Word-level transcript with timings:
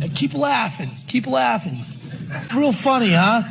And 0.00 0.14
keep 0.14 0.34
laughing. 0.34 0.90
Keep 1.06 1.26
laughing. 1.26 1.78
Real 2.54 2.72
funny, 2.72 3.12
huh? 3.12 3.42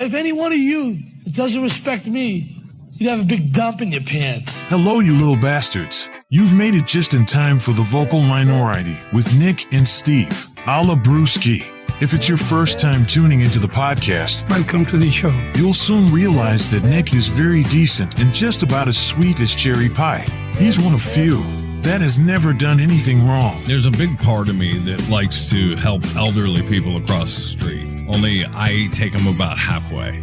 If 0.00 0.14
any 0.14 0.32
one 0.32 0.52
of 0.52 0.58
you 0.58 0.98
that 1.24 1.34
doesn't 1.34 1.62
respect 1.62 2.06
me, 2.06 2.62
you'd 2.94 3.10
have 3.10 3.20
a 3.20 3.24
big 3.24 3.52
dump 3.52 3.80
in 3.80 3.92
your 3.92 4.02
pants. 4.02 4.58
Hello, 4.68 5.00
you 5.00 5.14
little 5.14 5.36
bastards. 5.36 6.10
You've 6.30 6.54
made 6.54 6.74
it 6.74 6.86
just 6.86 7.14
in 7.14 7.24
time 7.26 7.58
for 7.58 7.72
the 7.72 7.82
vocal 7.82 8.20
minority 8.20 8.96
with 9.12 9.32
Nick 9.38 9.72
and 9.72 9.88
Steve, 9.88 10.46
a 10.66 10.82
la 10.82 10.94
Brewski. 10.94 11.64
If 12.00 12.14
it's 12.14 12.28
your 12.28 12.38
first 12.38 12.78
time 12.78 13.04
tuning 13.04 13.40
into 13.40 13.58
the 13.58 13.66
podcast, 13.66 14.48
Welcome 14.48 14.86
to 14.86 14.98
the 14.98 15.10
show. 15.10 15.32
you'll 15.56 15.72
soon 15.74 16.12
realize 16.12 16.68
that 16.68 16.84
Nick 16.84 17.12
is 17.12 17.26
very 17.26 17.64
decent 17.64 18.20
and 18.20 18.32
just 18.32 18.62
about 18.62 18.86
as 18.88 18.96
sweet 18.96 19.40
as 19.40 19.52
cherry 19.54 19.88
pie. 19.88 20.24
He's 20.58 20.78
one 20.78 20.94
of 20.94 21.02
few 21.02 21.42
that 21.82 22.00
has 22.00 22.18
never 22.18 22.52
done 22.52 22.80
anything 22.80 23.26
wrong. 23.26 23.62
There's 23.64 23.86
a 23.86 23.90
big 23.90 24.18
part 24.18 24.48
of 24.48 24.56
me 24.56 24.78
that 24.80 25.08
likes 25.08 25.48
to 25.50 25.76
help 25.76 26.04
elderly 26.16 26.62
people 26.62 26.96
across 26.96 27.36
the 27.36 27.42
street. 27.42 27.88
Only 28.08 28.44
I 28.46 28.88
take 28.92 29.12
them 29.12 29.26
about 29.26 29.58
halfway. 29.58 30.20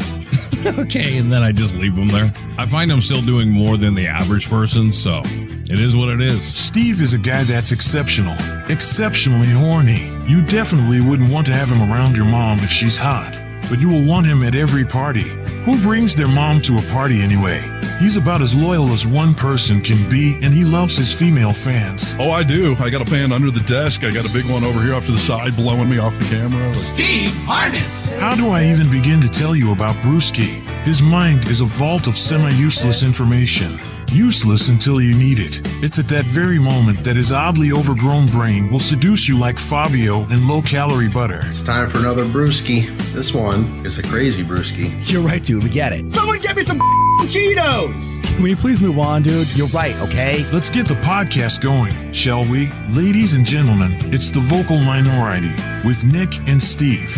okay, 0.80 1.18
and 1.18 1.32
then 1.32 1.44
I 1.44 1.52
just 1.52 1.76
leave 1.76 1.96
them 1.96 2.08
there. 2.08 2.34
I 2.58 2.66
find 2.66 2.92
I'm 2.92 3.02
still 3.02 3.22
doing 3.22 3.50
more 3.50 3.78
than 3.78 3.94
the 3.94 4.08
average 4.08 4.50
person, 4.50 4.92
so 4.92 5.22
it 5.24 5.80
is 5.80 5.96
what 5.96 6.10
it 6.10 6.22
is. 6.22 6.44
Steve 6.44 7.02
is 7.02 7.14
a 7.14 7.20
guy 7.20 7.44
that's 7.44 7.72
exceptional, 7.72 8.36
exceptionally 8.70 9.48
horny. 9.48 10.12
You 10.28 10.42
definitely 10.42 11.02
wouldn't 11.02 11.32
want 11.32 11.46
to 11.48 11.54
have 11.54 11.70
him 11.70 11.92
around 11.92 12.16
your 12.16 12.26
mom 12.26 12.60
if 12.60 12.70
she's 12.70 12.98
hot, 12.98 13.36
but 13.70 13.80
you 13.80 13.90
will 13.90 14.04
want 14.04 14.28
him 14.28 14.44
at 14.44 14.56
every 14.56 14.86
party. 14.86 15.24
Who 15.66 15.82
brings 15.82 16.16
their 16.16 16.28
mom 16.28 16.62
to 16.62 16.78
a 16.78 16.82
party 16.92 17.22
anyway? 17.22 17.64
He's 18.00 18.18
about 18.18 18.42
as 18.42 18.54
loyal 18.54 18.92
as 18.92 19.08
one 19.08 19.34
person 19.34 19.82
can 19.82 20.10
be, 20.10 20.36
and 20.42 20.54
he 20.54 20.66
loves 20.66 20.98
his 20.98 21.14
female 21.14 21.54
fans. 21.54 22.16
Oh, 22.20 22.30
I 22.30 22.44
do. 22.44 22.76
I 22.76 22.90
got 22.90 23.02
a 23.02 23.06
fan 23.06 23.32
under 23.32 23.52
the 23.52 23.62
desk. 23.62 24.04
I 24.04 24.12
got 24.12 24.30
a 24.30 24.34
big 24.34 24.46
one 24.52 24.64
over 24.64 24.82
here 24.82 24.94
off 24.94 25.06
to 25.06 25.14
the 25.14 25.18
side 25.18 25.56
blowing 25.56 25.90
me 25.90 25.98
off 25.98 26.18
the 26.20 26.26
camera. 26.26 26.68
Like, 26.68 26.78
Steve 26.78 27.34
Harness. 27.46 28.12
How 28.12 28.36
do 28.36 28.50
I 28.50 28.66
even 28.66 28.92
begin 28.92 29.22
to 29.22 29.30
tell 29.30 29.56
you 29.56 29.72
about 29.72 29.96
Brewski? 29.98 30.60
His 30.84 31.02
mind 31.02 31.48
is 31.48 31.62
a 31.62 31.66
vault 31.66 32.08
of 32.08 32.18
semi 32.18 32.52
useless 32.52 33.02
information. 33.02 33.80
Useless 34.12 34.70
until 34.70 35.02
you 35.02 35.16
need 35.18 35.40
it. 35.40 35.62
It's 35.84 36.00
at 36.00 36.08
that 36.08 36.26
very 36.26 36.60
moment 36.60 37.04
that 37.04 37.16
his 37.16 37.32
oddly 37.32 37.72
overgrown 37.72 38.28
brain 38.28 38.70
will 38.72 38.80
seduce 38.80 39.28
you 39.28 39.38
like 39.38 39.58
Fabio 39.58 40.24
and 40.26 40.48
low 40.48 40.62
calorie 40.62 41.10
butter. 41.10 41.42
It's 41.44 41.64
time 41.64 41.90
for 41.90 41.98
another 42.00 42.26
brewski. 42.26 42.96
This 43.14 43.34
one 43.34 43.66
is 43.86 43.98
a 43.98 44.04
crazy 44.04 44.44
brewski. 44.44 44.94
You're 45.12 45.22
right, 45.22 45.44
dude. 45.44 45.64
We 45.64 45.70
get 45.70 45.92
it. 45.94 46.12
Someone 46.12 46.40
get 46.40 46.56
me 46.56 46.64
some 46.64 46.80
Cheetos. 47.26 48.24
Can 48.36 48.46
you 48.46 48.56
please 48.56 48.82
move 48.82 49.00
on, 49.00 49.22
dude? 49.24 49.48
You're 49.56 49.68
right, 49.68 49.96
okay? 50.02 50.46
Let's 50.52 50.70
get 50.70 50.88
the 50.88 50.96
podcast 50.96 51.62
going, 51.62 52.12
shall 52.12 52.44
we? 52.44 52.70
Ladies 52.90 53.34
and 53.34 53.46
gentlemen, 53.46 53.98
it's 54.14 54.30
the 54.32 54.42
vocal 54.42 54.78
minority 54.80 55.52
with 55.86 56.04
Nick 56.04 56.38
and 56.48 56.62
Steve. 56.62 57.18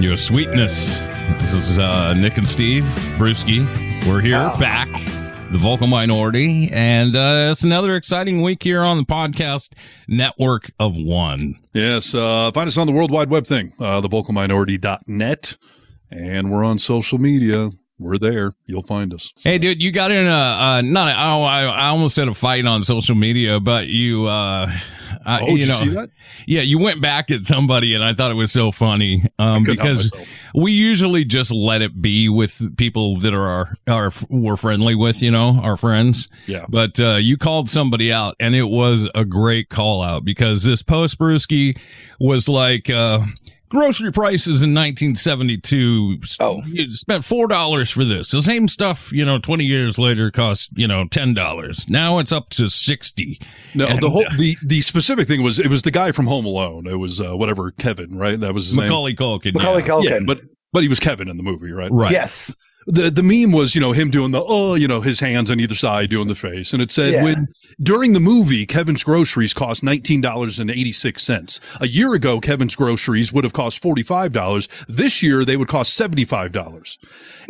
Your 0.00 0.16
sweetness. 0.16 0.98
This 1.38 1.52
is 1.52 1.78
uh, 1.78 2.12
Nick 2.14 2.36
and 2.36 2.48
Steve 2.48 2.84
Brewski. 3.16 3.64
We're 4.06 4.20
here 4.20 4.50
back, 4.58 4.88
the 5.50 5.58
vocal 5.58 5.88
minority, 5.88 6.70
and 6.72 7.16
uh, 7.16 7.48
it's 7.50 7.64
another 7.64 7.96
exciting 7.96 8.40
week 8.40 8.62
here 8.62 8.82
on 8.82 8.98
the 8.98 9.04
podcast 9.04 9.72
network 10.06 10.70
of 10.78 10.96
one. 10.96 11.56
yes, 11.72 12.14
uh, 12.14 12.52
find 12.52 12.68
us 12.68 12.78
on 12.78 12.86
the 12.86 12.92
World 12.92 13.10
Wide 13.10 13.30
Web 13.30 13.46
thing, 13.46 13.72
uh, 13.80 14.00
theVocalMinority.net. 14.00 15.56
And 16.12 16.50
we're 16.50 16.64
on 16.64 16.78
social 16.78 17.18
media. 17.18 17.70
We're 17.98 18.18
there. 18.18 18.52
You'll 18.66 18.82
find 18.82 19.12
us. 19.12 19.32
Hey, 19.38 19.58
dude, 19.58 19.82
you 19.82 19.92
got 19.92 20.10
in 20.10 20.26
a 20.26 20.30
uh, 20.30 20.82
not. 20.84 21.08
A, 21.08 21.12
oh, 21.12 21.42
I, 21.42 21.64
I 21.64 21.88
almost 21.88 22.14
said 22.14 22.28
a 22.28 22.34
fight 22.34 22.66
on 22.66 22.82
social 22.82 23.14
media, 23.14 23.60
but 23.60 23.86
you, 23.86 24.26
uh, 24.26 24.72
uh, 25.24 25.38
Oh, 25.42 25.46
you 25.50 25.58
did 25.58 25.60
you 25.60 25.66
know, 25.66 25.78
see 25.80 25.88
that? 25.90 26.10
yeah, 26.46 26.60
you 26.62 26.78
went 26.78 27.00
back 27.00 27.30
at 27.30 27.42
somebody, 27.42 27.94
and 27.94 28.04
I 28.04 28.14
thought 28.14 28.30
it 28.30 28.34
was 28.34 28.52
so 28.52 28.70
funny 28.70 29.24
um, 29.38 29.64
because 29.64 30.12
we 30.54 30.72
usually 30.72 31.24
just 31.24 31.52
let 31.52 31.82
it 31.82 32.00
be 32.00 32.28
with 32.28 32.76
people 32.76 33.16
that 33.20 33.34
are 33.34 33.48
our, 33.48 33.76
our 33.88 34.12
we're 34.28 34.56
friendly 34.56 34.94
with, 34.94 35.22
you 35.22 35.30
know, 35.30 35.60
our 35.62 35.76
friends. 35.76 36.28
Yeah. 36.46 36.66
But 36.68 37.00
uh, 37.00 37.16
you 37.16 37.36
called 37.36 37.70
somebody 37.70 38.12
out, 38.12 38.36
and 38.40 38.54
it 38.54 38.64
was 38.64 39.08
a 39.14 39.24
great 39.24 39.68
call 39.68 40.02
out 40.02 40.24
because 40.24 40.62
this 40.62 40.82
post 40.82 41.18
Brewski 41.18 41.78
was 42.18 42.48
like. 42.48 42.90
Uh, 42.90 43.20
Grocery 43.70 44.12
prices 44.12 44.62
in 44.62 44.74
1972. 44.74 46.18
Oh, 46.40 46.60
you 46.66 46.92
spent 46.94 47.24
four 47.24 47.46
dollars 47.46 47.88
for 47.88 48.04
this. 48.04 48.30
The 48.30 48.42
same 48.42 48.66
stuff, 48.66 49.12
you 49.12 49.24
know, 49.24 49.38
20 49.38 49.64
years 49.64 49.96
later 49.96 50.30
cost, 50.30 50.70
you 50.74 50.88
know, 50.88 51.06
ten 51.08 51.34
dollars. 51.34 51.88
Now 51.88 52.18
it's 52.18 52.32
up 52.32 52.50
to 52.50 52.68
60. 52.68 53.40
No, 53.74 53.86
And, 53.86 54.02
the 54.02 54.10
whole 54.10 54.26
uh, 54.26 54.36
the 54.36 54.56
the 54.64 54.82
specific 54.82 55.28
thing 55.28 55.42
was 55.42 55.58
it 55.60 55.68
was 55.68 55.82
the 55.82 55.92
guy 55.92 56.10
from 56.10 56.26
Home 56.26 56.44
Alone. 56.44 56.86
It 56.86 56.98
was 56.98 57.20
uh, 57.20 57.36
whatever 57.36 57.70
Kevin, 57.70 58.18
right? 58.18 58.38
That 58.38 58.54
was 58.54 58.66
his 58.68 58.76
Macaulay 58.76 59.14
Culkin. 59.14 59.54
Macaulay 59.54 59.82
yeah. 59.82 59.88
Culkin. 59.88 60.10
Yeah, 60.10 60.18
but 60.26 60.40
but 60.72 60.82
he 60.82 60.88
was 60.88 60.98
Kevin 60.98 61.28
in 61.28 61.36
the 61.36 61.42
movie, 61.42 61.70
right? 61.70 61.90
Right. 61.92 62.12
Yes. 62.12 62.54
The 62.86 63.10
the 63.10 63.22
meme 63.22 63.52
was 63.52 63.74
you 63.74 63.80
know 63.80 63.92
him 63.92 64.10
doing 64.10 64.30
the 64.30 64.42
oh 64.46 64.74
you 64.74 64.88
know 64.88 65.00
his 65.00 65.20
hands 65.20 65.50
on 65.50 65.60
either 65.60 65.74
side 65.74 66.10
doing 66.10 66.28
the 66.28 66.34
face. 66.34 66.72
And 66.72 66.82
it 66.82 66.90
said 66.90 67.12
Yeah. 67.12 67.24
when 67.24 67.48
during 67.82 68.12
the 68.12 68.20
movie 68.20 68.66
kevin's 68.66 69.04
groceries 69.04 69.52
cost 69.54 69.82
$19.86 69.82 71.60
a 71.80 71.88
year 71.88 72.14
ago 72.14 72.40
kevin's 72.40 72.74
groceries 72.74 73.32
would 73.32 73.44
have 73.44 73.52
cost 73.52 73.82
$45 73.82 74.86
this 74.88 75.22
year 75.22 75.44
they 75.44 75.56
would 75.56 75.68
cost 75.68 75.98
$75 75.98 76.98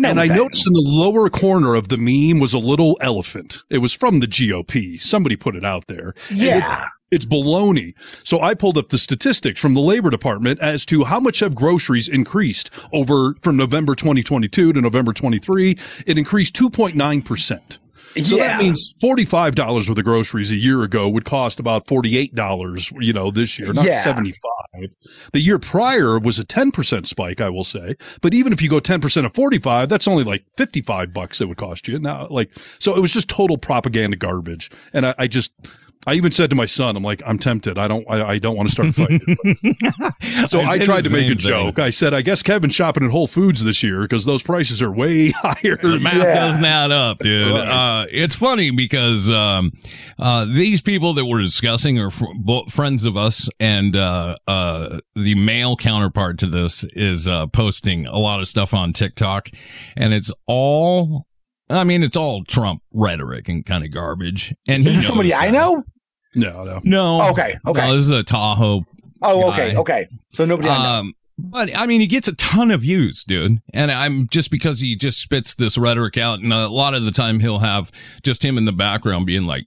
and 0.04 0.20
i 0.20 0.26
noticed 0.26 0.66
in 0.66 0.72
the 0.72 0.82
lower 0.84 1.28
corner 1.30 1.74
of 1.74 1.88
the 1.88 1.96
meme 1.96 2.40
was 2.40 2.52
a 2.54 2.58
little 2.58 2.98
elephant. 3.00 3.62
It 3.70 3.78
was 3.78 3.92
from 3.92 4.20
the 4.20 4.26
gop 4.26 5.00
somebody 5.00 5.36
put 5.36 5.56
it 5.56 5.64
out 5.64 5.86
there. 5.86 6.14
Yeah. 6.30 6.86
It's 7.10 7.24
baloney. 7.24 7.94
So 8.24 8.40
I 8.40 8.54
pulled 8.54 8.78
up 8.78 8.88
the 8.90 8.98
statistics 8.98 9.60
from 9.60 9.74
the 9.74 9.80
labor 9.80 10.10
department 10.10 10.60
as 10.60 10.84
to 10.86 11.04
how 11.04 11.20
much 11.20 11.40
have 11.40 11.54
groceries 11.54 12.08
increased 12.08 12.70
over 12.92 13.34
from 13.42 13.56
November 13.56 13.94
2022 13.94 14.72
to 14.72 14.80
November 14.80 15.12
23. 15.12 15.76
It 16.06 16.18
increased 16.18 16.54
2.9%. 16.54 17.78
So 18.24 18.36
Yeah. 18.36 18.48
that 18.48 18.58
means 18.60 18.92
$45 19.00 19.88
worth 19.88 19.96
of 19.96 20.04
groceries 20.04 20.50
a 20.50 20.56
year 20.56 20.82
ago 20.82 21.08
would 21.08 21.24
cost 21.24 21.60
about 21.60 21.86
$48, 21.86 22.90
you 23.00 23.12
know, 23.12 23.30
this 23.30 23.56
year, 23.56 23.72
not 23.72 23.84
Yeah. 23.84 24.02
75. 24.02 24.90
The 25.32 25.40
year 25.40 25.60
prior 25.60 26.18
was 26.18 26.38
a 26.38 26.44
10% 26.44 27.06
spike, 27.06 27.40
I 27.40 27.48
will 27.50 27.62
say. 27.62 27.94
But 28.20 28.34
even 28.34 28.52
if 28.52 28.60
you 28.62 28.68
go 28.68 28.80
10% 28.80 29.26
of 29.26 29.34
45, 29.34 29.88
that's 29.88 30.08
only 30.08 30.24
like 30.24 30.44
55 30.56 31.12
bucks 31.12 31.40
it 31.40 31.46
would 31.48 31.56
cost 31.56 31.86
you. 31.86 32.00
Now, 32.00 32.26
like, 32.30 32.50
so 32.80 32.96
it 32.96 33.00
was 33.00 33.12
just 33.12 33.28
total 33.28 33.58
propaganda 33.58 34.16
garbage. 34.16 34.70
And 34.92 35.06
I, 35.06 35.14
I 35.18 35.26
just, 35.28 35.52
I 36.06 36.14
even 36.14 36.32
said 36.32 36.48
to 36.48 36.56
my 36.56 36.64
son, 36.64 36.96
I'm 36.96 37.02
like, 37.02 37.22
I'm 37.26 37.38
tempted. 37.38 37.76
I 37.76 37.86
don't, 37.86 38.06
I, 38.10 38.24
I 38.26 38.38
don't 38.38 38.56
want 38.56 38.70
to 38.70 38.72
start 38.72 38.94
fighting. 38.94 39.20
so 40.48 40.60
I 40.62 40.78
did 40.78 40.86
tried 40.86 41.04
to 41.04 41.10
make 41.10 41.30
a 41.30 41.34
thing. 41.34 41.38
joke. 41.44 41.78
I 41.78 41.90
said, 41.90 42.14
I 42.14 42.22
guess 42.22 42.42
Kevin's 42.42 42.74
shopping 42.74 43.04
at 43.04 43.10
Whole 43.10 43.26
Foods 43.26 43.62
this 43.64 43.82
year 43.82 44.00
because 44.00 44.24
those 44.24 44.42
prices 44.42 44.80
are 44.80 44.90
way 44.90 45.28
higher. 45.36 45.76
The 45.76 46.00
math 46.00 46.14
Yeah. 46.14 46.34
doesn't 46.46 46.64
add 46.64 46.90
up, 46.90 47.18
dude. 47.18 47.52
Right. 47.52 47.68
Uh, 47.68 48.06
it's 48.10 48.34
funny 48.34 48.70
because 48.70 49.28
um, 49.30 49.72
uh, 50.18 50.46
these 50.46 50.80
people 50.80 51.12
that 51.14 51.26
we're 51.26 51.42
discussing 51.42 51.98
are 51.98 52.10
fr- 52.10 52.24
friends 52.70 53.04
of 53.04 53.18
us, 53.18 53.50
and 53.60 53.94
uh, 53.94 54.36
uh, 54.48 55.00
the 55.14 55.34
male 55.34 55.76
counterpart 55.76 56.38
to 56.38 56.46
this 56.46 56.82
is 56.94 57.28
uh, 57.28 57.46
posting 57.48 58.06
a 58.06 58.16
lot 58.18 58.40
of 58.40 58.48
stuff 58.48 58.72
on 58.72 58.94
TikTok, 58.94 59.50
and 59.96 60.14
it's 60.14 60.32
all. 60.46 61.26
I 61.70 61.84
mean, 61.84 62.02
it's 62.02 62.16
all 62.16 62.44
Trump 62.44 62.82
rhetoric 62.92 63.48
and 63.48 63.64
kind 63.64 63.84
of 63.84 63.90
garbage. 63.92 64.54
And 64.66 64.82
he 64.82 64.90
Is 64.90 64.96
this 64.96 65.02
knows 65.04 65.06
somebody 65.06 65.32
I 65.34 65.50
know? 65.50 65.84
No, 66.34 66.64
no. 66.64 66.80
No. 66.84 67.30
Okay, 67.30 67.56
okay. 67.66 67.80
No, 67.86 67.92
this 67.92 68.02
is 68.02 68.10
a 68.10 68.22
Tahoe 68.22 68.84
Oh, 69.22 69.50
okay, 69.52 69.72
guy. 69.74 69.80
okay. 69.80 70.08
So 70.32 70.44
nobody 70.44 70.68
I 70.68 70.82
know. 70.82 71.00
um, 71.00 71.14
but 71.38 71.76
I 71.76 71.86
mean, 71.86 72.00
he 72.00 72.06
gets 72.06 72.28
a 72.28 72.34
ton 72.36 72.70
of 72.70 72.80
views, 72.80 73.24
dude. 73.24 73.60
And 73.74 73.90
I'm 73.90 74.28
just 74.28 74.50
because 74.50 74.80
he 74.80 74.94
just 74.96 75.20
spits 75.20 75.54
this 75.54 75.76
rhetoric 75.78 76.16
out, 76.18 76.40
and 76.40 76.52
a 76.52 76.68
lot 76.68 76.94
of 76.94 77.04
the 77.04 77.10
time 77.10 77.40
he'll 77.40 77.58
have 77.60 77.90
just 78.22 78.44
him 78.44 78.56
in 78.58 78.64
the 78.64 78.72
background 78.72 79.26
being 79.26 79.44
like, 79.44 79.66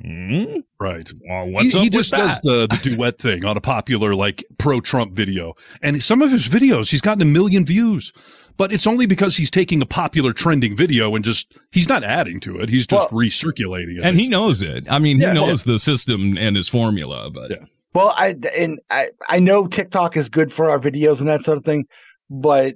hmm? 0.00 0.60
Right. 0.78 1.10
well, 1.28 1.48
"What's 1.48 1.72
he, 1.72 1.78
up 1.78 1.82
he 1.84 1.88
with 1.90 1.92
just 2.06 2.10
that?" 2.12 2.18
does 2.26 2.40
the, 2.42 2.66
the 2.68 2.80
duet 2.82 3.18
thing 3.18 3.44
on 3.46 3.56
a 3.56 3.60
popular 3.60 4.14
like 4.14 4.44
pro 4.58 4.80
Trump 4.80 5.12
video. 5.12 5.54
And 5.82 6.02
some 6.02 6.22
of 6.22 6.30
his 6.30 6.48
videos, 6.48 6.90
he's 6.90 7.00
gotten 7.00 7.22
a 7.22 7.26
million 7.26 7.64
views. 7.64 8.12
But 8.56 8.72
it's 8.72 8.86
only 8.86 9.06
because 9.06 9.36
he's 9.36 9.50
taking 9.50 9.82
a 9.82 9.86
popular 9.86 10.32
trending 10.32 10.76
video 10.76 11.14
and 11.14 11.24
just 11.24 11.58
he's 11.72 11.88
not 11.88 12.02
adding 12.04 12.40
to 12.40 12.58
it. 12.58 12.68
He's 12.68 12.86
just 12.86 13.12
Well- 13.12 13.22
recirculating 13.22 13.98
it. 13.98 14.04
and 14.04 14.18
he 14.18 14.28
knows 14.28 14.62
it. 14.62 14.86
I 14.90 14.98
mean, 14.98 15.16
he 15.18 15.22
Yeah, 15.24 15.32
knows 15.34 15.64
the 15.64 15.78
system 15.78 16.36
and 16.38 16.56
his 16.56 16.68
formula. 16.68 17.30
But 17.30 17.50
Yeah. 17.50 17.56
Well, 17.94 18.14
I 18.16 18.34
and 18.56 18.78
I 18.90 19.08
I 19.28 19.38
know 19.38 19.66
TikTok 19.66 20.16
is 20.16 20.28
good 20.28 20.52
for 20.52 20.70
our 20.70 20.78
videos 20.78 21.20
and 21.20 21.28
that 21.28 21.44
sort 21.44 21.58
of 21.58 21.64
thing, 21.64 21.84
but 22.30 22.74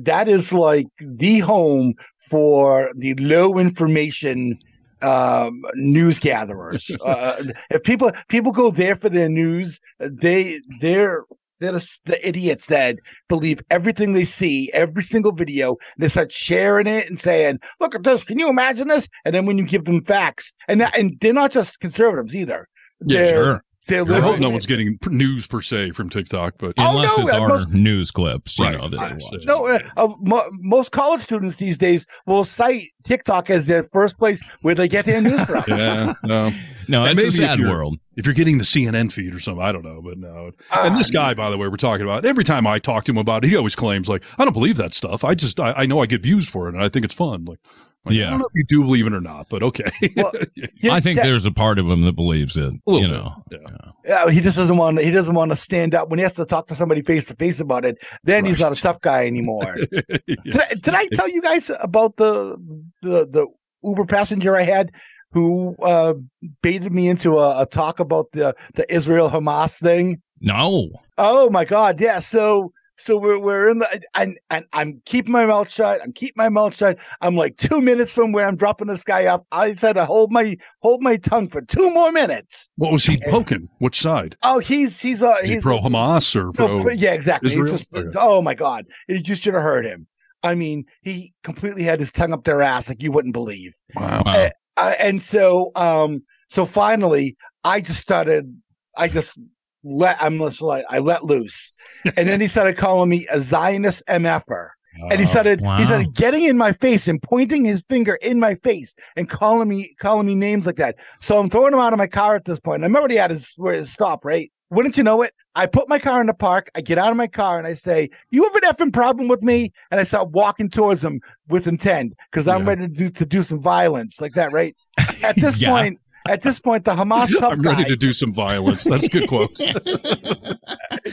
that 0.00 0.28
is 0.28 0.52
like 0.52 0.86
the 0.98 1.40
home 1.40 1.94
for 2.30 2.90
the 2.96 3.14
low 3.14 3.58
information 3.58 4.56
um 5.02 5.62
news 5.74 6.18
gatherers 6.20 6.90
uh, 7.04 7.34
if 7.70 7.82
people 7.82 8.10
people 8.28 8.52
go 8.52 8.70
there 8.70 8.94
for 8.96 9.08
their 9.10 9.28
news 9.28 9.80
they 9.98 10.60
they're 10.80 11.24
they're 11.62 11.72
the, 11.72 11.98
the 12.04 12.26
idiots 12.28 12.66
that 12.66 12.98
believe 13.28 13.62
everything 13.70 14.12
they 14.12 14.24
see 14.24 14.70
every 14.72 15.02
single 15.02 15.32
video 15.32 15.76
they 15.98 16.08
start 16.08 16.32
sharing 16.32 16.86
it 16.86 17.08
and 17.08 17.20
saying 17.20 17.58
look 17.80 17.94
at 17.94 18.02
this. 18.02 18.24
Can 18.24 18.38
you 18.38 18.48
imagine 18.48 18.88
this? 18.88 19.08
And 19.24 19.34
then 19.34 19.46
when 19.46 19.58
you 19.58 19.64
give 19.64 19.84
them 19.84 20.02
facts 20.02 20.52
and 20.68 20.80
that, 20.80 20.98
and 20.98 21.16
they're 21.20 21.32
not 21.32 21.52
just 21.52 21.80
conservatives 21.80 22.34
either. 22.34 22.68
Yeah, 23.04 23.22
they're 23.22 23.44
sure. 23.44 23.64
They're 23.88 24.04
I 24.12 24.20
hope 24.20 24.38
no 24.38 24.48
one's 24.48 24.66
getting 24.66 24.96
news 25.08 25.48
per 25.48 25.60
se 25.60 25.90
from 25.90 26.08
TikTok, 26.08 26.54
but 26.58 26.74
Oh, 26.78 26.96
Unless 26.98 27.18
no, 27.18 27.24
it's 27.24 27.34
uh, 27.34 27.40
our 27.40 27.48
most- 27.48 27.68
news 27.70 28.10
clips, 28.12 28.56
you 28.58 28.64
Right. 28.64 28.78
know, 28.80 28.86
that 28.88 28.96
Right. 28.96 29.18
they 29.18 29.24
watch. 29.24 29.44
No, 29.44 29.66
uh, 29.66 29.78
uh, 29.96 30.08
mo- 30.20 30.48
most 30.60 30.92
college 30.92 31.22
students 31.22 31.56
these 31.56 31.78
days 31.78 32.06
will 32.26 32.44
cite 32.44 32.90
TikTok 33.04 33.50
as 33.50 33.66
their 33.66 33.82
first 33.82 34.18
place 34.18 34.40
where 34.60 34.76
they 34.76 34.86
get 34.86 35.04
their 35.04 35.20
news 35.20 35.40
from. 35.46 35.64
yeah, 35.66 36.14
no. 36.22 36.52
No, 36.88 37.04
And 37.04 37.18
it's 37.18 37.22
a 37.22 37.26
maybe 37.38 37.44
if 37.44 37.50
sad 37.50 37.58
you're- 37.58 37.70
world. 37.70 37.98
If 38.14 38.26
you're 38.26 38.34
getting 38.34 38.58
the 38.58 38.64
CNN 38.64 39.10
feed 39.10 39.34
or 39.34 39.40
something, 39.40 39.64
I 39.64 39.72
don't 39.72 39.84
know, 39.84 40.00
but 40.04 40.18
no. 40.18 40.50
and 40.70 40.96
this 40.98 41.10
guy, 41.10 41.32
by 41.34 41.50
the 41.50 41.56
way, 41.56 41.66
we're 41.66 41.76
talking 41.76 42.04
about. 42.04 42.24
Every 42.26 42.44
time 42.44 42.66
I 42.66 42.78
talk 42.78 43.04
to 43.04 43.10
him 43.12 43.16
about 43.16 43.42
it, 43.42 43.48
he 43.48 43.56
always 43.56 43.74
claims 43.74 44.06
like, 44.06 44.22
"I 44.38 44.44
don't 44.44 44.52
believe 44.52 44.76
that 44.76 44.92
stuff. 44.92 45.24
I 45.24 45.34
just, 45.34 45.58
I, 45.58 45.72
I 45.72 45.86
know 45.86 46.00
I 46.00 46.06
get 46.06 46.20
views 46.22 46.46
for 46.46 46.68
it, 46.68 46.74
and 46.74 46.84
I 46.84 46.90
think 46.90 47.06
it's 47.06 47.14
fun." 47.14 47.46
Like, 47.46 47.58
like, 48.04 48.14
Yeah. 48.14 48.26
I 48.26 48.30
don't 48.30 48.38
know 48.40 48.46
if 48.46 48.54
you 48.54 48.64
do 48.64 48.84
believe 48.84 49.06
it 49.06 49.12
or 49.14 49.20
not, 49.20 49.48
but 49.48 49.62
okay. 49.62 49.84
Well, 50.16 50.32
Yeah, 50.82 50.92
I 50.94 51.00
think 51.00 51.16
that- 51.18 51.24
there's 51.24 51.46
a 51.46 51.52
part 51.52 51.78
of 51.78 51.86
him 51.88 52.02
that 52.02 52.14
believes 52.14 52.56
it. 52.56 52.74
A 52.74 52.92
You 52.92 53.00
bit, 53.02 53.10
know, 53.10 53.34
yeah. 53.50 53.58
Yeah, 54.04 54.30
he 54.30 54.40
just 54.40 54.56
doesn't 54.56 54.76
want. 54.76 55.00
He 55.00 55.10
doesn't 55.12 55.34
want 55.34 55.50
to 55.52 55.56
stand 55.56 55.94
up 55.94 56.08
when 56.08 56.18
he 56.18 56.24
has 56.24 56.32
to 56.34 56.44
talk 56.44 56.66
to 56.68 56.74
somebody 56.74 57.02
face 57.02 57.24
to 57.26 57.36
face 57.36 57.60
about 57.60 57.84
it. 57.84 57.98
Then 58.24 58.44
he's 58.44 58.58
not 58.58 58.72
a 58.72 58.80
tough 58.80 59.00
guy 59.00 59.26
anymore. 59.26 59.76
Yeah. 60.26 60.34
Did 60.44 60.58
I, 60.58 60.68
did 60.74 60.94
I 60.94 61.06
tell 61.14 61.28
you 61.28 61.40
guys 61.40 61.70
about 61.80 62.16
the 62.16 62.56
the 63.02 63.26
the 63.28 63.46
Uber 63.84 64.04
passenger 64.06 64.56
I 64.56 64.62
had 64.62 64.90
who 65.32 65.74
uh, 65.82 66.14
baited 66.62 66.92
me 66.92 67.08
into 67.08 67.38
a, 67.38 67.62
a 67.62 67.66
talk 67.66 68.00
about 68.00 68.26
the 68.32 68.54
the 68.74 68.92
Israel 68.92 69.30
Hamas 69.30 69.78
thing? 69.80 70.20
no. 70.40 70.88
Oh 71.18 71.48
my 71.50 71.64
God, 71.64 72.00
yeah. 72.00 72.18
So 72.18 72.72
so 73.02 73.16
we're 73.16 73.38
we're 73.38 73.68
in 73.68 73.80
the 73.80 74.02
and 74.14 74.38
and 74.50 74.64
I'm 74.72 75.02
keeping 75.04 75.32
my 75.32 75.44
mouth 75.46 75.70
shut. 75.70 76.00
I'm 76.02 76.12
keeping 76.12 76.34
my 76.36 76.48
mouth 76.48 76.76
shut. 76.76 76.98
I'm 77.20 77.36
like 77.36 77.56
two 77.56 77.80
minutes 77.80 78.12
from 78.12 78.32
where 78.32 78.46
I'm 78.46 78.56
dropping 78.56 78.88
this 78.88 79.04
guy 79.04 79.26
off. 79.26 79.42
I 79.50 79.74
said 79.74 79.94
to 79.94 80.04
hold 80.04 80.32
my 80.32 80.56
hold 80.80 81.02
my 81.02 81.16
tongue 81.16 81.48
for 81.48 81.62
two 81.62 81.92
more 81.92 82.12
minutes. 82.12 82.68
What 82.76 82.92
was 82.92 83.04
he 83.04 83.20
poking? 83.28 83.68
Which 83.78 84.00
side? 84.00 84.36
Oh, 84.42 84.58
he's 84.58 85.00
he's 85.00 85.22
uh 85.22 85.36
he 85.42 85.54
he's 85.54 85.62
pro 85.62 85.80
Hamas 85.80 86.34
or 86.36 86.52
pro? 86.52 86.82
but 86.82 86.98
yeah, 86.98 87.12
exactly. 87.12 87.50
Just, 87.50 87.88
oh 88.16 88.40
my 88.40 88.54
god, 88.54 88.86
you 89.08 89.20
just 89.20 89.42
should 89.42 89.54
have 89.54 89.62
heard 89.62 89.84
him. 89.84 90.06
I 90.42 90.54
mean, 90.54 90.84
he 91.02 91.32
completely 91.44 91.84
had 91.84 92.00
his 92.00 92.10
tongue 92.10 92.32
up 92.32 92.44
their 92.44 92.62
ass 92.62 92.88
like 92.88 93.02
you 93.02 93.12
wouldn't 93.12 93.32
believe. 93.32 93.74
Wow. 93.94 94.22
Wow. 94.24 94.50
Uh, 94.76 94.94
and 94.98 95.22
so, 95.22 95.70
um, 95.76 96.22
so 96.48 96.66
finally, 96.66 97.36
I 97.64 97.80
just 97.80 98.00
started. 98.00 98.60
I 98.96 99.08
just 99.08 99.38
let. 99.84 100.22
I'm 100.22 100.38
just 100.38 100.62
like 100.62 100.84
I 100.88 100.98
let 100.98 101.24
loose, 101.24 101.72
and 102.16 102.28
then 102.28 102.40
he 102.40 102.48
started 102.48 102.76
calling 102.76 103.08
me 103.08 103.26
a 103.30 103.40
Zionist 103.40 104.02
mf'er. 104.08 104.68
And 105.10 105.14
oh, 105.14 105.16
he 105.16 105.26
started 105.26 105.60
wow. 105.62 105.76
he 105.78 105.86
started 105.86 106.14
getting 106.14 106.44
in 106.44 106.58
my 106.58 106.72
face 106.74 107.08
and 107.08 107.20
pointing 107.22 107.64
his 107.64 107.82
finger 107.88 108.16
in 108.16 108.38
my 108.38 108.56
face 108.56 108.94
and 109.16 109.28
calling 109.28 109.68
me 109.68 109.94
calling 109.98 110.26
me 110.26 110.34
names 110.34 110.66
like 110.66 110.76
that. 110.76 110.96
So 111.20 111.38
I'm 111.38 111.48
throwing 111.48 111.72
him 111.72 111.78
out 111.80 111.94
of 111.94 111.98
my 111.98 112.06
car 112.06 112.36
at 112.36 112.44
this 112.44 112.60
point. 112.60 112.84
I'm 112.84 112.94
already 112.94 113.18
at 113.18 113.30
his 113.30 113.54
where 113.56 113.74
his 113.74 113.90
stop, 113.90 114.24
right? 114.24 114.52
Wouldn't 114.70 114.96
you 114.96 115.02
know 115.02 115.22
it? 115.22 115.34
I 115.54 115.66
put 115.66 115.88
my 115.88 115.98
car 115.98 116.20
in 116.20 116.26
the 116.26 116.34
park. 116.34 116.70
I 116.74 116.80
get 116.80 116.96
out 116.98 117.10
of 117.10 117.16
my 117.16 117.26
car 117.26 117.58
and 117.58 117.66
I 117.66 117.74
say, 117.74 118.10
"You 118.30 118.44
have 118.44 118.54
an 118.54 118.62
effing 118.62 118.92
problem 118.92 119.28
with 119.28 119.42
me?" 119.42 119.72
And 119.90 119.98
I 120.00 120.04
start 120.04 120.30
walking 120.30 120.68
towards 120.70 121.02
him 121.02 121.20
with 121.48 121.66
intent 121.66 122.14
because 122.30 122.46
I'm 122.46 122.62
Yeah. 122.62 122.68
ready 122.68 122.82
to 122.82 122.88
do 122.88 123.08
to 123.08 123.24
do 123.26 123.42
some 123.42 123.60
violence 123.60 124.20
like 124.20 124.32
that, 124.34 124.52
right? 124.52 124.76
At 125.22 125.36
this 125.36 125.56
Yeah. 125.60 125.70
point, 125.70 125.98
at 126.28 126.42
this 126.42 126.58
point, 126.60 126.84
the 126.84 126.92
Hamas 126.92 127.28
tough 127.38 127.40
guy 127.40 127.48
I'm 127.50 127.62
ready 127.62 127.82
guy, 127.84 127.88
to 127.88 127.96
do 127.96 128.12
some 128.12 128.32
violence. 128.32 128.84
That's 128.84 129.04
a 129.04 129.08
good 129.08 129.28
quote. 129.28 129.58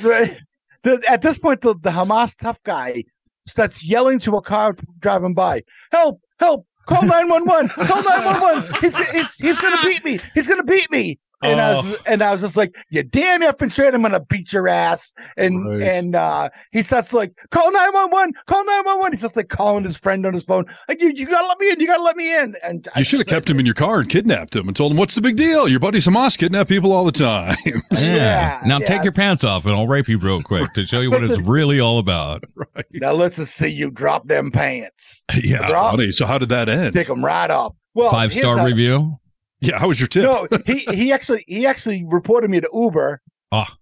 Right. 0.03 0.37
The, 0.81 1.03
at 1.09 1.21
this 1.21 1.37
point, 1.37 1.59
the, 1.59 1.73
the 1.73 1.89
Hamas 1.89 2.37
tough 2.37 2.63
guy 2.63 3.03
starts 3.45 3.83
yelling 3.85 4.17
to 4.19 4.37
a 4.37 4.41
car 4.41 4.77
driving 4.99 5.33
by, 5.33 5.63
"Help! 5.91 6.21
Help! 6.39 6.65
Call 6.85 7.01
nine 7.03 7.27
one 7.27 7.43
one! 7.43 7.67
Call 7.67 8.01
nine 8.01 8.23
one 8.23 8.39
one! 8.39 8.73
He's 8.79 8.95
he's 8.95 9.35
he's 9.35 9.59
gonna 9.59 9.81
beat 9.83 10.05
me! 10.05 10.21
He's 10.33 10.47
gonna 10.47 10.63
beat 10.63 10.89
me!" 10.89 11.19
And 11.41 11.61
I 11.61 11.73
was 11.75 11.97
and 12.05 12.21
I 12.21 12.33
was 12.33 12.41
just 12.41 12.57
like, 12.57 12.75
"You 12.89 13.01
damn 13.01 13.41
effing 13.41 13.71
straight! 13.71 13.93
I'm 13.93 14.01
gonna 14.01 14.19
beat 14.19 14.51
your 14.51 14.67
ass!" 14.67 15.13
And 15.37 15.65
Right. 15.65 15.81
and 15.83 16.13
uh, 16.13 16.49
he 16.71 16.81
starts 16.81 17.13
like, 17.13 17.33
"Call 17.51 17.71
nine 17.71 17.93
one 17.93 18.11
one! 18.11 18.33
Call 18.45 18.65
nine 18.65 18.83
one 18.83 18.99
one!" 18.99 19.11
He 19.13 19.17
starts 19.17 19.37
like 19.37 19.47
calling 19.47 19.85
his 19.85 19.95
friend 19.95 20.25
on 20.25 20.33
his 20.33 20.43
phone, 20.43 20.65
like, 20.89 21.01
"You 21.01 21.11
you 21.15 21.25
gotta 21.25 21.47
let 21.47 21.57
me 21.59 21.71
in! 21.71 21.79
You 21.79 21.87
gotta 21.87 22.03
let 22.03 22.17
me 22.17 22.35
in!" 22.37 22.55
And 22.61 22.85
You 22.97 23.05
should 23.05 23.19
have 23.19 23.27
just- 23.27 23.33
kept 23.35 23.49
him 23.49 23.57
in 23.57 23.65
your 23.65 23.73
car 23.75 24.01
and 24.01 24.09
kidnapped 24.09 24.53
him 24.53 24.67
and 24.67 24.75
told 24.75 24.91
him, 24.91 24.97
"What's 24.97 25.15
the 25.15 25.21
big 25.21 25.37
deal? 25.37 25.67
Your 25.69 25.79
buddy 25.79 25.99
Hamas 25.99 26.37
kidnap 26.37 26.67
people 26.67 26.91
all 26.91 27.05
the 27.05 27.11
time." 27.13 27.55
Yeah. 27.65 27.79
Yeah, 28.01 28.61
now 28.65 28.79
yeah, 28.79 28.85
take 28.85 29.03
your 29.03 29.13
pants 29.13 29.43
off 29.43 29.65
and 29.65 29.73
I'll 29.73 29.87
rape 29.87 30.07
you 30.09 30.17
real 30.17 30.41
quick 30.41 30.71
to 30.73 30.85
show 30.85 30.99
you 30.99 31.09
what 31.11 31.23
it's 31.23 31.37
really 31.41 31.79
all 31.79 31.99
about. 31.99 32.43
right. 32.55 32.85
Now 32.93 33.11
let's 33.13 33.37
just 33.37 33.55
see 33.55 33.67
you 33.67 33.91
drop 33.91 34.27
them 34.27 34.51
pants. 34.51 35.23
Yeah. 35.41 35.67
Drop, 35.67 35.91
Funny. 35.91 36.11
So 36.11 36.25
how 36.25 36.37
did 36.37 36.49
that 36.49 36.67
end? 36.69 36.93
take 36.95 37.07
them 37.07 37.23
right 37.23 37.49
off. 37.49 37.75
Well, 37.93 38.11
Five 38.11 38.33
star 38.33 38.57
how- 38.57 38.65
review. 38.65 39.17
Yeah. 39.61 39.79
How 39.79 39.87
was 39.87 39.99
your 39.99 40.07
tip? 40.07 40.23
No, 40.23 40.47
he 40.65 40.85
he 40.93 41.11
actually 41.11 41.43
he 41.47 41.65
actually 41.65 42.03
reported 42.05 42.49
me 42.49 42.61
to 42.61 42.69
Uber. 42.73 43.21
Ah. 43.51 43.75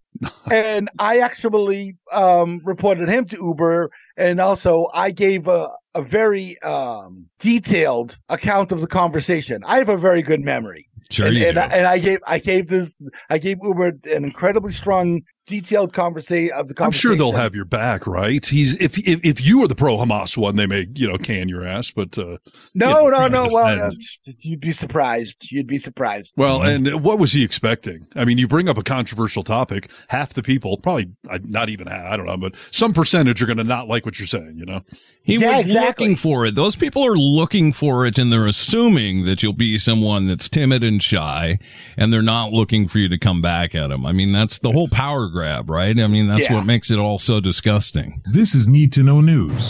and 0.52 0.90
I 0.98 1.20
actually 1.20 1.96
um 2.12 2.62
reported 2.64 3.08
him 3.08 3.26
to 3.26 3.38
Uber 3.38 3.92
and 4.16 4.40
also 4.40 4.88
I 4.94 5.12
gave 5.12 5.48
a 5.48 5.70
a 5.94 6.02
very 6.02 6.60
um 6.62 7.26
detailed 7.40 8.18
account 8.30 8.72
of 8.72 8.82
the 8.82 8.88
conversation. 8.88 9.64
I 9.66 9.78
have 9.78 9.90
a 9.90 9.98
very 9.98 10.22
good 10.22 10.42
memory. 10.42 10.88
Sure 11.12 11.28
and, 11.28 11.36
you 11.36 11.46
and, 11.46 11.56
do. 11.56 11.62
I, 11.62 11.66
and 11.66 11.88
I 11.88 12.00
gave 12.00 12.20
I 12.26 12.40
gave 12.40 12.68
this 12.68 13.00
I 13.30 13.38
gave 13.38 13.58
Uber 13.62 13.94
an 14.06 14.24
incredibly 14.24 14.74
strong 14.74 15.22
detailed 15.48 15.94
conversation 15.94 16.54
of 16.54 16.68
the 16.68 16.74
conversation. 16.74 17.10
I'm 17.12 17.18
sure 17.18 17.18
they'll 17.18 17.40
have 17.42 17.56
your 17.56 17.66
back, 17.66 18.06
right? 18.06 18.46
He's 18.46 18.76
if 18.76 18.98
if, 19.00 19.20
if 19.24 19.46
you 19.46 19.64
are 19.64 19.68
the 19.68 19.76
pro 19.76 19.98
Hamas 19.98 20.38
one, 20.38 20.56
they 20.58 20.68
may 20.68 20.88
you 20.94 21.08
know 21.08 21.18
can 21.18 21.50
your 21.50 21.66
ass, 21.66 21.90
but 21.90 22.18
uh, 22.20 22.38
No, 22.76 23.06
you 23.06 23.12
know, 23.12 23.28
no, 23.28 23.46
no. 23.46 23.54
Well, 23.54 23.82
uh, 23.88 23.92
you'd 24.26 24.60
be 24.60 24.72
surprised. 24.72 25.50
You'd 25.52 25.66
be 25.68 25.78
surprised. 25.78 26.32
well, 26.36 26.60
Mhm. 26.60 26.76
and 26.94 27.04
what 27.04 27.18
was 27.18 27.34
he 27.34 27.44
expecting? 27.44 28.08
I 28.16 28.26
mean, 28.26 28.38
you 28.38 28.48
bring 28.48 28.68
up 28.70 28.78
a 28.78 28.84
controversial 28.84 29.42
topic, 29.44 29.90
half 30.10 30.34
the 30.34 30.44
people, 30.44 30.78
probably 30.78 31.10
uh, 31.30 31.40
not 31.44 31.70
even 31.70 31.88
half, 31.88 32.12
I 32.12 32.18
don't 32.18 32.26
know, 32.26 32.38
but 32.38 32.56
some 32.72 32.94
percentage 32.94 33.42
are 33.42 33.46
going 33.46 33.58
to 33.58 33.64
not 33.64 33.88
like 33.88 34.06
what 34.06 34.20
you're 34.20 34.28
saying. 34.28 34.56
You 34.58 34.66
know, 34.66 34.82
He 35.28 35.36
Yeah, 35.36 35.58
was 35.58 35.66
exactly. 35.66 36.06
looking 36.08 36.16
for 36.16 36.46
it. 36.46 36.56
Those 36.56 36.78
people 36.78 37.06
are 37.06 37.18
looking 37.18 37.74
for 37.74 38.06
it 38.06 38.18
and 38.18 38.32
they're 38.32 38.48
assuming 38.48 39.26
that 39.26 39.44
you'll 39.44 39.52
be 39.52 39.78
someone 39.78 40.26
that's 40.28 40.48
timid 40.48 40.86
and 40.86 41.04
shy 41.04 41.60
and 41.98 42.14
they're 42.14 42.22
not 42.22 42.54
looking 42.54 42.88
for 42.88 43.00
you 43.00 43.10
to 43.10 43.18
come 43.18 43.42
back 43.42 43.76
at 43.76 43.90
them. 43.90 44.06
I 44.06 44.14
mean, 44.14 44.32
that's 44.32 44.60
the 44.60 44.72
whole 44.72 44.88
power 44.88 45.28
grab, 45.28 45.70
right? 45.70 46.00
I 46.00 46.08
mean, 46.08 46.28
that's 46.28 46.50
Yeah. 46.50 46.56
what 46.56 46.66
makes 46.66 46.90
it 46.92 46.98
all 46.98 47.20
so 47.20 47.42
disgusting. 47.42 48.22
This 48.24 48.56
is 48.56 48.70
Need 48.70 48.94
to 48.94 49.04
Know 49.04 49.20
News. 49.20 49.70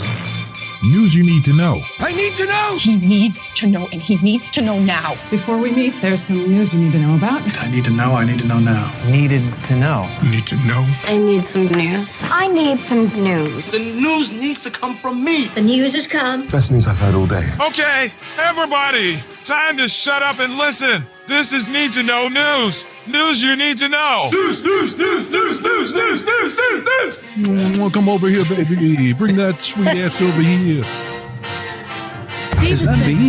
News 0.83 1.15
you 1.15 1.23
need 1.23 1.43
to 1.45 1.53
know. 1.53 1.81
I 1.99 2.13
need 2.13 2.35
to 2.35 2.45
know. 2.45 2.77
He 2.79 2.97
needs 2.97 3.49
to 3.55 3.67
know, 3.67 3.87
and 3.91 3.99
he 4.01 4.17
needs 4.17 4.51
to 4.51 4.61
know 4.61 4.79
now. 4.79 5.15
Before 5.31 5.57
we 5.57 5.71
meet, 5.71 5.93
there's 6.01 6.21
some 6.21 6.37
news 6.49 6.73
you 6.73 6.81
need 6.81 6.91
to 6.91 6.99
know 6.99 7.15
about. 7.15 7.41
I 7.57 7.69
need 7.71 7.85
to 7.85 7.89
know. 7.89 8.11
I 8.11 8.25
need 8.25 8.39
to 8.39 8.45
know 8.45 8.59
now. 8.59 8.93
Needed 9.07 9.41
to 9.65 9.75
know. 9.75 10.07
Need 10.23 10.45
to 10.47 10.55
know. 10.67 10.85
I 11.05 11.17
need 11.17 11.45
some 11.45 11.65
news. 11.67 12.21
I 12.23 12.47
need 12.47 12.81
some 12.81 13.07
news. 13.23 13.71
The 13.71 13.79
news 13.79 14.29
needs 14.31 14.61
to 14.63 14.71
come 14.71 14.95
from 14.95 15.23
me. 15.23 15.47
The 15.47 15.61
news 15.61 15.95
has 15.95 16.05
come. 16.05 16.47
Best 16.47 16.71
news 16.71 16.87
I've 16.87 16.97
heard 16.99 17.15
all 17.15 17.25
day. 17.25 17.49
Okay, 17.59 18.11
everybody, 18.37 19.17
time 19.45 19.77
to 19.77 19.87
shut 19.87 20.21
up 20.21 20.39
and 20.39 20.57
listen. 20.57 21.05
This 21.27 21.51
is 21.51 21.67
Need 21.67 21.91
to 21.93 22.03
Know 22.03 22.29
News. 22.29 22.85
News 23.05 23.43
you 23.43 23.57
need 23.57 23.77
to 23.79 23.89
know. 23.89 24.29
News, 24.31 24.63
news, 24.63 24.97
news, 24.97 25.29
news, 25.29 25.61
news, 25.61 25.93
news, 25.93 26.23
news, 26.25 26.55
news, 26.55 27.19
news. 27.37 27.93
Come 27.93 28.07
over 28.07 28.29
here, 28.29 28.45
baby. 28.45 29.11
Bring 29.11 29.35
that 29.35 29.61
sweet 29.61 29.87
ass 29.89 30.21
over 30.21 30.41
here. 30.41 30.83
Is 32.65 32.83
that 32.85 33.05
me? 33.05 33.27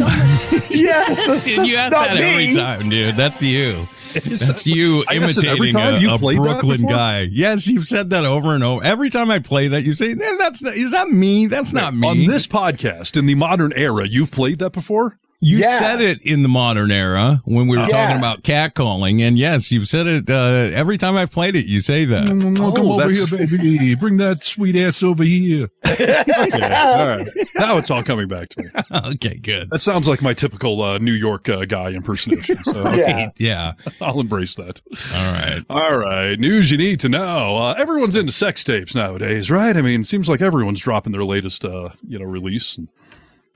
Yes, 0.70 1.40
dude, 1.44 1.66
you 1.66 1.74
ask 1.74 1.90
not 1.92 2.06
that 2.06 2.16
every 2.18 2.46
me. 2.48 2.54
time, 2.54 2.88
dude. 2.88 3.16
That's 3.16 3.42
you. 3.42 3.88
That's 4.14 4.64
you 4.64 5.04
I 5.08 5.16
ask 5.16 5.36
it 5.36 5.44
every 5.44 5.70
imitating 5.70 5.96
a, 5.96 5.98
You've 5.98 6.22
a 6.22 6.36
Brooklyn 6.36 6.86
guy. 6.86 7.22
Yes, 7.22 7.66
you've 7.66 7.88
said 7.88 8.10
that 8.10 8.24
over 8.24 8.54
and 8.54 8.62
over. 8.62 8.84
Every 8.84 9.10
time 9.10 9.28
I 9.30 9.40
play 9.40 9.68
that, 9.68 9.82
you 9.82 9.92
say, 9.92 10.14
"That's 10.14 10.62
not, 10.62 10.74
is 10.74 10.92
that 10.92 11.08
me? 11.08 11.46
That's 11.46 11.72
not 11.72 11.94
me." 11.94 12.08
On 12.08 12.26
this 12.26 12.46
podcast, 12.46 13.16
in 13.16 13.26
the 13.26 13.34
modern 13.34 13.72
era, 13.74 14.06
you've 14.06 14.30
played 14.30 14.60
that 14.60 14.70
before. 14.70 15.18
You 15.40 15.58
Yeah. 15.58 15.78
said 15.78 16.00
it 16.00 16.20
in 16.22 16.42
the 16.42 16.48
modern 16.48 16.90
era 16.90 17.40
when 17.44 17.68
we 17.68 17.76
were 17.76 17.84
Yeah. 17.84 17.88
talking 17.90 18.18
about 18.18 18.42
catcalling, 18.42 19.20
and 19.20 19.38
yes, 19.38 19.70
you've 19.70 19.86
said 19.86 20.08
it 20.08 20.28
uh, 20.28 20.34
every 20.74 20.98
time 20.98 21.16
I've 21.16 21.30
played 21.30 21.54
it. 21.54 21.66
You 21.66 21.78
say 21.78 22.04
that. 22.06 22.26
come 22.26 22.60
over 22.60 23.08
here, 23.08 23.26
baby. 23.28 23.94
Bring 23.94 24.16
that 24.16 24.42
sweet 24.42 24.74
ass 24.74 25.02
over 25.02 25.22
here. 25.22 25.68
Yeah, 25.98 26.94
all 26.96 27.06
right. 27.08 27.28
Now 27.56 27.76
it's 27.76 27.90
all 27.90 28.02
coming 28.02 28.28
back 28.28 28.48
to 28.50 28.62
me. 28.62 28.68
okay, 29.14 29.36
good. 29.36 29.70
That 29.70 29.80
sounds 29.80 30.08
like 30.08 30.22
my 30.22 30.32
typical 30.34 30.80
uh, 30.82 30.98
New 30.98 31.12
York 31.12 31.48
uh, 31.48 31.64
guy 31.64 31.90
impersonation. 31.90 32.56
So 32.64 32.92
Yeah. 32.94 33.30
Yeah. 33.36 33.72
I'll 34.00 34.20
embrace 34.20 34.54
that. 34.56 34.80
All 35.14 35.32
right. 35.32 35.64
All 35.70 35.96
right. 35.96 36.38
News 36.38 36.70
you 36.70 36.78
need 36.78 37.00
to 37.00 37.08
know. 37.08 37.56
Uh, 37.56 37.74
everyone's 37.78 38.16
into 38.16 38.32
sex 38.32 38.62
tapes 38.64 38.94
nowadays, 38.94 39.50
right? 39.50 39.76
I 39.76 39.82
mean, 39.82 40.00
it 40.02 40.06
seems 40.06 40.28
like 40.28 40.40
everyone's 40.40 40.80
dropping 40.80 41.12
their 41.12 41.24
latest, 41.24 41.64
uh, 41.64 41.90
you 42.06 42.18
know, 42.18 42.24
release. 42.24 42.76
And 42.78 42.88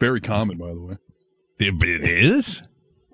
very 0.01 0.21
common, 0.21 0.59
by 0.59 0.69
the 0.75 0.81
way. 0.81 0.97
It, 1.69 1.83
it 1.83 2.03
is. 2.05 2.63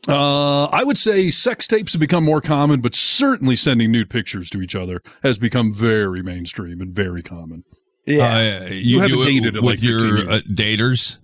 Uh, 0.06 0.64
I 0.66 0.84
would 0.84 0.96
say 0.96 1.30
sex 1.30 1.66
tapes 1.66 1.92
have 1.92 2.00
become 2.00 2.24
more 2.24 2.40
common, 2.40 2.80
but 2.80 2.94
certainly 2.94 3.56
sending 3.56 3.92
nude 3.92 4.08
pictures 4.08 4.48
to 4.50 4.62
each 4.62 4.74
other 4.74 5.02
has 5.22 5.38
become 5.38 5.74
very 5.74 6.22
mainstream 6.22 6.80
and 6.80 6.94
very 6.94 7.20
common. 7.22 7.64
Yeah. 8.06 8.62
Uh, 8.62 8.68
you, 8.70 9.00
haven't 9.00 9.16
do 9.16 9.22
it 9.22 9.26
dated 9.26 9.54
with 9.56 9.64
like 9.64 9.82
your 9.82 10.30
uh, 10.30 10.40
daters. 10.50 11.18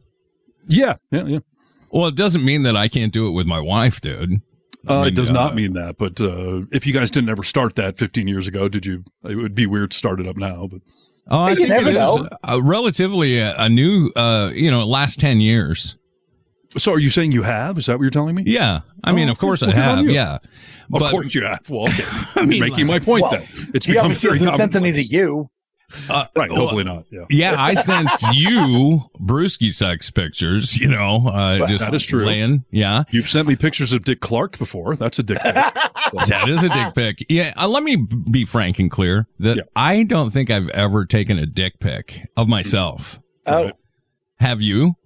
Yeah, 0.68 0.96
yeah, 1.10 1.24
yeah. 1.24 1.38
Well, 1.90 2.08
it 2.08 2.16
doesn't 2.16 2.44
mean 2.44 2.64
that 2.64 2.76
I 2.76 2.88
can't 2.88 3.12
do 3.12 3.26
it 3.26 3.30
with 3.30 3.46
my 3.46 3.60
wife, 3.60 4.00
dude. 4.00 4.42
Uh, 4.86 5.00
I 5.00 5.06
it 5.06 5.14
does 5.14 5.28
mean, 5.28 5.34
not 5.34 5.52
uh, 5.52 5.54
mean 5.54 5.72
that, 5.74 5.96
but 5.96 6.20
uh, 6.20 6.62
if 6.70 6.86
you 6.86 6.92
guys 6.92 7.10
didn't 7.10 7.30
ever 7.30 7.42
start 7.42 7.76
that 7.76 7.96
15 7.96 8.28
years 8.28 8.46
ago, 8.48 8.68
did 8.68 8.84
you? 8.84 9.02
It 9.24 9.36
would 9.36 9.54
be 9.54 9.64
weird 9.66 9.92
to 9.92 9.96
start 9.96 10.20
it 10.20 10.26
up 10.26 10.36
now, 10.36 10.66
but 10.70 10.80
Oh, 11.26 11.38
I 11.44 11.50
You 11.50 11.56
think 11.56 11.68
never 11.70 11.88
it 11.88 11.92
is 11.92 11.98
know. 11.98 12.28
uh, 12.42 12.60
relatively 12.62 13.38
a, 13.38 13.54
a 13.56 13.68
new, 13.70 14.10
uh, 14.14 14.50
you 14.52 14.70
know, 14.70 14.84
last 14.86 15.18
10 15.20 15.40
years. 15.40 15.96
So 16.76 16.92
are 16.92 16.98
you 16.98 17.10
saying 17.10 17.32
you 17.32 17.42
have? 17.42 17.78
Is 17.78 17.86
that 17.86 17.94
what 17.98 18.02
you're 18.02 18.10
telling 18.10 18.34
me? 18.34 18.44
Yeah. 18.46 18.80
I 19.02 19.12
mean, 19.12 19.28
Oh, 19.28 19.32
of 19.32 19.38
course 19.38 19.62
well, 19.62 19.70
I 19.70 19.74
have. 19.74 20.06
Yeah. 20.06 20.34
Of 20.34 20.40
But- 20.90 21.10
course 21.10 21.34
you 21.34 21.44
have. 21.44 21.68
Well, 21.68 21.88
okay. 21.88 22.04
I 22.36 22.44
mean, 22.44 22.58
You're 22.58 22.68
making 22.70 22.86
my 22.86 22.98
point 22.98 23.22
Well, 23.22 23.30
then. 23.32 23.48
It's 23.74 23.86
He 23.86 23.92
become 23.92 24.06
obviously 24.06 24.28
very 24.30 24.38
hasn't 24.40 24.56
sent 24.72 24.76
any 24.76 24.92
to 24.92 25.02
you. 25.02 25.50
Uh, 26.10 26.24
Right, 26.34 26.50
well, 26.50 26.60
hopefully 26.62 26.82
not. 26.82 27.04
Yeah. 27.10 27.24
Yeah, 27.30 27.54
I 27.56 27.74
sent 27.74 28.10
you 28.32 29.02
Brewski 29.20 29.70
sex 29.72 30.10
pictures, 30.10 30.76
you 30.78 30.88
know, 30.88 31.28
uh, 31.28 31.68
just 31.68 31.84
That 31.84 31.94
is 31.94 32.04
true. 32.04 32.24
laying. 32.26 32.64
Yeah. 32.72 33.04
You've 33.10 33.28
sent 33.28 33.46
me 33.46 33.54
pictures 33.54 33.92
of 33.92 34.04
Dick 34.04 34.20
Clark 34.20 34.58
before. 34.58 34.96
That's 34.96 35.18
a 35.18 35.22
dick 35.22 35.38
pic. 35.40 35.54
That 36.26 36.48
is 36.48 36.64
a 36.64 36.68
dick 36.68 36.94
pic. 36.94 37.26
Yeah. 37.28 37.52
Uh, 37.56 37.68
let 37.68 37.82
me 37.82 37.96
be 38.30 38.44
frank 38.44 38.78
and 38.78 38.90
clear 38.90 39.26
that 39.40 39.56
Yeah. 39.58 39.62
I 39.76 40.02
don't 40.04 40.30
think 40.30 40.50
I've 40.50 40.68
ever 40.70 41.04
taken 41.06 41.38
a 41.38 41.46
dick 41.46 41.78
pic 41.80 42.28
of 42.36 42.48
myself. 42.48 43.20
Oh, 43.46 43.70
Have 44.38 44.60
you? 44.60 44.96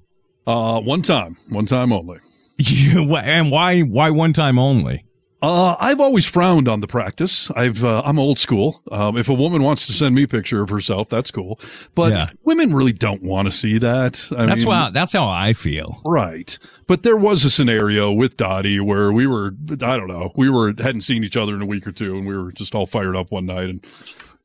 Uh, 0.48 0.80
one 0.80 1.02
time, 1.02 1.36
one 1.50 1.66
time 1.66 1.92
only. 1.92 2.18
And 2.58 3.50
why, 3.50 3.80
why 3.82 4.08
one 4.10 4.32
time 4.32 4.58
only? 4.58 5.04
Uh, 5.42 5.76
I've 5.78 6.00
always 6.00 6.24
frowned 6.26 6.66
on 6.68 6.80
the 6.80 6.86
practice. 6.88 7.50
I've, 7.52 7.84
uh, 7.84 8.02
I'm 8.04 8.18
old 8.18 8.38
school. 8.38 8.82
Um, 8.90 9.16
if 9.18 9.28
a 9.28 9.34
woman 9.34 9.62
wants 9.62 9.86
to 9.86 9.92
send 9.92 10.14
me 10.14 10.22
a 10.24 10.26
picture 10.26 10.62
of 10.62 10.70
herself, 10.70 11.10
that's 11.10 11.30
cool. 11.30 11.60
But 11.94 12.12
Yeah. 12.12 12.30
women 12.44 12.72
really 12.72 12.92
don't 12.94 13.22
want 13.22 13.46
to 13.46 13.52
see 13.52 13.76
that. 13.78 14.26
I 14.36 14.46
That's 14.46 14.62
mean, 14.62 14.68
why, 14.68 14.90
that's 14.90 15.12
how 15.12 15.28
I 15.28 15.52
feel. 15.52 16.00
Right. 16.04 16.58
But 16.88 17.02
there 17.04 17.16
was 17.16 17.44
a 17.44 17.50
scenario 17.50 18.10
with 18.10 18.36
Dottie 18.38 18.80
where 18.80 19.12
we 19.12 19.26
were, 19.28 19.52
I 19.70 19.96
don't 19.98 20.08
know, 20.08 20.32
we 20.34 20.48
were, 20.50 20.68
hadn't 20.78 21.02
seen 21.02 21.22
each 21.22 21.36
other 21.36 21.54
in 21.54 21.62
a 21.62 21.66
week 21.66 21.86
or 21.86 21.92
two 21.92 22.16
and 22.16 22.26
we 22.26 22.36
were 22.36 22.50
just 22.52 22.74
all 22.74 22.86
fired 22.86 23.14
up 23.14 23.30
one 23.30 23.44
night 23.46 23.68
and, 23.68 23.86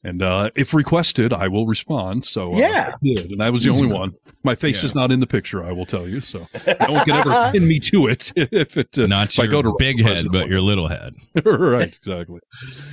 and, 0.04 0.22
uh, 0.22 0.50
if 0.56 0.74
requested, 0.74 1.32
I 1.32 1.48
will 1.48 1.66
respond. 1.66 2.26
So, 2.26 2.54
uh, 2.56 2.58
Yeah. 2.58 2.92
I 2.94 2.98
did. 3.02 3.32
And 3.32 3.42
I 3.42 3.50
was 3.50 3.64
the 3.64 3.72
only 3.72 3.88
one. 3.88 4.14
My 4.44 4.56
face 4.56 4.84
is 4.84 4.94
not 4.94 5.12
in 5.12 5.20
the 5.20 5.28
picture, 5.28 5.64
I 5.64 5.72
will 5.72 5.86
tell 5.86 6.08
you. 6.08 6.20
So 6.22 6.48
no 6.68 6.94
one 6.94 7.06
can 7.06 7.16
ever 7.16 7.52
pin 7.54 7.68
me 7.68 7.80
to 7.80 8.08
it 8.08 8.32
if 8.36 8.76
it, 8.78 8.98
uh, 9.00 9.08
Not 9.08 9.30
if 9.34 9.40
I 9.40 9.44
your 9.44 9.52
go 9.52 9.62
to 9.62 9.76
big 9.80 10.02
head, 10.02 10.26
but 10.32 10.50
your 10.50 10.62
little 10.62 10.88
head. 10.88 11.14
right, 11.46 11.96
exactly. 11.96 12.40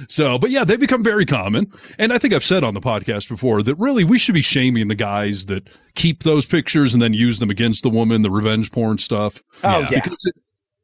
So, 0.09 0.39
but 0.39 0.51
yeah, 0.51 0.65
they 0.65 0.77
become 0.77 1.03
very 1.03 1.27
common. 1.27 1.71
And 1.99 2.13
I 2.13 2.19
think 2.19 2.33
I've 2.35 2.45
said 2.45 2.63
on 2.65 2.75
the 2.75 2.81
podcast 2.81 3.29
before 3.29 3.63
that 3.63 3.75
really 3.77 4.05
we 4.05 4.19
should 4.19 4.35
be 4.35 4.43
shaming 4.43 4.89
the 4.89 4.95
guys 4.95 5.47
that 5.47 5.69
keep 5.95 6.23
those 6.23 6.47
pictures 6.47 6.93
and 6.93 7.03
then 7.03 7.13
use 7.13 7.39
them 7.41 7.51
against 7.51 7.83
the 7.83 7.91
woman, 7.91 8.23
the 8.23 8.31
revenge 8.31 8.71
porn 8.71 8.99
stuff. 8.99 9.43
Oh, 9.65 9.81
yeah. 9.81 9.89
Because 9.91 10.25
it, 10.25 10.35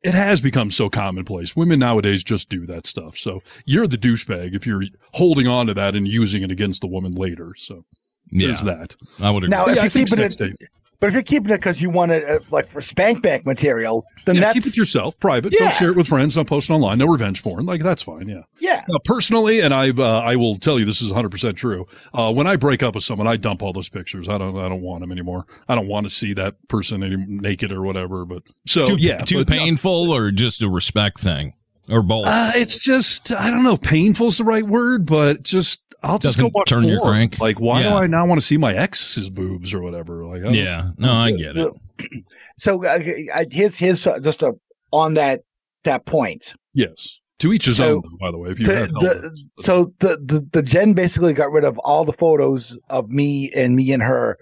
it 0.03 0.15
has 0.15 0.41
become 0.41 0.71
so 0.71 0.89
commonplace. 0.89 1.57
Women 1.57 1.79
nowadays 1.79 2.23
just 2.23 2.49
do 2.49 2.67
that 2.67 2.87
stuff. 2.87 3.17
So 3.17 3.43
you're 3.65 3.87
the 3.87 3.99
douchebag 3.99 4.55
if 4.55 4.67
you're 4.67 4.83
holding 5.15 5.47
on 5.47 5.67
to 5.67 5.75
that 5.75 5.95
and 5.97 6.07
using 6.07 6.43
it 6.43 6.51
against 6.51 6.81
the 6.81 6.87
woman 6.87 7.13
later. 7.13 7.53
So 7.57 7.85
there's 8.31 8.63
Yeah. 8.63 8.77
that. 8.77 8.97
I 9.21 9.31
would 9.31 9.45
agree. 9.45 9.51
now 9.51 9.67
Yeah, 9.67 9.73
if 9.73 9.79
I 9.79 9.83
you're 9.83 9.91
think 9.91 10.13
it, 10.13 10.39
tape. 10.39 10.57
But 11.01 11.09
if 11.09 11.15
you're 11.15 11.23
keeping 11.23 11.51
it 11.51 11.59
because 11.59 11.81
you 11.81 11.91
want 11.91 12.13
it 12.13 12.25
uh, 12.29 12.41
like 12.51 12.69
for 12.69 12.81
spank 12.81 13.23
bank 13.23 13.45
material, 13.45 14.05
then 14.25 14.37
Yeah, 14.37 14.41
that's 14.41 14.55
keep 14.55 14.67
it 14.67 14.77
yourself, 14.77 15.19
private. 15.21 15.53
Yeah. 15.53 15.69
Don't 15.69 15.75
share 15.75 15.91
it 15.91 15.97
with 15.97 16.09
friends. 16.09 16.35
Don't 16.35 16.49
post 16.49 16.71
it 16.71 16.73
online. 16.73 16.99
No 16.99 17.07
revenge 17.07 17.43
porn. 17.43 17.67
Like 17.67 17.83
that's 17.83 18.03
fine. 18.03 18.29
Yeah. 18.29 18.43
yeah. 18.59 18.85
Now, 18.89 18.99
personally, 19.05 19.61
and 19.61 19.75
I've, 19.75 20.01
uh, 20.01 20.19
I 20.19 20.37
will 20.37 20.59
tell 20.59 20.79
you 20.79 20.85
this 20.85 21.03
is 21.03 21.13
100% 21.13 21.57
true. 21.57 21.87
Uh, 22.15 22.33
when 22.33 22.47
I 22.47 22.57
break 22.57 22.83
up 22.83 22.95
with 22.95 23.05
someone, 23.05 23.27
I 23.27 23.37
dump 23.37 23.63
all 23.63 23.73
those 23.73 23.89
pictures. 23.89 24.29
I 24.29 24.39
don't, 24.39 24.57
I 24.59 24.69
don't 24.69 24.83
want 24.83 25.01
them 25.01 25.13
anymore. 25.13 25.47
I 25.69 25.75
don't 25.75 25.89
want 25.89 26.05
to 26.05 26.11
see 26.11 26.33
that 26.35 26.55
person 26.69 27.03
any, 27.03 27.17
naked 27.17 27.73
or 27.73 27.83
whatever. 27.83 28.25
But 28.25 28.43
so, 28.67 28.87
too, 28.87 28.97
yeah. 28.97 29.19
too 29.19 29.45
but 29.45 29.51
no. 29.51 29.59
painful 29.59 30.11
or 30.11 30.31
just 30.31 30.63
a 30.63 30.69
respect 30.69 31.21
thing 31.21 31.55
or 31.89 32.03
both? 32.03 32.27
Uh, 32.27 32.53
it's 32.55 32.79
just, 32.79 33.33
I 33.33 33.51
don't 33.51 33.63
know 33.63 33.75
if 33.75 33.83
painful 33.83 34.29
is 34.29 34.39
the 34.39 34.45
right 34.45 34.67
word, 34.67 35.07
but 35.07 35.43
just, 35.43 35.81
I'll 36.03 36.19
just 36.19 36.37
Doesn't 36.37 36.53
go 36.53 36.59
watch 36.59 36.69
turn 36.69 36.85
your 36.85 37.01
crank. 37.03 37.39
Like, 37.41 37.59
why 37.59 37.83
do 37.83 37.89
I 37.91 38.07
now 38.07 38.27
want 38.27 38.41
to 38.41 38.47
see 38.47 38.57
my 38.57 38.75
ex's 38.75 39.31
boobs 39.31 39.73
or 39.75 39.81
whatever? 39.81 40.25
Like, 40.25 40.45
I 40.45 40.51
yeah. 40.51 40.91
No, 40.99 41.13
I 41.13 41.31
get 41.33 41.57
it. 41.57 41.73
So 42.59 42.83
uh, 42.85 42.99
I- 43.35 43.47
here's 43.51 43.77
here's 43.79 44.07
uh, 44.07 44.19
just 44.21 44.41
a, 44.43 44.55
on 44.91 45.13
that 45.15 45.43
that 45.85 46.07
point. 46.07 46.55
Yes. 46.73 47.21
To 47.41 47.53
each 47.53 47.67
his 47.67 47.77
So, 47.77 47.97
own, 47.97 48.03
by 48.19 48.31
the 48.31 48.39
way. 48.39 48.49
If 48.51 48.59
you 48.59 48.65
The- 48.67 48.75
have 48.77 48.89
the- 48.93 49.37
so 49.61 49.93
the, 49.99 50.17
the 50.25 50.47
the 50.53 50.63
Jen 50.63 50.95
basically 50.95 51.35
got 51.35 51.53
rid 51.53 51.65
of 51.65 51.77
all 51.81 52.05
the 52.07 52.15
photos 52.15 52.79
of 52.89 53.11
me 53.11 53.51
and 53.55 53.77
me 53.77 53.93
and 53.93 54.03
her 54.03 54.39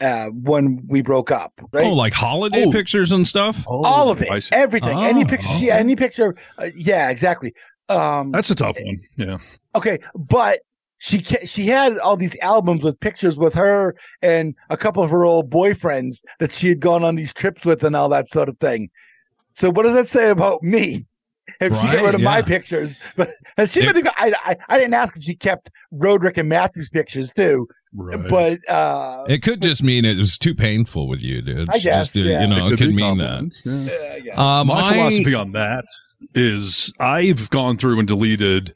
uh, 0.00 0.26
when 0.30 0.84
we 0.88 1.02
broke 1.02 1.30
up. 1.30 1.52
Right? 1.72 1.86
Oh, 1.86 1.92
like 1.92 2.14
holiday 2.14 2.64
Oh. 2.64 2.72
pictures 2.72 3.12
and 3.12 3.24
stuff? 3.28 3.64
all 3.68 4.10
of 4.10 4.20
I 4.22 4.36
it, 4.38 4.40
see. 4.40 4.54
everything, 4.56 4.98
any 4.98 5.22
Oh, 5.22 5.26
picture, 5.28 5.46
she, 5.58 5.70
okay. 5.70 5.78
any 5.78 5.94
picture. 5.94 6.34
Uh, 6.58 6.70
yeah, 6.76 7.10
exactly. 7.10 7.54
Um, 7.88 8.32
That's 8.32 8.50
a 8.50 8.56
tough 8.56 8.76
one. 8.80 9.02
Yeah. 9.16 9.38
okay, 9.76 10.00
but 10.16 10.62
she 11.04 11.18
she 11.44 11.66
had 11.66 11.98
all 11.98 12.16
these 12.16 12.36
albums 12.40 12.82
with 12.84 13.00
pictures 13.00 13.36
with 13.36 13.54
her 13.54 13.96
and 14.22 14.54
a 14.70 14.76
couple 14.76 15.02
of 15.02 15.10
her 15.10 15.24
old 15.24 15.50
boyfriends 15.50 16.22
that 16.38 16.52
she 16.52 16.68
had 16.68 16.78
gone 16.78 17.02
on 17.02 17.16
these 17.16 17.32
trips 17.32 17.64
with 17.64 17.82
and 17.82 17.96
all 17.96 18.08
that 18.08 18.28
sort 18.28 18.48
of 18.48 18.56
thing. 18.58 18.88
So 19.52 19.68
what 19.68 19.82
does 19.82 19.94
that 19.94 20.08
say 20.08 20.30
about 20.30 20.62
me? 20.62 21.06
If 21.60 21.72
she 21.72 21.86
Right, 21.86 21.96
got 21.96 22.04
rid 22.06 22.14
of 22.14 22.20
my 22.20 22.40
pictures, 22.40 23.00
but 23.16 23.34
has 23.58 23.72
she 23.72 23.80
It- 23.80 23.92
been? 23.94 24.06
I, 24.16 24.32
I 24.44 24.56
I 24.68 24.78
didn't 24.78 24.94
ask 24.94 25.16
if 25.16 25.24
she 25.24 25.34
kept 25.34 25.70
Roderick 25.90 26.36
and 26.36 26.48
Matthews 26.48 26.88
pictures 26.88 27.32
too, 27.34 27.66
Right. 27.92 28.28
but 28.28 28.68
uh, 28.70 29.24
It 29.28 29.42
could 29.42 29.60
just 29.60 29.82
mean 29.82 30.04
it 30.04 30.16
was 30.18 30.38
too 30.38 30.54
painful 30.54 31.08
with 31.08 31.20
you, 31.20 31.42
dude. 31.42 31.68
I 31.68 31.78
guess, 31.80 32.10
Just, 32.12 32.16
uh, 32.16 32.20
yeah. 32.20 32.42
You 32.42 32.46
know, 32.46 32.66
it 32.66 32.70
could 32.70 32.78
could, 32.78 32.94
mean 32.94 33.18
that. 33.18 33.50
yeah. 33.64 33.72
uh, 33.74 34.16
yeah. 34.24 34.60
Um, 34.60 34.68
my 34.68 34.82
I- 34.82 34.92
philosophy 34.92 35.34
on 35.34 35.50
that 35.52 35.84
is 36.36 36.92
I've 37.00 37.50
gone 37.50 37.76
through 37.76 37.98
and 37.98 38.06
deleted 38.06 38.72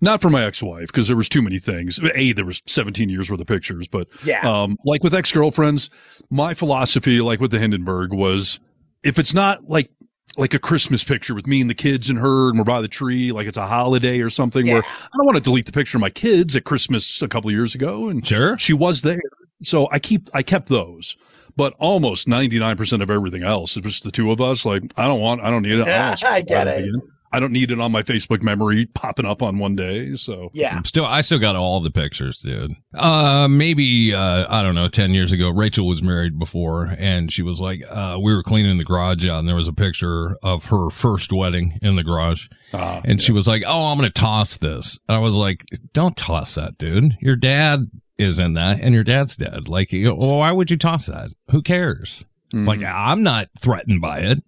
not 0.00 0.20
for 0.22 0.30
my 0.30 0.44
ex-wife 0.44 0.86
because 0.88 1.08
there 1.08 1.16
was 1.16 1.28
too 1.28 1.42
many 1.42 1.58
things. 1.58 1.98
A, 2.14 2.32
there 2.32 2.44
was 2.44 2.62
17 2.66 3.08
years 3.08 3.30
worth 3.30 3.40
of 3.40 3.46
pictures, 3.46 3.88
but 3.88 4.08
Yeah. 4.24 4.40
um, 4.48 4.76
like 4.84 5.02
with 5.02 5.14
ex-girlfriends, 5.14 5.90
my 6.30 6.54
philosophy, 6.54 7.20
like 7.20 7.40
with 7.40 7.50
the 7.50 7.58
Hindenburg, 7.58 8.12
was 8.12 8.60
if 9.02 9.18
it's 9.18 9.34
not 9.34 9.68
like 9.68 9.90
like 10.36 10.54
a 10.54 10.58
Christmas 10.58 11.02
picture 11.02 11.34
with 11.34 11.46
me 11.48 11.60
and 11.60 11.68
the 11.70 11.74
kids 11.74 12.08
and 12.10 12.18
her, 12.18 12.50
and 12.50 12.58
we're 12.58 12.64
by 12.64 12.80
the 12.80 12.86
tree, 12.88 13.32
like 13.32 13.48
it's 13.48 13.56
a 13.58 13.66
holiday 13.66 14.20
or 14.20 14.30
something. 14.30 14.66
Where 14.68 14.84
I 14.84 15.16
don't 15.16 15.26
want 15.26 15.36
to 15.36 15.40
delete 15.42 15.66
the 15.66 15.72
picture 15.72 15.96
of 15.96 16.00
my 16.00 16.10
kids 16.10 16.54
at 16.54 16.64
Christmas 16.64 17.20
a 17.22 17.28
couple 17.28 17.48
of 17.48 17.54
years 17.54 17.74
ago, 17.74 18.08
and 18.08 18.24
Sure. 18.24 18.56
she 18.58 18.72
was 18.72 19.02
there, 19.02 19.20
so 19.62 19.88
I 19.90 19.98
keep 19.98 20.28
I 20.34 20.42
kept 20.42 20.68
those. 20.68 21.16
But 21.56 21.74
almost 21.80 22.28
99% 22.28 23.02
of 23.02 23.10
everything 23.10 23.42
else 23.42 23.76
is 23.76 23.82
just 23.82 24.04
the 24.04 24.12
two 24.12 24.30
of 24.30 24.40
us. 24.40 24.64
Like, 24.64 24.84
I 24.96 25.06
don't 25.08 25.18
want, 25.18 25.40
I 25.40 25.50
don't 25.50 25.62
need 25.62 25.72
it. 25.80 25.88
I, 25.88 26.14
don't 26.14 26.24
I 26.32 26.40
get 26.42 26.68
it. 26.68 26.84
again. 26.84 27.02
I 27.32 27.40
don't 27.40 27.52
need 27.52 27.70
it 27.70 27.78
on 27.80 27.92
my 27.92 28.02
Facebook 28.02 28.42
memory 28.42 28.86
popping 28.86 29.26
up 29.26 29.42
on 29.42 29.58
one 29.58 29.76
day. 29.76 30.16
So, 30.16 30.50
yeah. 30.52 30.76
I'm 30.76 30.84
still, 30.84 31.04
I 31.04 31.20
still 31.20 31.38
got 31.38 31.56
all 31.56 31.80
the 31.80 31.90
pictures, 31.90 32.40
dude. 32.40 32.72
Uh, 32.94 33.48
maybe, 33.48 34.14
uh, 34.14 34.46
I 34.48 34.62
don't 34.62 34.74
know, 34.74 34.88
10 34.88 35.12
years 35.12 35.32
ago, 35.32 35.50
Rachel 35.50 35.86
was 35.86 36.02
married 36.02 36.38
before 36.38 36.94
and 36.98 37.30
she 37.30 37.42
was 37.42 37.60
like, 37.60 37.82
uh, 37.90 38.18
we 38.22 38.34
were 38.34 38.42
cleaning 38.42 38.78
the 38.78 38.84
garage 38.84 39.26
out 39.26 39.40
and 39.40 39.48
there 39.48 39.56
was 39.56 39.68
a 39.68 39.72
picture 39.72 40.36
of 40.42 40.66
her 40.66 40.90
first 40.90 41.32
wedding 41.32 41.78
in 41.82 41.96
the 41.96 42.02
garage. 42.04 42.48
uh, 42.72 43.00
And 43.04 43.20
she 43.20 43.32
was 43.32 43.46
like, 43.46 43.62
"Oh, 43.66 43.86
I'm 43.86 43.98
going 43.98 44.08
to 44.10 44.12
toss 44.20 44.56
this." 44.58 44.98
And 45.08 45.16
I 45.16 45.20
was 45.20 45.36
like, 45.36 45.64
"Don't 45.92 46.16
toss 46.16 46.54
that, 46.56 46.76
dude. 46.78 47.16
Your 47.20 47.36
dad 47.36 47.90
is 48.18 48.38
in 48.38 48.54
that, 48.54 48.80
and 48.80 48.94
your 48.94 49.04
dad's 49.04 49.36
dead. 49.36 49.68
Like, 49.68 49.88
well, 49.92 50.16
why 50.38 50.52
would 50.52 50.70
you 50.70 50.76
toss 50.76 51.06
that? 51.06 51.30
Who 51.50 51.62
cares? 51.62 52.24
Mm-hmm. 52.52 52.66
Like, 52.68 52.82
I'm 52.82 53.22
not 53.22 53.48
threatened 53.58 54.00
by 54.00 54.18
it." 54.20 54.42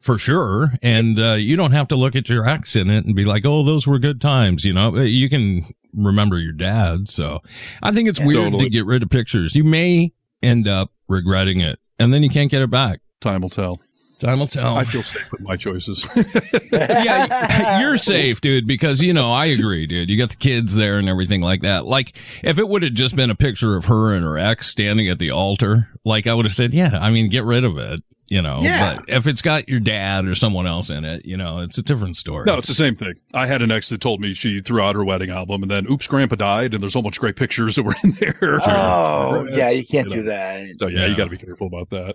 For 0.00 0.16
sure. 0.18 0.74
And, 0.82 1.18
uh, 1.18 1.32
you 1.34 1.56
don't 1.56 1.72
have 1.72 1.88
to 1.88 1.96
look 1.96 2.16
at 2.16 2.28
your 2.28 2.48
ex 2.48 2.74
in 2.74 2.88
it 2.90 3.04
and 3.04 3.14
be 3.14 3.24
like, 3.24 3.44
oh, 3.44 3.62
those 3.62 3.86
were 3.86 3.98
good 3.98 4.20
times. 4.20 4.64
You 4.64 4.72
know, 4.72 4.96
you 4.96 5.28
can 5.28 5.66
remember 5.92 6.38
your 6.38 6.52
dad. 6.52 7.08
So 7.08 7.40
I 7.82 7.92
think 7.92 8.08
it's 8.08 8.20
weird 8.20 8.52
Totally. 8.52 8.64
to 8.64 8.70
get 8.70 8.86
rid 8.86 9.02
of 9.02 9.10
pictures. 9.10 9.54
You 9.54 9.64
may 9.64 10.12
end 10.42 10.66
up 10.66 10.92
regretting 11.08 11.60
it 11.60 11.78
and 11.98 12.14
then 12.14 12.22
you 12.22 12.30
can't 12.30 12.50
get 12.50 12.62
it 12.62 12.70
back. 12.70 13.00
time 13.20 13.42
will 13.42 13.50
tell. 13.50 13.78
Time 14.20 14.38
will 14.38 14.46
tell. 14.46 14.76
I 14.76 14.84
feel 14.84 15.02
safe 15.02 15.30
with 15.32 15.40
my 15.40 15.56
choices. 15.56 16.06
yeah, 16.72 17.80
you're 17.80 17.96
safe, 17.96 18.40
dude, 18.42 18.66
because 18.66 19.02
you 19.02 19.14
know, 19.14 19.30
I 19.32 19.46
agree, 19.58 19.86
dude. 19.86 20.10
You 20.10 20.18
got 20.18 20.30
the 20.30 20.36
kids 20.36 20.76
there 20.76 20.98
and 20.98 21.08
everything 21.08 21.40
like 21.40 21.62
that. 21.62 21.86
Like, 21.86 22.12
if 22.42 22.58
it 22.58 22.68
would 22.68 22.82
have 22.82 22.92
just 22.92 23.16
been 23.16 23.30
a 23.30 23.34
picture 23.34 23.76
of 23.76 23.86
her 23.86 24.12
and 24.12 24.22
her 24.24 24.38
ex 24.38 24.68
standing 24.68 25.08
at 25.08 25.18
the 25.18 25.30
altar, 25.30 25.88
like 26.04 26.26
I 26.26 26.34
would 26.34 26.44
have 26.44 26.54
said, 26.54 26.74
yeah, 26.74 26.98
I 27.00 27.10
mean, 27.10 27.30
get 27.30 27.44
rid 27.44 27.64
of 27.64 27.78
it, 27.78 28.00
you 28.30 28.40
know. 28.40 28.60
Yeah. 28.62 28.94
But 28.96 29.08
if 29.10 29.26
it's 29.26 29.42
got 29.42 29.68
your 29.68 29.80
dad 29.80 30.24
or 30.24 30.34
someone 30.34 30.66
else 30.66 30.88
in 30.88 31.04
it, 31.04 31.26
you 31.26 31.36
know, 31.36 31.60
it's 31.60 31.76
a 31.76 31.82
different 31.82 32.16
story. 32.16 32.44
no, 32.46 32.56
it's 32.58 32.68
the 32.68 32.74
same 32.74 32.96
thing. 32.96 33.14
I 33.34 33.46
had 33.46 33.60
an 33.60 33.70
ex 33.70 33.90
that 33.90 34.00
told 34.00 34.20
me 34.20 34.32
she 34.32 34.60
threw 34.62 34.80
out 34.80 34.94
her 34.94 35.04
wedding 35.04 35.30
album 35.30 35.62
and 35.62 35.70
then, 35.70 35.86
oops, 35.90 36.06
grandpa 36.06 36.36
died. 36.36 36.72
And 36.72 36.82
there's 36.82 36.92
so 36.94 37.02
much 37.02 37.20
great 37.20 37.36
pictures 37.36 37.76
that 37.76 37.82
were 37.82 37.94
in 38.04 38.12
there. 38.12 38.60
Oh, 38.66 39.46
yeah, 39.52 39.68
you 39.70 39.84
can't 39.84 40.08
You 40.08 40.16
do 40.16 40.22
that. 40.22 40.74
So 40.78 40.86
yeah, 40.86 41.00
Yeah. 41.00 41.06
you 41.08 41.16
got 41.16 41.24
to 41.24 41.30
be 41.30 41.36
careful 41.38 41.66
about 41.66 41.90
that. 41.90 42.14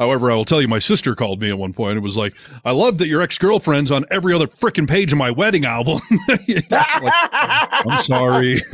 However, 0.00 0.32
I 0.32 0.34
will 0.34 0.46
tell 0.46 0.62
you, 0.62 0.66
my 0.66 0.78
sister 0.78 1.14
called 1.14 1.42
me 1.42 1.50
at 1.50 1.58
one 1.58 1.74
point 1.74 1.92
and 1.92 2.02
was 2.02 2.16
like, 2.16 2.34
I 2.64 2.70
love 2.70 2.96
that 2.98 3.08
your 3.08 3.20
ex 3.20 3.36
girlfriend's 3.36 3.92
on 3.92 4.06
every 4.10 4.32
other 4.34 4.46
freaking 4.46 4.88
page 4.88 5.12
of 5.12 5.18
my 5.18 5.30
wedding 5.30 5.66
album. 5.66 6.00
Like, 6.28 6.64
I'm 6.70 8.02
sorry. 8.04 8.60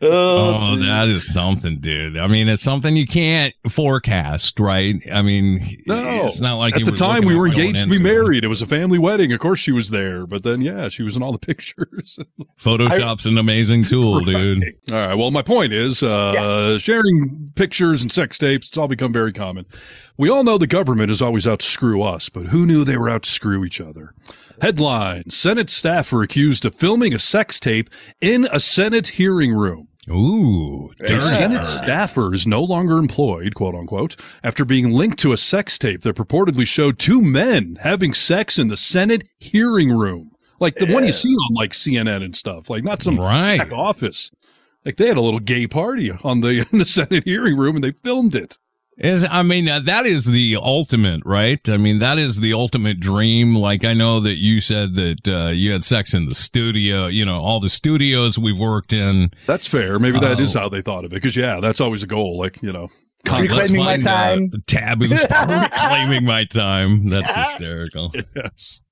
Oh, 0.00 0.76
that 0.76 1.08
is 1.08 1.32
something, 1.32 1.78
dude. 1.78 2.16
I 2.16 2.26
mean, 2.26 2.48
it's 2.48 2.62
something 2.62 2.94
you 2.94 3.06
can't 3.06 3.54
forecast, 3.68 4.60
right? 4.60 4.94
I 5.12 5.22
mean, 5.22 5.60
No, 5.86 6.26
it's 6.26 6.40
not 6.40 6.56
like 6.56 6.74
at 6.74 6.80
you 6.80 6.86
the 6.86 6.92
time 6.92 7.24
we 7.24 7.34
were 7.34 7.48
engaged 7.48 7.82
to 7.84 7.88
be 7.90 7.98
married. 7.98 8.44
It 8.44 8.48
was 8.48 8.62
a 8.62 8.66
family 8.66 8.98
wedding. 8.98 9.32
Of 9.32 9.40
course, 9.40 9.58
she 9.58 9.72
was 9.72 9.90
there. 9.90 10.26
But 10.26 10.42
then, 10.42 10.60
yeah, 10.60 10.88
she 10.88 11.02
was 11.02 11.16
in 11.16 11.22
all 11.22 11.32
the 11.32 11.38
pictures. 11.38 12.18
Photoshop's 12.60 13.26
an 13.26 13.38
amazing 13.38 13.84
tool, 13.84 14.20
dude. 14.20 14.62
All 14.92 14.96
right. 14.96 15.14
Well, 15.14 15.30
my 15.30 15.42
point 15.42 15.72
is, 15.72 16.02
uh, 16.02 16.78
sharing 16.78 17.50
pictures 17.56 18.02
and 18.02 18.12
sex 18.12 18.38
tapes, 18.38 18.68
it's 18.68 18.78
all 18.78 18.88
become 18.88 19.12
very 19.12 19.32
common. 19.32 19.66
We 20.16 20.28
all 20.28 20.44
know 20.44 20.58
the 20.58 20.66
government 20.66 21.10
is 21.10 21.20
always 21.22 21.46
out 21.46 21.60
to 21.60 21.66
screw 21.66 22.02
us, 22.02 22.28
but 22.28 22.46
who 22.46 22.66
knew 22.66 22.84
they 22.84 22.96
were 22.96 23.08
out 23.10 23.22
to 23.24 23.30
screw 23.30 23.64
each 23.64 23.80
other? 23.80 24.12
Headline 24.60 25.30
Senate 25.30 25.68
staffer 25.70 26.22
accused 26.22 26.64
of 26.64 26.74
filming 26.74 27.12
a 27.14 27.18
sex 27.18 27.60
tape 27.60 27.90
in 28.20 28.46
a 28.50 28.60
Senate 28.60 29.08
hearing 29.08 29.52
room. 29.52 29.88
Ooh, 30.08 30.92
A. 31.02 31.20
Senate 31.20 31.66
staffer 31.66 32.32
is 32.32 32.46
no 32.46 32.62
longer 32.62 32.96
employed, 32.96 33.54
quote 33.56 33.74
unquote, 33.74 34.14
after 34.44 34.64
being 34.64 34.92
linked 34.92 35.18
to 35.18 35.32
a 35.32 35.36
sex 35.36 35.78
tape 35.78 36.02
that 36.02 36.14
purportedly 36.16 36.66
showed 36.66 36.98
two 36.98 37.20
men 37.20 37.76
having 37.80 38.14
sex 38.14 38.56
in 38.58 38.68
the 38.68 38.76
Senate 38.76 39.26
hearing 39.40 39.90
room. 39.90 40.30
Like 40.60 40.76
the 40.76 40.86
one 40.92 41.04
you 41.04 41.12
see 41.12 41.28
on 41.34 41.54
like 41.54 41.72
CNN 41.72 42.22
and 42.24 42.36
stuff, 42.36 42.70
like 42.70 42.84
not 42.84 43.02
some 43.02 43.18
Right. 43.18 43.58
back 43.58 43.72
office. 43.72 44.30
Like 44.84 44.96
they 44.96 45.08
had 45.08 45.16
a 45.16 45.20
little 45.20 45.40
gay 45.40 45.66
party 45.66 46.12
on 46.22 46.40
the 46.40 46.64
in 46.72 46.78
the 46.78 46.84
Senate 46.84 47.24
hearing 47.24 47.56
room 47.56 47.74
and 47.74 47.84
they 47.84 47.90
filmed 47.92 48.34
it. 48.36 48.58
Is 48.98 49.26
I 49.30 49.42
mean 49.42 49.68
uh, 49.68 49.80
that 49.80 50.06
is 50.06 50.24
the 50.24 50.56
ultimate, 50.60 51.20
right? 51.26 51.60
I 51.68 51.76
mean 51.76 51.98
that 51.98 52.18
is 52.18 52.40
the 52.40 52.54
ultimate 52.54 52.98
dream. 52.98 53.54
Like 53.54 53.84
I 53.84 53.92
know 53.92 54.20
that 54.20 54.36
you 54.36 54.60
said 54.62 54.94
that 54.94 55.28
uh, 55.28 55.48
you 55.48 55.72
had 55.72 55.84
sex 55.84 56.14
in 56.14 56.24
the 56.26 56.34
studio. 56.34 57.06
You 57.06 57.26
know 57.26 57.42
all 57.42 57.60
the 57.60 57.68
studios 57.68 58.38
we've 58.38 58.58
worked 58.58 58.94
in. 58.94 59.32
That's 59.46 59.66
fair. 59.66 59.98
Maybe 59.98 60.18
that 60.20 60.40
is 60.40 60.56
Oh. 60.56 60.60
how 60.60 60.68
they 60.70 60.80
thought 60.80 61.04
of 61.04 61.12
it. 61.12 61.16
Because 61.16 61.36
yeah, 61.36 61.60
that's 61.60 61.80
always 61.80 62.02
a 62.02 62.06
goal. 62.06 62.38
Like 62.38 62.62
you 62.62 62.72
know, 62.72 62.88
Let's 63.30 63.70
Reclaiming 63.70 63.76
my 63.84 63.94
find, 63.96 64.06
uh, 64.06 64.10
time. 64.10 64.48
the 64.50 64.58
taboos 64.66 65.22
reclaiming 65.30 66.24
my 66.24 66.44
time. 66.44 67.08
That's 67.08 67.34
hysterical. 67.34 68.12
Yes. 68.34 68.82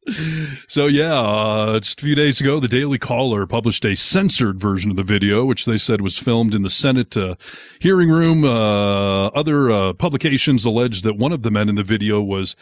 So 0.68 0.86
yeah, 0.86 1.14
uh, 1.14 1.80
just 1.80 2.00
a 2.00 2.04
few 2.04 2.14
days 2.14 2.40
ago, 2.40 2.60
the 2.60 2.68
Daily 2.68 2.98
Caller 2.98 3.46
published 3.46 3.84
a 3.86 3.94
censored 3.94 4.60
version 4.60 4.90
of 4.90 4.96
the 4.96 5.02
video, 5.02 5.44
which 5.46 5.64
they 5.64 5.78
said 5.78 6.00
was 6.02 6.18
filmed 6.18 6.54
in 6.54 6.62
the 6.62 6.68
Senate 6.70 7.16
uh, 7.16 7.36
hearing 7.80 8.10
room. 8.10 8.44
Uh, 8.44 9.26
other 9.28 9.70
uh, 9.70 9.92
publications 9.94 10.64
alleged 10.66 11.04
that 11.04 11.16
one 11.16 11.32
of 11.32 11.40
the 11.42 11.50
men 11.50 11.68
in 11.70 11.74
the 11.74 11.82
video 11.82 12.20
was 12.20 12.54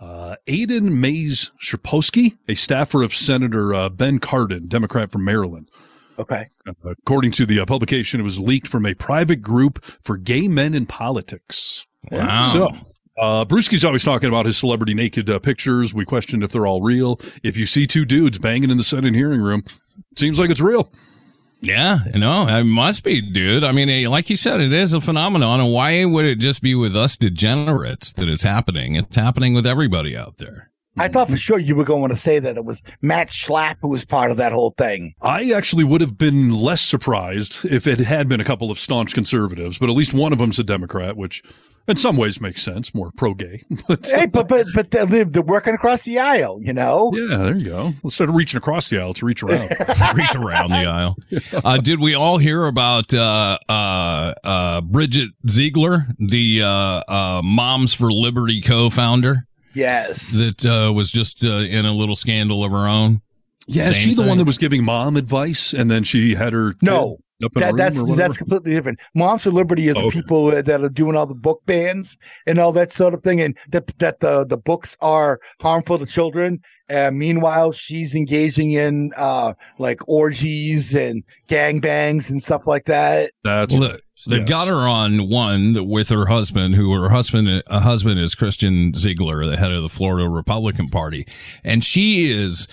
uh, 0.00 0.36
Aidan 0.46 1.00
Mays 1.00 1.50
Shapowski, 1.62 2.36
a 2.48 2.54
staffer 2.54 3.02
of 3.02 3.14
Senator 3.14 3.72
uh, 3.74 3.88
Ben 3.88 4.18
Cardin, 4.18 4.68
Democrat 4.68 5.10
from 5.10 5.24
Maryland. 5.24 5.70
Okay. 6.18 6.48
According 6.84 7.32
to 7.32 7.46
the 7.46 7.60
uh, 7.60 7.66
publication, 7.66 8.20
it 8.20 8.24
was 8.24 8.38
leaked 8.38 8.68
from 8.68 8.86
a 8.86 8.94
private 8.94 9.42
group 9.42 9.84
for 10.04 10.16
gay 10.16 10.48
men 10.48 10.74
in 10.74 10.86
politics. 10.86 11.86
Wow. 12.10 12.42
So, 12.42 12.70
uh, 13.18 13.44
Brewski's 13.44 13.84
always 13.84 14.04
talking 14.04 14.28
about 14.28 14.46
his 14.46 14.56
celebrity 14.56 14.94
naked 14.94 15.30
uh, 15.30 15.38
pictures. 15.38 15.94
We 15.94 16.04
questioned 16.04 16.42
if 16.42 16.52
they're 16.52 16.66
all 16.66 16.82
real. 16.82 17.20
If 17.42 17.56
you 17.56 17.66
see 17.66 17.86
two 17.86 18.04
dudes 18.04 18.38
banging 18.38 18.70
in 18.70 18.76
the 18.76 18.82
Senate 18.82 19.14
hearing 19.14 19.40
room, 19.40 19.64
seems 20.16 20.38
like 20.38 20.50
it's 20.50 20.60
real. 20.60 20.92
Yeah, 21.60 22.00
no, 22.14 22.48
it 22.48 22.64
must 22.64 23.04
be, 23.04 23.20
dude. 23.20 23.62
I 23.62 23.70
mean, 23.70 24.10
like 24.10 24.28
you 24.28 24.34
said, 24.34 24.60
it 24.60 24.72
is 24.72 24.94
a 24.94 25.00
phenomenon, 25.00 25.60
and 25.60 25.72
why 25.72 26.04
would 26.04 26.24
it 26.24 26.40
just 26.40 26.60
be 26.60 26.74
with 26.74 26.96
us 26.96 27.16
degenerates 27.16 28.12
that 28.14 28.28
it's 28.28 28.42
happening? 28.42 28.96
It's 28.96 29.14
happening 29.14 29.54
with 29.54 29.64
everybody 29.64 30.16
out 30.16 30.38
there. 30.38 30.71
I 30.98 31.08
thought 31.08 31.30
for 31.30 31.36
sure 31.36 31.58
you 31.58 31.74
were 31.74 31.84
going 31.84 32.10
to 32.10 32.16
say 32.16 32.38
that 32.38 32.56
it 32.56 32.64
was 32.64 32.82
Matt 33.00 33.28
Schlapp 33.28 33.76
who 33.80 33.88
was 33.88 34.04
part 34.04 34.30
of 34.30 34.36
that 34.36 34.52
whole 34.52 34.74
thing. 34.76 35.14
I 35.22 35.52
actually 35.52 35.84
would 35.84 36.00
have 36.00 36.18
been 36.18 36.52
less 36.52 36.82
surprised 36.82 37.64
if 37.64 37.86
it 37.86 37.98
had 37.98 38.28
been 38.28 38.40
a 38.40 38.44
couple 38.44 38.70
of 38.70 38.78
staunch 38.78 39.14
conservatives, 39.14 39.78
but 39.78 39.88
at 39.88 39.96
least 39.96 40.12
one 40.12 40.32
of 40.32 40.38
them's 40.38 40.58
a 40.58 40.64
Democrat, 40.64 41.16
which 41.16 41.42
in 41.88 41.96
some 41.96 42.16
ways 42.16 42.40
makes 42.40 42.62
sense, 42.62 42.94
more 42.94 43.10
pro 43.16 43.34
gay. 43.34 43.62
but, 43.88 44.06
Hey, 44.06 44.26
but 44.26 44.48
but 44.48 44.66
but 44.74 44.90
they're, 44.90 45.24
they're 45.24 45.42
working 45.42 45.74
across 45.74 46.02
the 46.02 46.18
aisle, 46.18 46.60
you 46.62 46.72
know. 46.72 47.10
yeah, 47.14 47.38
there 47.38 47.56
you 47.56 47.64
go. 47.64 47.92
Instead 48.04 48.28
of 48.28 48.34
reaching 48.34 48.58
across 48.58 48.90
the 48.90 48.98
aisle, 48.98 49.08
let's 49.08 49.22
reach 49.22 49.42
around. 49.42 49.70
Reach 50.14 50.34
around 50.34 50.70
the 50.70 50.86
aisle. 50.86 51.16
Uh, 51.64 51.76
did 51.76 52.00
we 52.00 52.14
all 52.14 52.38
hear 52.38 52.66
about 52.66 53.12
uh, 53.14 53.58
uh, 53.68 54.34
uh, 54.44 54.80
Bridget 54.80 55.30
Ziegler, 55.48 56.06
the 56.18 56.62
uh, 56.62 56.66
uh, 56.66 57.40
Moms 57.44 57.94
for 57.94 58.10
Liberty 58.12 58.60
co-founder, 58.60 59.46
Yes. 59.74 60.30
that 60.32 60.64
uh, 60.66 60.92
was 60.92 61.10
just 61.10 61.44
uh, 61.44 61.48
in 61.56 61.84
a 61.86 61.92
little 61.92 62.16
scandal 62.16 62.64
of 62.64 62.72
her 62.72 62.86
own? 62.88 63.20
Yeah, 63.68 63.90
is 63.90 63.96
Same 63.96 64.08
she 64.10 64.14
the 64.14 64.22
one 64.22 64.38
that 64.38 64.46
was 64.46 64.58
giving 64.58 64.84
mom 64.84 65.16
advice 65.16 65.72
and 65.72 65.90
then 65.90 66.02
she 66.04 66.34
had 66.34 66.52
her 66.52 66.74
No. 66.82 67.18
up 67.44 67.52
in 67.56 67.60
That, 67.60 67.70
a 67.70 67.74
room 67.74 67.76
that's 67.76 67.98
or 67.98 68.16
that's 68.16 68.36
completely 68.36 68.72
different. 68.72 68.98
Moms 69.14 69.42
for 69.44 69.50
Liberty 69.50 69.88
is 69.88 69.94
the 69.94 70.00
Okay. 70.06 70.20
people 70.20 70.46
that 70.50 70.68
are 70.68 70.88
doing 70.88 71.16
all 71.16 71.26
the 71.26 71.34
book 71.34 71.62
bans 71.64 72.18
and 72.46 72.58
all 72.58 72.72
that 72.72 72.92
sort 72.92 73.14
of 73.14 73.22
thing, 73.22 73.40
and 73.40 73.56
that 73.70 73.86
that 73.98 74.18
the 74.20 74.44
the 74.44 74.56
books 74.56 74.96
are 75.00 75.38
harmful 75.60 75.98
to 75.98 76.06
children. 76.06 76.60
And 76.88 77.16
meanwhile, 77.18 77.70
she's 77.72 78.14
engaging 78.14 78.72
in 78.72 79.12
uh 79.16 79.54
like 79.78 80.00
orgies 80.08 80.94
and 80.94 81.22
gangbangs 81.48 82.30
and 82.30 82.42
stuff 82.42 82.66
like 82.66 82.84
that. 82.86 83.30
That's 83.44 83.74
Well, 83.76 83.96
They've 84.26 84.40
yes. 84.40 84.48
got 84.48 84.68
her 84.68 84.86
on 84.88 85.28
one 85.28 85.88
with 85.88 86.08
her 86.10 86.26
husband, 86.26 86.74
who 86.74 86.92
her 86.92 87.08
husband, 87.10 87.62
a 87.66 87.80
husband 87.80 88.20
is 88.20 88.34
Christian 88.34 88.94
Ziegler, 88.94 89.44
the 89.46 89.56
head 89.56 89.72
of 89.72 89.82
the 89.82 89.88
Florida 89.88 90.28
Republican 90.28 90.88
Party, 90.88 91.26
and 91.64 91.84
she 91.84 92.30
is 92.32 92.68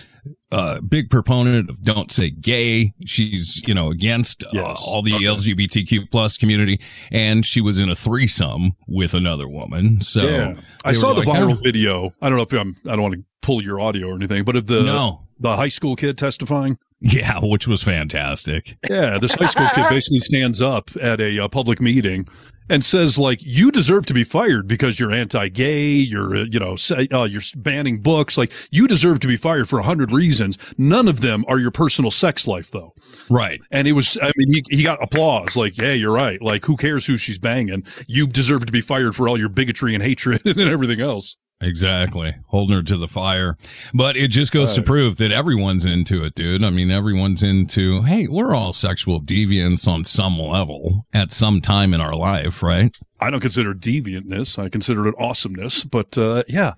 a 0.52 0.82
big 0.82 1.10
proponent 1.10 1.70
of 1.70 1.82
don't 1.82 2.12
say 2.12 2.30
gay. 2.30 2.94
She's 3.06 3.62
you 3.68 3.74
know 3.74 3.90
against 3.90 4.44
uh, 4.44 4.76
all 4.86 5.02
the 5.02 5.14
Okay. 5.14 5.26
LGBTQ 5.26 6.12
plus 6.12 6.38
community, 6.38 6.80
and 7.12 7.46
she 7.46 7.62
was 7.62 7.80
in 7.80 7.90
a 7.90 7.96
threesome 7.96 8.74
with 8.88 9.14
another 9.14 9.48
woman. 9.48 10.02
So 10.02 10.28
yeah. 10.28 10.56
I 10.84 10.94
saw 10.94 11.14
the 11.14 11.22
like, 11.22 11.28
viral 11.40 11.58
"Oh, 11.58 11.62
video. 11.62 12.14
I 12.22 12.30
don't 12.30 12.38
know 12.38 12.44
if 12.44 12.54
I'm, 12.54 12.76
I 12.86 12.92
don't 12.96 13.02
want 13.04 13.14
to 13.16 13.24
pull 13.42 13.64
your 13.64 13.80
audio 13.80 14.08
or 14.10 14.16
anything, 14.16 14.44
but 14.44 14.56
of 14.56 14.68
the 14.68 14.82
No. 14.84 15.28
the 15.40 15.56
high 15.56 15.68
school 15.70 15.96
kid 15.96 16.18
testifying. 16.18 16.78
Yeah, 17.02 17.40
which 17.42 17.68
was 17.68 17.82
fantastic. 17.82 18.78
Yeah, 18.90 19.18
this 19.20 19.34
high 19.34 19.48
school 19.48 19.70
kid 19.74 19.86
basically 19.90 20.20
stands 20.20 20.62
up 20.62 20.90
at 21.02 21.22
a 21.22 21.40
uh, 21.40 21.48
public 21.48 21.82
meeting 21.82 22.28
and 22.70 22.84
says 22.84 23.18
like, 23.18 23.40
"You 23.42 23.72
deserve 23.72 24.06
to 24.08 24.14
be 24.14 24.24
fired 24.24 24.68
because 24.68 25.00
you're 25.00 25.12
anti-gay. 25.12 25.92
You're 25.92 26.38
uh, 26.38 26.46
you 26.52 26.60
know 26.60 26.76
say, 26.76 27.08
uh, 27.12 27.24
you're 27.24 27.42
banning 27.56 28.02
books. 28.02 28.38
Like 28.38 28.52
you 28.72 28.88
deserve 28.88 29.20
to 29.22 29.28
be 29.28 29.38
fired 29.38 29.68
for 29.68 29.80
a 29.80 29.84
hundred 29.84 30.12
reasons. 30.12 30.58
None 30.78 31.08
of 31.08 31.22
them 31.22 31.46
are 31.48 31.60
your 31.60 31.72
personal 31.72 32.12
sex 32.12 32.48
life, 32.48 32.72
though." 32.72 32.94
Right. 33.30 33.62
And 33.72 33.88
it 33.88 33.94
was, 33.94 34.18
I 34.22 34.32
mean, 34.36 34.54
he, 34.54 34.78
he 34.78 34.84
got 34.84 35.02
applause. 35.04 35.56
Like, 35.56 35.78
yeah, 35.78 35.94
you're 35.94 36.14
right. 36.14 36.42
Like, 36.42 36.66
who 36.66 36.76
cares 36.76 37.06
who 37.06 37.18
she's 37.18 37.40
banging? 37.40 37.86
You 38.08 38.28
deserve 38.28 38.66
to 38.66 38.72
be 38.72 38.82
fired 38.82 39.16
for 39.16 39.28
all 39.28 39.38
your 39.38 39.50
bigotry 39.50 39.94
and 39.94 40.04
hatred 40.04 40.42
and 40.46 40.60
everything 40.60 41.02
else. 41.02 41.38
Exactly. 41.62 42.36
Holding 42.48 42.78
her 42.78 42.84
to 42.84 42.98
the 42.98 43.08
fire. 43.08 43.58
But 43.94 44.16
it 44.16 44.30
just 44.30 44.54
goes 44.54 44.74
to 44.74 44.82
prove 44.82 45.18
that 45.18 45.32
everyone's 45.32 45.86
into 45.86 46.24
it, 46.24 46.34
dude. 46.36 46.64
I 46.64 46.70
mean, 46.70 46.90
everyone's 46.90 47.44
into, 47.44 48.02
hey, 48.04 48.28
we're 48.28 48.56
all 48.56 48.72
sexual 48.72 49.22
deviants 49.22 49.88
on 49.88 50.06
some 50.06 50.40
level 50.40 51.06
at 51.14 51.34
some 51.34 51.60
time 51.60 51.94
in 51.94 52.00
our 52.00 52.16
life, 52.16 52.64
right? 52.64 52.96
I 53.22 53.30
don't 53.30 53.40
consider 53.42 53.74
deviantness. 53.74 54.58
I 54.58 54.70
consider 54.70 55.08
it 55.08 55.16
awesomeness. 55.20 55.84
But 55.84 56.18
uh, 56.18 56.44
yeah, 56.48 56.74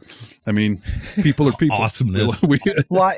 I 0.46 0.52
mean, 0.52 0.82
people 1.22 1.48
are 1.48 1.54
people. 1.54 1.78
Awesomeness. 1.78 2.42
We, 2.52 2.58
Fly, 2.88 3.16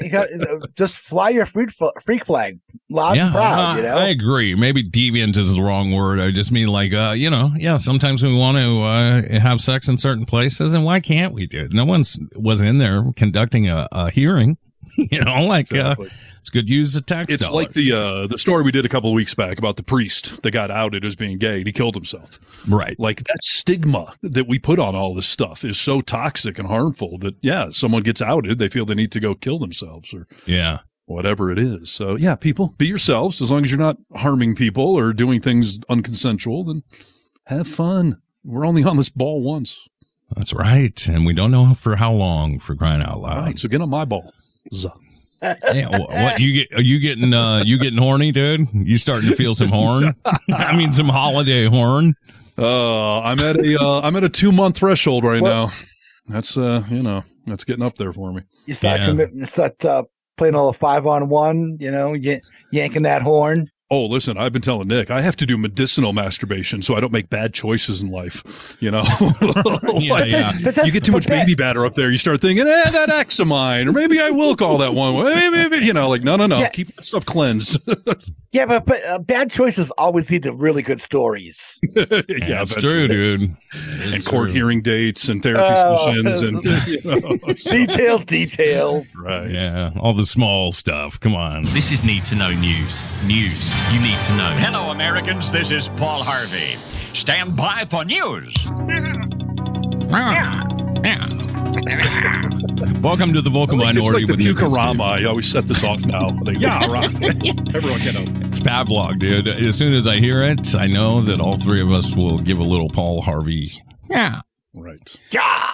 just 0.75 0.97
fly 0.97 1.29
your 1.29 1.45
freak, 1.45 1.69
freak 2.01 2.25
flag 2.25 2.59
loud 2.89 3.17
and 3.17 3.31
proud. 3.33 3.73
uh, 3.73 3.77
you 3.77 3.83
know. 3.83 3.97
I 3.97 4.07
agree. 4.09 4.55
Maybe 4.55 4.83
deviant 4.83 5.37
is 5.37 5.53
the 5.53 5.61
wrong 5.61 5.91
word. 5.93 6.19
I 6.19 6.31
just 6.31 6.51
mean 6.51 6.67
like, 6.67 6.93
uh, 6.93 7.13
you 7.15 7.29
know, 7.29 7.51
yeah, 7.55 7.77
sometimes 7.77 8.21
we 8.21 8.35
want 8.35 8.57
to 8.57 8.81
uh, 8.83 9.39
have 9.39 9.61
sex 9.61 9.87
in 9.87 9.97
certain 9.97 10.25
places, 10.25 10.73
and 10.73 10.83
why 10.85 10.99
can't 10.99 11.33
we, 11.33 11.47
dude? 11.47 11.73
No 11.73 11.85
one's 11.85 12.19
was 12.35 12.61
in 12.61 12.77
there 12.77 13.11
conducting 13.15 13.69
a, 13.69 13.87
a 13.91 14.09
hearing. 14.11 14.57
you 15.11 15.23
know, 15.23 15.45
like 15.45 15.71
uh, 15.73 15.77
Exactly. 15.97 16.09
it's 16.39 16.49
good 16.49 16.69
use 16.69 16.95
of 16.95 17.05
tax 17.05 17.33
it's 17.33 17.45
dollars. 17.45 17.65
like 17.65 17.73
the 17.73 17.93
uh, 17.93 18.27
the 18.27 18.37
story 18.37 18.63
we 18.63 18.71
did 18.71 18.85
a 18.85 18.89
couple 18.89 19.09
of 19.09 19.13
weeks 19.15 19.33
back 19.33 19.57
about 19.57 19.75
the 19.77 19.83
priest 19.83 20.41
that 20.43 20.51
got 20.51 20.69
outed 20.71 21.03
as 21.05 21.15
being 21.15 21.37
gay 21.37 21.57
and 21.57 21.67
he 21.67 21.71
killed 21.73 21.95
himself. 21.95 22.39
right. 22.67 22.99
Like 22.99 23.23
that 23.23 23.43
stigma 23.43 24.13
that 24.21 24.47
we 24.47 24.59
put 24.59 24.79
on 24.79 24.95
all 24.95 25.13
this 25.13 25.27
stuff 25.27 25.63
is 25.65 25.79
so 25.79 26.01
toxic 26.01 26.59
and 26.59 26.67
harmful 26.67 27.17
that 27.19 27.35
yeah, 27.41 27.69
someone 27.71 28.03
gets 28.03 28.21
outed, 28.21 28.59
they 28.59 28.69
feel 28.69 28.85
they 28.85 28.93
need 28.95 29.11
to 29.13 29.19
go 29.19 29.35
kill 29.35 29.59
themselves 29.59 30.13
or 30.13 30.27
Yeah. 30.45 30.79
whatever 31.05 31.51
it 31.51 31.57
is. 31.59 31.89
So 31.91 32.15
yeah, 32.15 32.35
people 32.35 32.73
be 32.77 32.87
yourselves 32.87 33.41
as 33.41 33.49
long 33.51 33.63
as 33.63 33.71
you're 33.71 33.79
not 33.79 33.97
harming 34.15 34.55
people 34.55 34.95
or 34.97 35.13
doing 35.13 35.41
things 35.41 35.79
unconsensual. 35.89 36.65
Then 36.67 36.83
have 37.47 37.67
fun. 37.67 38.21
We're 38.43 38.65
only 38.65 38.83
on 38.83 38.97
this 38.97 39.09
ball 39.09 39.41
once. 39.41 39.87
That's 40.35 40.53
right. 40.53 41.07
And 41.07 41.25
we 41.25 41.33
don't 41.33 41.51
know 41.51 41.73
for 41.75 41.95
how 41.95 42.11
long 42.11 42.59
for 42.59 42.75
crying 42.75 43.01
out 43.03 43.21
loud. 43.21 43.45
right, 43.45 43.59
so 43.59 43.67
get 43.69 43.81
on 43.81 43.89
my 43.89 44.03
ball. 44.03 44.33
Yeah, 45.41 45.87
wh- 45.97 46.07
what 46.09 46.39
you 46.39 46.53
get? 46.53 46.73
Are 46.73 46.81
you 46.81 46.99
getting, 46.99 47.33
uh, 47.33 47.63
you 47.65 47.77
getting 47.77 47.99
horny, 47.99 48.31
dude? 48.31 48.67
You 48.73 48.97
starting 48.97 49.29
to 49.29 49.35
feel 49.35 49.53
some 49.55 49.67
horn? 49.69 50.13
I 50.53 50.75
mean, 50.75 50.93
some 50.93 51.09
holiday 51.09 51.65
horn. 51.65 52.15
Uh, 52.57 53.19
I'm 53.21 53.39
at 53.39 53.57
a 53.57 53.77
uh, 53.81 54.01
I'm 54.01 54.15
at 54.15 54.23
a 54.23 54.29
two 54.29 54.51
month 54.53 54.77
threshold 54.77 55.23
right 55.25 55.41
now. 55.43 55.71
That's 56.27 56.55
uh, 56.57 56.83
you 56.89 57.03
know, 57.03 57.23
that's 57.45 57.65
getting 57.65 57.83
up 57.83 57.95
there 57.95 58.13
for 58.13 58.31
me. 58.31 58.43
You 58.67 58.75
start 58.75 59.01
committing, 59.07 59.37
you 59.39 59.45
start 59.47 59.83
uh, 59.83 60.03
playing 60.37 60.55
all 60.55 60.71
the 60.71 60.77
five 60.77 61.05
on 61.07 61.27
one. 61.27 61.75
You 61.79 61.91
know, 61.91 62.11
y- 62.11 62.39
yanking 62.71 63.01
that 63.03 63.21
horn. 63.21 63.69
Oh, 63.93 64.07
listen, 64.07 64.39
I've 64.39 64.51
been 64.51 64.63
telling 64.63 64.87
Nick 64.87 65.11
I 65.11 65.21
have 65.21 65.35
to 65.35 65.45
do 65.45 65.55
medicinal 65.55 66.13
masturbation 66.13 66.81
so 66.81 66.95
I 66.95 66.99
don't 66.99 67.11
make 67.13 67.29
bad 67.29 67.53
choices 67.53 68.01
in 68.01 68.09
life. 68.09 68.75
You 68.79 68.89
know, 68.89 69.03
Yeah, 69.99 70.13
Like, 70.13 70.31
yeah. 70.31 70.51
You 70.83 70.91
get 70.91 71.03
too 71.03 71.11
much 71.11 71.25
that- 71.27 71.45
baby 71.45 71.53
batter 71.53 71.85
up 71.85 71.93
there. 71.95 72.09
You 72.09 72.17
start 72.17 72.41
thinking, 72.41 72.65
eh, 72.67 72.89
that 72.89 73.09
X 73.11 73.39
of 73.39 73.45
mine, 73.47 73.87
or 73.87 73.91
maybe 73.91 74.19
I 74.19 74.31
will 74.31 74.55
call 74.55 74.79
that 74.79 74.95
one. 74.95 75.13
Maybe, 75.23 75.51
maybe, 75.69 75.85
you 75.85 75.93
know, 75.93 76.09
like 76.09 76.23
no, 76.23 76.35
no, 76.35 76.47
no, 76.47 76.57
Yeah. 76.59 76.69
keep 76.69 76.95
that 76.95 77.05
stuff 77.05 77.23
cleansed. 77.23 77.77
Yeah, 78.53 78.67
but 78.67 78.85
but 78.85 79.03
uh, 79.03 79.17
bad 79.17 79.49
choices 79.51 79.89
always 79.97 80.29
lead 80.29 80.43
to 80.43 80.53
really 80.53 80.83
good 80.83 81.01
stories. 81.01 81.79
yeah, 81.95 82.05
That's 82.05 82.77
eventually. 82.77 82.81
true, 82.81 83.07
dude. 83.07 83.57
And 84.01 84.23
court 84.25 84.51
hearing 84.51 84.83
dates 84.83 85.27
and 85.27 85.41
therapy 85.41 85.63
Oh. 85.65 86.05
sessions 86.05 86.41
and 86.43 86.63
you 86.87 87.01
know, 87.03 87.37
so- 87.57 87.71
details, 87.71 88.25
details. 88.25 89.11
right. 89.23 89.49
Yeah, 89.49 89.91
all 89.99 90.13
the 90.13 90.25
small 90.27 90.71
stuff. 90.71 91.19
Come 91.19 91.35
on. 91.35 91.63
This 91.63 91.91
is 91.91 92.03
Need 92.03 92.25
to 92.25 92.35
Know 92.35 92.51
News. 92.51 93.03
News 93.25 93.73
you 93.91 93.99
need 93.99 94.21
to 94.23 94.35
know. 94.35 94.51
Hello, 94.59 94.91
Americans. 94.91 95.51
This 95.51 95.71
is 95.71 95.89
Paul 95.89 96.21
Harvey. 96.23 96.75
Stand 97.17 97.57
by 97.57 97.85
for 97.89 98.05
news. 98.05 98.53
Welcome 103.03 103.33
to 103.33 103.41
the 103.41 103.49
vocal 103.49 103.75
it's 103.75 103.83
minority 103.83 104.25
like 104.25 104.37
the 104.37 104.53
with 104.53 104.63
and 104.63 104.71
Steve. 104.71 105.27
Always 105.27 105.51
set 105.51 105.67
this 105.67 105.83
off 105.83 106.05
now. 106.05 106.25
Like, 106.41 106.57
yeah, 106.59 106.89
right. 106.89 107.05
Everyone 107.75 107.99
get 107.99 108.15
out. 108.15 108.29
It's 108.47 108.61
Pavlov, 108.61 109.19
dude. 109.19 109.49
As 109.49 109.77
soon 109.77 109.93
as 109.93 110.07
I 110.07 110.21
hear 110.21 110.41
it, 110.41 110.73
I 110.73 110.87
know 110.87 111.19
that 111.19 111.41
all 111.41 111.57
three 111.57 111.81
of 111.81 111.91
us 111.91 112.15
will 112.15 112.37
give 112.37 112.59
a 112.59 112.63
little 112.63 112.87
Paul 112.87 113.21
Harvey. 113.21 113.73
Yeah. 114.09 114.39
Right. 114.73 115.17
Yeah. 115.31 115.71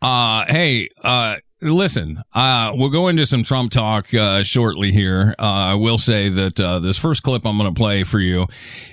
Uh, 0.00 0.46
hey, 0.46 0.88
uh, 1.04 1.36
listen, 1.62 2.22
uh, 2.34 2.72
we'll 2.74 2.90
go 2.90 3.08
into 3.08 3.26
some 3.26 3.42
Trump 3.42 3.72
talk, 3.72 4.12
uh, 4.12 4.42
shortly 4.42 4.92
here. 4.92 5.34
Uh, 5.38 5.42
I 5.42 5.74
will 5.74 5.98
say 5.98 6.28
that, 6.28 6.60
uh, 6.60 6.80
this 6.80 6.98
first 6.98 7.22
clip 7.22 7.46
I'm 7.46 7.56
going 7.56 7.72
to 7.72 7.78
play 7.78 8.04
for 8.04 8.20
you, 8.20 8.46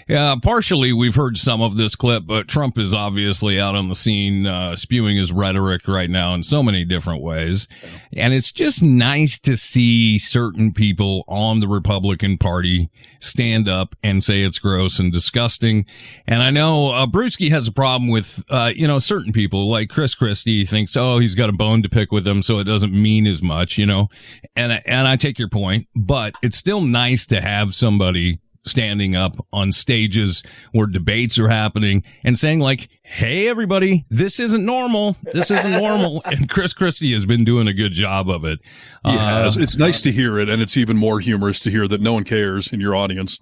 uh, 0.09 0.37
partially 0.39 0.93
we've 0.93 1.15
heard 1.15 1.37
some 1.37 1.61
of 1.61 1.75
this 1.75 1.95
clip, 1.95 2.23
but 2.25 2.47
Trump 2.47 2.77
is 2.77 2.93
obviously 2.93 3.59
out 3.59 3.75
on 3.75 3.89
the 3.89 3.95
scene, 3.95 4.45
uh, 4.45 4.75
spewing 4.75 5.17
his 5.17 5.31
rhetoric 5.31 5.87
right 5.87 6.09
now 6.09 6.33
in 6.33 6.43
so 6.43 6.63
many 6.63 6.85
different 6.85 7.21
ways. 7.21 7.67
And 8.15 8.33
it's 8.33 8.51
just 8.51 8.81
nice 8.81 9.39
to 9.39 9.57
see 9.57 10.17
certain 10.17 10.73
people 10.73 11.23
on 11.27 11.59
the 11.59 11.67
Republican 11.67 12.37
party 12.37 12.89
stand 13.19 13.69
up 13.69 13.95
and 14.03 14.23
say 14.23 14.41
it's 14.43 14.59
gross 14.59 14.99
and 14.99 15.11
disgusting. 15.11 15.85
And 16.27 16.43
I 16.43 16.49
know, 16.49 16.91
uh, 16.91 17.07
Brewski 17.07 17.49
has 17.49 17.67
a 17.67 17.71
problem 17.71 18.09
with, 18.09 18.43
uh, 18.49 18.71
you 18.75 18.87
know, 18.87 18.99
certain 18.99 19.31
people 19.33 19.69
like 19.69 19.89
Chris 19.89 20.15
Christie 20.15 20.65
thinks, 20.65 20.95
oh, 20.97 21.19
he's 21.19 21.35
got 21.35 21.49
a 21.49 21.53
bone 21.53 21.81
to 21.83 21.89
pick 21.89 22.11
with 22.11 22.23
them. 22.25 22.41
So 22.41 22.52
it 22.59 22.65
doesn't 22.65 22.93
mean 22.93 23.27
as 23.27 23.41
much, 23.43 23.77
you 23.77 23.85
know, 23.85 24.07
and, 24.55 24.73
I- 24.73 24.81
and 24.85 25.07
I 25.07 25.15
take 25.15 25.37
your 25.39 25.49
point, 25.49 25.87
but 25.95 26.35
it's 26.41 26.57
still 26.57 26.81
nice 26.81 27.25
to 27.27 27.41
have 27.41 27.73
somebody 27.75 28.39
standing 28.65 29.13
up 29.13 29.33
on 29.51 29.73
stages 29.73 30.41
where 30.71 30.87
debates 30.87 31.37
are 31.37 31.49
happening 31.49 32.01
and 32.23 32.39
saying 32.39 32.59
like, 32.61 32.87
Hey, 33.03 33.47
everybody, 33.49 34.05
this 34.09 34.39
isn't 34.39 34.65
normal. 34.65 35.17
This 35.33 35.51
isn't 35.51 35.71
normal. 35.71 36.21
And 36.25 36.49
Chris 36.49 36.73
Christie 36.73 37.11
has 37.11 37.25
been 37.25 37.43
doing 37.43 37.67
a 37.67 37.73
good 37.73 37.91
job 37.91 38.29
of 38.29 38.45
it. 38.45 38.59
Has. 39.03 39.57
Uh, 39.57 39.61
It's 39.61 39.75
nice 39.77 40.01
to 40.03 40.11
hear 40.13 40.39
it, 40.39 40.47
and 40.49 40.61
it's 40.61 40.77
even 40.77 40.95
more 40.97 41.19
humorous 41.19 41.59
to 41.59 41.69
hear 41.71 41.87
that 41.89 41.99
no 42.01 42.13
one 42.13 42.23
cares 42.23 42.71
in 42.71 42.79
your 42.79 42.95
audience. 42.95 43.37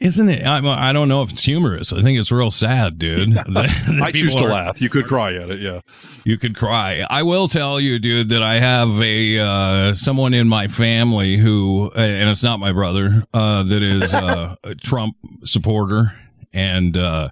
Isn't 0.00 0.28
it? 0.28 0.44
I, 0.44 0.58
I 0.90 0.92
don't 0.92 1.08
know 1.08 1.22
if 1.22 1.30
it's 1.32 1.44
humorous. 1.44 1.92
I 1.92 2.02
think 2.02 2.18
it's 2.18 2.30
real 2.30 2.50
sad, 2.50 2.98
dude. 2.98 3.32
That- 3.32 3.46
that 3.48 4.00
I 4.02 4.12
choose 4.12 4.34
to 4.36 4.44
are- 4.44 4.50
laugh. 4.50 4.80
You 4.80 4.88
could 4.88 5.06
cry 5.06 5.34
at 5.34 5.50
it, 5.50 5.60
yeah. 5.60 5.80
You 6.24 6.36
could 6.38 6.54
cry. 6.56 7.04
I 7.08 7.22
will 7.22 7.48
tell 7.48 7.80
you, 7.80 7.98
dude, 7.98 8.28
that 8.30 8.42
I 8.42 8.58
have 8.58 9.00
a 9.00 9.38
uh, 9.38 9.94
someone 9.94 10.34
in 10.34 10.48
my 10.48 10.68
family 10.68 11.36
who, 11.36 11.90
and 11.94 12.28
it's 12.28 12.42
not 12.42 12.60
my 12.60 12.72
brother, 12.72 13.24
uh, 13.32 13.62
that 13.62 13.82
is 13.82 14.14
uh, 14.14 14.56
a 14.64 14.74
Trump 14.74 15.16
supporter, 15.44 16.12
and 16.52 16.96
uh, 16.96 17.30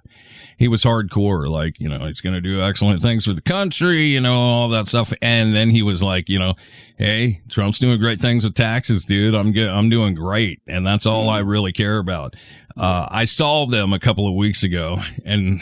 he 0.57 0.67
was 0.67 0.83
hardcore. 0.83 1.49
Like, 1.49 1.79
you 1.79 1.89
know, 1.89 2.05
he's 2.05 2.21
going 2.21 2.35
to 2.35 2.41
do 2.41 2.61
excellent 2.61 3.01
things 3.01 3.25
for 3.25 3.33
the 3.33 3.41
country, 3.41 4.05
you 4.05 4.21
know, 4.21 4.33
all 4.33 4.69
that 4.69 4.87
stuff. 4.87 5.13
And 5.21 5.53
then 5.53 5.69
he 5.69 5.81
was 5.81 6.01
like, 6.01 6.29
you 6.29 6.39
know, 6.39 6.55
hey, 6.97 7.41
Trump's 7.49 7.79
doing 7.79 7.99
great 7.99 8.19
things 8.19 8.43
with 8.43 8.55
taxes, 8.55 9.05
dude. 9.05 9.35
I'm 9.35 9.51
get, 9.51 9.69
I'm 9.69 9.89
doing 9.89 10.13
great, 10.13 10.61
and 10.67 10.85
that's 10.85 11.05
all 11.05 11.29
I 11.29 11.39
really 11.39 11.71
care 11.71 11.97
about. 11.97 12.35
Uh, 12.77 13.07
I 13.09 13.25
saw 13.25 13.65
them 13.65 13.93
a 13.93 13.99
couple 13.99 14.27
of 14.27 14.33
weeks 14.33 14.63
ago, 14.63 14.99
and 15.23 15.61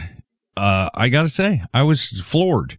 uh, 0.58 0.90
I 0.94 1.10
got 1.10 1.24
to 1.24 1.30
say, 1.30 1.64
I 1.74 1.84
was 1.84 2.22
floored. 2.22 2.78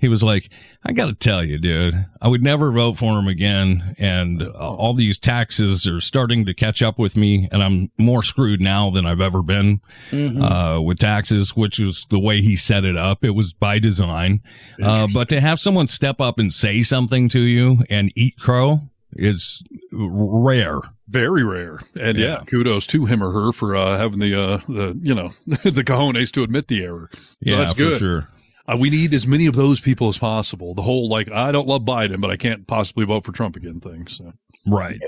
He 0.00 0.08
was 0.08 0.22
like, 0.22 0.48
I 0.84 0.92
got 0.92 1.06
to 1.06 1.14
tell 1.14 1.44
you, 1.44 1.58
dude, 1.58 1.94
I 2.22 2.28
would 2.28 2.42
never 2.42 2.72
vote 2.72 2.94
for 2.96 3.18
him 3.18 3.28
again. 3.28 3.94
And 3.98 4.42
uh, 4.42 4.48
all 4.50 4.94
these 4.94 5.18
taxes 5.18 5.86
are 5.86 6.00
starting 6.00 6.46
to 6.46 6.54
catch 6.54 6.82
up 6.82 6.98
with 6.98 7.16
me. 7.16 7.48
And 7.52 7.62
I'm 7.62 7.90
more 7.98 8.22
screwed 8.22 8.60
now 8.60 8.90
than 8.90 9.04
I've 9.06 9.20
ever 9.20 9.42
been, 9.42 9.80
uh, 10.12 10.80
with 10.82 10.98
taxes, 10.98 11.54
which 11.54 11.78
was 11.78 12.06
the 12.10 12.18
way 12.18 12.40
he 12.40 12.56
set 12.56 12.84
it 12.84 12.96
up. 12.96 13.24
It 13.24 13.30
was 13.30 13.52
by 13.52 13.78
design. 13.78 14.42
Uh, 14.82 15.06
but 15.12 15.28
to 15.28 15.40
have 15.40 15.60
someone 15.60 15.86
step 15.86 16.20
up 16.20 16.38
and 16.38 16.52
say 16.52 16.82
something 16.82 17.28
to 17.30 17.40
you 17.40 17.84
and 17.90 18.10
eat 18.16 18.38
crow 18.38 18.80
is 19.12 19.62
rare. 19.92 20.78
Very 21.08 21.42
rare. 21.42 21.80
And 22.00 22.16
yeah, 22.16 22.26
Yeah. 22.26 22.44
kudos 22.46 22.86
to 22.88 23.04
him 23.06 23.22
or 23.22 23.32
her 23.32 23.52
for 23.52 23.74
uh, 23.74 23.98
having 23.98 24.20
the, 24.20 24.40
uh, 24.40 24.56
the, 24.68 24.98
you 25.02 25.14
know, 25.14 25.30
the 25.46 25.82
cojones 25.84 26.30
to 26.32 26.42
admit 26.44 26.68
the 26.68 26.84
error. 26.84 27.10
So 27.14 27.34
Yeah, 27.40 27.56
that's 27.58 27.72
for 27.72 27.76
good. 27.78 27.98
sure. 27.98 28.28
Uh, 28.70 28.76
we 28.76 28.90
need 28.90 29.12
as 29.14 29.26
many 29.26 29.46
of 29.46 29.56
those 29.56 29.80
people 29.80 30.08
as 30.08 30.18
possible. 30.18 30.74
The 30.74 30.82
whole, 30.82 31.08
like, 31.08 31.32
I 31.32 31.50
don't 31.50 31.66
love 31.66 31.82
Biden, 31.82 32.20
but 32.20 32.30
I 32.30 32.36
can't 32.36 32.66
possibly 32.66 33.04
vote 33.04 33.24
for 33.24 33.32
Trump 33.32 33.56
again 33.56 33.80
thing. 33.80 34.06
So. 34.06 34.32
Right. 34.66 35.00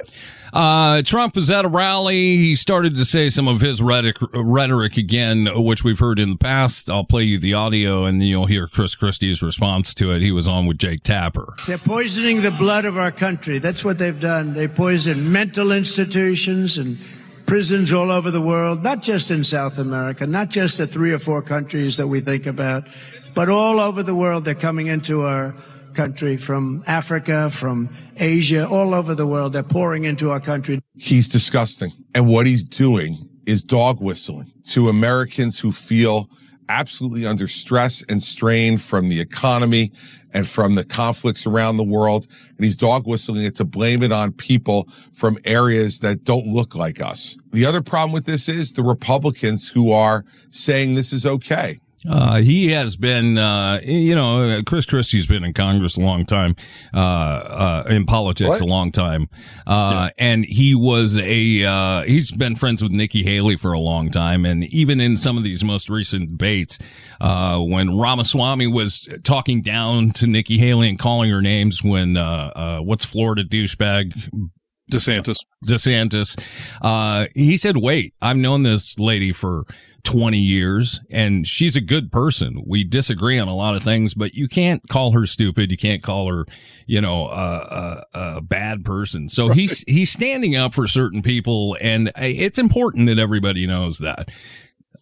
Uh, 0.53 1.03
Trump 1.03 1.37
was 1.37 1.51
at 1.51 1.65
a 1.65 1.69
rally. 1.69 2.37
He 2.37 2.55
started 2.55 2.97
to 2.97 3.05
say 3.05 3.29
some 3.29 3.47
of 3.47 3.61
his 3.61 3.81
rhetoric, 3.83 4.17
rhetoric 4.33 4.97
again, 4.97 5.49
which 5.55 5.85
we've 5.85 5.99
heard 5.99 6.19
in 6.19 6.31
the 6.31 6.39
past. 6.39 6.91
I'll 6.91 7.05
play 7.05 7.23
you 7.25 7.39
the 7.39 7.55
audio 7.55 8.05
and 8.05 8.21
then 8.21 8.29
you'll 8.29 8.47
hear 8.47 8.67
Chris 8.67 8.95
Christie's 8.95 9.43
response 9.43 9.95
to 9.95 10.11
it. 10.11 10.23
He 10.23 10.33
was 10.33 10.49
on 10.49 10.67
with 10.67 10.79
Jake 10.79 11.03
Tapper. 11.03 11.55
They're 11.67 11.79
poisoning 11.79 12.41
the 12.41 12.51
blood 12.51 12.85
of 12.85 12.97
our 12.97 13.13
country. 13.13 13.59
That's 13.59 13.85
what 13.85 13.99
they've 13.99 14.19
done. 14.19 14.55
They 14.55 14.69
poison 14.69 15.31
mental 15.31 15.71
institutions 15.71 16.79
and 16.79 16.99
prisons 17.47 17.93
all 17.93 18.11
over 18.11 18.31
the 18.31 18.41
world, 18.41 18.83
not 18.83 19.03
just 19.03 19.31
in 19.31 19.45
South 19.45 19.79
America, 19.79 20.27
not 20.27 20.49
just 20.49 20.79
the 20.79 20.87
three 20.87 21.13
or 21.13 21.19
four 21.19 21.43
countries 21.43 21.99
that 21.99 22.07
we 22.07 22.21
think 22.21 22.47
about, 22.47 22.89
but 23.35 23.49
all 23.49 23.81
over 23.81 24.03
the 24.03 24.15
world. 24.15 24.45
They're 24.45 24.55
coming 24.55 24.87
into 24.87 25.23
our 25.23 25.55
country 25.95 26.37
from 26.37 26.83
Africa, 26.87 27.51
from 27.51 27.95
Asia, 28.17 28.67
all 28.67 28.95
over 28.95 29.15
the 29.15 29.27
world. 29.27 29.53
They're 29.53 29.63
pouring 29.63 30.05
into 30.05 30.31
our 30.31 30.41
country. 30.41 30.81
He's 30.97 31.29
disgusting. 31.29 31.93
And 32.15 32.29
what 32.29 32.47
he's 32.47 32.65
doing 32.65 33.29
is 33.47 33.63
dog 33.63 34.01
whistling 34.01 34.53
to 34.69 34.89
Americans 34.89 35.59
who 35.59 35.73
feel 35.73 36.31
absolutely 36.69 37.27
under 37.27 37.49
stress 37.49 38.03
and 38.09 38.23
strain 38.23 38.79
from 38.79 39.09
the 39.09 39.21
economy 39.21 39.93
and 40.33 40.49
from 40.49 40.75
the 40.75 40.85
conflicts 40.85 41.47
around 41.47 41.77
the 41.77 41.85
world. 41.85 42.27
And 42.57 42.65
he's 42.65 42.77
dog 42.77 43.07
whistling 43.07 43.45
it 43.45 43.55
to 43.57 43.65
blame 43.65 44.03
it 44.03 44.13
on 44.13 44.33
people 44.33 44.89
from 45.13 45.39
areas 45.45 45.99
that 46.01 46.25
don't 46.25 46.47
look 46.47 46.75
like 46.75 47.01
us. 47.01 47.37
The 47.53 47.67
other 47.67 47.83
problem 47.83 48.13
with 48.13 48.25
this 48.25 48.49
is 48.49 48.73
the 48.73 48.83
Republicans 48.83 49.69
who 49.69 49.93
are 49.93 50.25
saying 50.51 50.95
this 50.95 51.13
is 51.13 51.27
okay. 51.27 51.79
Uh, 52.09 52.41
he 52.41 52.69
has 52.73 52.97
been, 52.97 53.39
uh, 53.39 53.81
you 53.85 54.15
know, 54.15 54.63
Chris 54.65 54.87
Christie's 54.87 55.27
been 55.27 55.45
in 55.45 55.53
Congress 55.53 55.97
a 55.97 56.01
long 56.01 56.25
time, 56.27 56.57
uh, 56.93 56.99
uh, 56.99 57.85
in 57.89 58.05
politics 58.07 58.49
What? 58.49 58.61
a 58.61 58.65
long 58.65 58.91
time. 58.91 59.29
Uh, 59.67 60.11
and 60.19 60.45
he 60.45 60.75
was 60.75 61.19
a, 61.19 61.65
uh, 61.65 62.03
he's 62.03 62.33
been 62.33 62.57
friends 62.57 62.83
with 62.83 62.93
Nikki 62.93 63.23
Haley 63.23 63.57
for 63.57 63.73
a 63.73 63.79
long 63.79 64.11
time. 64.11 64.45
And 64.45 64.65
even 64.65 65.01
in 65.01 65.17
some 65.17 65.39
of 65.39 65.45
these 65.45 65.63
most 65.63 65.89
recent 65.89 66.31
debates, 66.31 66.79
uh, 67.21 67.59
when 67.59 67.97
Ramaswamy 67.97 68.67
was 68.67 69.09
talking 69.23 69.63
down 69.63 70.11
to 70.13 70.27
Nikki 70.27 70.59
Haley 70.59 70.89
and 70.89 70.99
calling 70.99 71.31
her 71.31 71.43
names 71.43 71.83
when, 71.85 72.17
uh, 72.17 72.53
uh, 72.57 72.79
what's 72.81 73.05
Florida 73.05 73.45
douchebag? 73.45 74.51
DeSantis. 74.91 75.39
DeSantis. 75.65 76.39
Uh, 76.81 77.27
he 77.35 77.57
said, 77.57 77.77
wait, 77.77 78.15
I've 78.21 78.37
known 78.37 78.63
this 78.63 78.99
lady 78.99 79.33
for 79.33 79.65
20 80.05 80.37
years 80.39 81.01
and 81.11 81.47
she's 81.47 81.77
a 81.77 81.81
good 81.81 82.11
person. 82.11 82.63
We 82.67 82.83
disagree 82.85 83.39
on 83.39 83.49
a 83.49 83.55
lot 83.55 83.77
of 83.77 83.83
things, 83.83 84.15
but 84.15 84.35
you 84.35 84.49
can't 84.49 84.83
call 84.89 85.13
her 85.13 85.27
stupid. 85.27 85.71
You 85.71 85.77
can't 85.77 86.03
call 86.03 86.29
her, 86.29 86.47
you 86.87 87.01
know, 87.01 87.29
a, 87.29 88.05
a, 88.15 88.21
a 88.37 88.41
bad 88.41 88.85
person. 88.85 89.29
So 89.29 89.51
he's, 89.51 89.85
he's 89.87 90.11
standing 90.11 90.57
up 90.57 90.75
for 90.75 90.87
certain 90.89 91.23
people 91.23 91.77
and 91.81 92.09
uh, 92.09 92.13
it's 92.17 92.59
important 92.59 93.07
that 93.07 93.19
everybody 93.19 93.67
knows 93.67 93.99
that. 93.99 94.29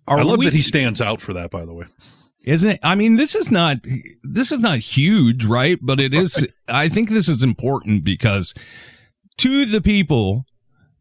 Are 0.07 0.19
I 0.19 0.23
love 0.23 0.39
we- 0.39 0.45
that 0.45 0.55
he 0.55 0.63
stands 0.63 1.01
out 1.01 1.21
for 1.21 1.33
that, 1.33 1.51
by 1.51 1.65
the 1.65 1.73
way. 1.73 1.87
isn't 2.45 2.71
it? 2.71 2.81
I 2.83 2.95
mean, 2.95 3.17
this 3.17 3.35
is 3.35 3.51
not, 3.51 3.79
this 4.23 4.53
is 4.53 4.61
not 4.61 4.79
huge, 4.79 5.45
right? 5.47 5.79
But 5.81 5.99
it 6.01 6.13
is, 6.13 6.47
I 6.69 6.89
think 6.91 7.09
this 7.11 7.29
is 7.29 7.43
important 7.43 8.05
because 8.05 8.53
to 9.39 9.65
the 9.65 9.81
people 9.81 10.45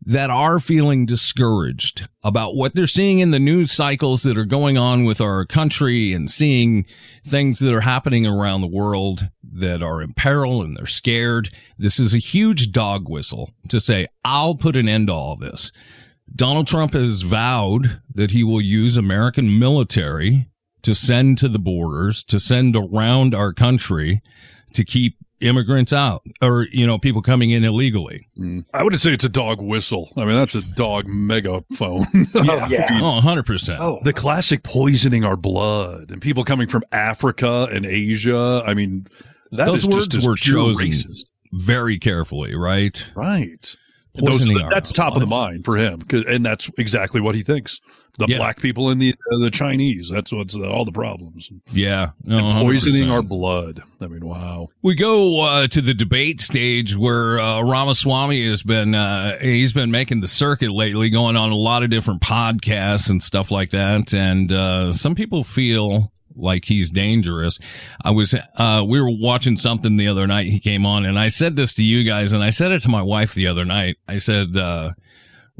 that 0.05 0.29
are 0.29 0.59
feeling 0.59 1.05
discouraged 1.05 2.07
about 2.23 2.55
what 2.55 2.73
they're 2.73 2.87
seeing 2.87 3.19
in 3.19 3.31
the 3.31 3.39
news 3.39 3.71
cycles 3.71 4.23
that 4.23 4.37
are 4.37 4.45
going 4.45 4.77
on 4.77 5.03
with 5.03 5.19
our 5.19 5.45
country 5.45 6.13
and 6.13 6.31
seeing 6.31 6.85
things 7.25 7.59
that 7.59 7.73
are 7.73 7.81
happening 7.81 8.25
around 8.25 8.61
the 8.61 8.67
world 8.67 9.29
that 9.43 9.83
are 9.83 10.01
in 10.01 10.13
peril 10.13 10.61
and 10.61 10.75
they're 10.75 10.85
scared. 10.85 11.49
This 11.77 11.99
is 11.99 12.13
a 12.13 12.19
huge 12.19 12.71
dog 12.71 13.09
whistle 13.09 13.51
to 13.67 13.79
say, 13.79 14.07
I'll 14.23 14.55
put 14.55 14.75
an 14.75 14.87
end 14.87 15.07
to 15.07 15.13
all 15.13 15.35
this. 15.35 15.71
Donald 16.33 16.67
Trump 16.67 16.93
has 16.93 17.21
vowed 17.21 18.01
that 18.13 18.31
he 18.31 18.43
will 18.43 18.61
use 18.61 18.95
American 18.95 19.59
military 19.59 20.49
to 20.83 20.95
send 20.95 21.37
to 21.39 21.49
the 21.49 21.59
borders, 21.59 22.23
to 22.23 22.39
send 22.39 22.75
around 22.75 23.35
our 23.35 23.51
country 23.51 24.21
to 24.73 24.85
keep 24.85 25.17
immigrants 25.41 25.93
out 25.93 26.23
or, 26.41 26.67
you 26.71 26.85
know, 26.85 26.97
people 26.97 27.21
coming 27.21 27.49
in 27.51 27.63
illegally. 27.63 28.27
Mm. 28.37 28.65
I 28.73 28.83
wouldn't 28.83 29.01
say 29.01 29.11
it's 29.11 29.23
a 29.23 29.29
dog 29.29 29.61
whistle. 29.61 30.11
I 30.17 30.25
mean, 30.25 30.35
that's 30.35 30.55
a 30.55 30.61
dog 30.61 31.07
megaphone. 31.07 32.05
yeah. 32.35 32.67
yeah. 32.67 32.99
Oh, 33.01 33.19
100%. 33.21 33.79
Oh. 33.79 33.99
The 34.03 34.13
classic 34.13 34.63
poisoning 34.63 35.23
our 35.25 35.37
blood 35.37 36.11
and 36.11 36.21
people 36.21 36.43
coming 36.43 36.67
from 36.67 36.83
Africa 36.91 37.67
and 37.71 37.85
Asia. 37.85 38.63
I 38.65 38.73
mean, 38.73 39.05
that 39.51 39.65
Those 39.65 39.87
words 39.87 40.25
were 40.25 40.35
chosen 40.35 40.91
racist. 40.91 41.23
very 41.53 41.97
carefully, 41.97 42.55
right? 42.55 43.11
Right. 43.15 43.75
Those, 44.15 44.45
that's 44.71 44.91
top 44.91 45.13
of 45.13 45.19
the 45.19 45.27
mind 45.27 45.65
for 45.65 45.77
him, 45.77 46.01
and 46.11 46.43
that's 46.45 46.69
exactly 46.77 47.21
what 47.21 47.35
he 47.35 47.43
thinks. 47.43 47.79
The 48.17 48.25
yeah. 48.27 48.37
black 48.37 48.59
people 48.59 48.89
and 48.89 48.99
the 48.99 49.11
uh, 49.11 49.37
the 49.39 49.51
Chinese. 49.51 50.09
That's 50.09 50.31
what's 50.33 50.55
all 50.55 50.83
the 50.83 50.91
problems. 50.91 51.49
Yeah, 51.71 52.09
no, 52.23 52.63
poisoning 52.63 53.09
our 53.09 53.21
blood. 53.21 53.81
I 54.01 54.07
mean, 54.07 54.25
wow. 54.25 54.67
We 54.81 54.95
go 54.95 55.41
uh, 55.41 55.67
to 55.67 55.81
the 55.81 55.93
debate 55.93 56.41
stage 56.41 56.97
where 56.97 57.39
uh, 57.39 57.61
Ramaswamy 57.61 58.45
has 58.47 58.63
been 58.63 58.95
uh, 58.95 59.37
he's 59.39 59.73
been 59.73 59.91
making 59.91 60.21
the 60.21 60.27
circuit 60.27 60.71
lately, 60.71 61.11
going 61.11 61.37
on 61.37 61.51
a 61.51 61.55
lot 61.55 61.83
of 61.83 61.89
different 61.89 62.21
podcasts 62.21 63.09
and 63.09 63.21
stuff 63.23 63.51
like 63.51 63.69
that. 63.71 64.13
And 64.13 64.51
uh, 64.51 64.91
some 64.91 65.15
people 65.15 65.43
feel 65.43 66.11
like 66.35 66.65
he's 66.65 66.91
dangerous. 66.91 67.59
I 68.03 68.11
was, 68.11 68.35
uh, 68.55 68.83
we 68.87 69.01
were 69.01 69.09
watching 69.09 69.57
something 69.57 69.97
the 69.97 70.07
other 70.07 70.27
night. 70.27 70.47
He 70.47 70.59
came 70.59 70.85
on 70.85 71.05
and 71.05 71.17
I 71.17 71.27
said 71.27 71.55
this 71.55 71.73
to 71.75 71.83
you 71.83 72.03
guys 72.03 72.33
and 72.33 72.43
I 72.43 72.49
said 72.49 72.71
it 72.71 72.81
to 72.83 72.89
my 72.89 73.01
wife 73.01 73.33
the 73.33 73.47
other 73.47 73.65
night. 73.65 73.97
I 74.07 74.17
said, 74.17 74.55
uh, 74.55 74.91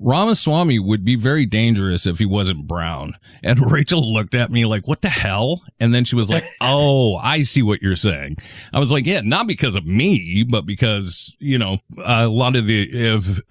Ramaswamy 0.01 0.79
would 0.79 1.03
be 1.03 1.15
very 1.15 1.45
dangerous 1.45 2.05
if 2.05 2.19
he 2.19 2.25
wasn't 2.25 2.67
brown. 2.67 3.15
And 3.43 3.59
Rachel 3.71 4.13
looked 4.13 4.35
at 4.35 4.51
me 4.51 4.65
like, 4.65 4.87
what 4.87 5.01
the 5.01 5.09
hell? 5.09 5.61
And 5.79 5.93
then 5.93 6.05
she 6.05 6.15
was 6.15 6.29
like, 6.29 6.45
oh, 6.61 7.17
I 7.17 7.43
see 7.43 7.61
what 7.61 7.81
you're 7.81 7.95
saying. 7.95 8.37
I 8.73 8.79
was 8.79 8.91
like, 8.91 9.05
yeah, 9.05 9.21
not 9.21 9.47
because 9.47 9.75
of 9.75 9.85
me, 9.85 10.45
but 10.47 10.65
because, 10.65 11.35
you 11.39 11.57
know, 11.57 11.79
a 12.03 12.27
lot 12.27 12.55
of 12.55 12.67
the, 12.67 12.89
if 12.91 13.41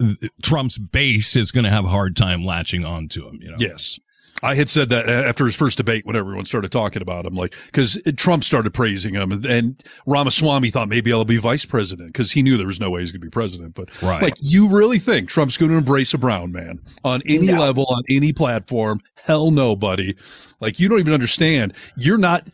Trump's 0.41 0.77
base 0.77 1.35
is 1.35 1.51
going 1.51 1.65
to 1.65 1.71
have 1.71 1.85
a 1.85 1.89
hard 1.89 2.15
time 2.15 2.43
latching 2.43 2.85
onto 2.85 3.27
him, 3.27 3.39
you 3.41 3.49
know? 3.49 3.57
Yes. 3.59 3.99
I 4.41 4.55
had 4.55 4.69
said 4.69 4.89
that 4.89 5.09
uh, 5.09 5.11
after 5.11 5.45
his 5.45 5.55
first 5.55 5.77
debate 5.77 6.05
when 6.05 6.15
everyone 6.15 6.45
started 6.45 6.71
talking 6.71 7.01
about 7.01 7.25
him, 7.25 7.35
like, 7.35 7.55
cause 7.73 7.99
Trump 8.15 8.43
started 8.43 8.73
praising 8.73 9.13
him 9.13 9.31
and 9.45 9.83
Ramaswamy 10.05 10.69
thought 10.69 10.87
maybe 10.87 11.11
I'll 11.11 11.25
be 11.25 11.37
vice 11.37 11.65
president 11.65 12.13
because 12.13 12.31
he 12.31 12.41
knew 12.41 12.57
there 12.57 12.67
was 12.67 12.79
no 12.79 12.89
way 12.89 13.01
he's 13.01 13.11
going 13.11 13.21
to 13.21 13.25
be 13.25 13.31
president. 13.31 13.75
But 13.75 14.01
right. 14.01 14.23
like, 14.23 14.35
you 14.39 14.69
really 14.69 14.99
think 14.99 15.29
Trump's 15.29 15.57
going 15.57 15.71
to 15.71 15.77
embrace 15.77 16.13
a 16.13 16.17
brown 16.17 16.51
man 16.51 16.79
on 17.03 17.21
any 17.25 17.47
no. 17.47 17.59
level, 17.59 17.85
on 17.89 18.03
any 18.09 18.31
platform? 18.31 18.99
Hell 19.25 19.51
no, 19.51 19.75
buddy. 19.75 20.15
Like, 20.61 20.79
you 20.79 20.87
don't 20.87 20.99
even 20.99 21.13
understand. 21.13 21.73
You're 21.97 22.17
not, 22.17 22.47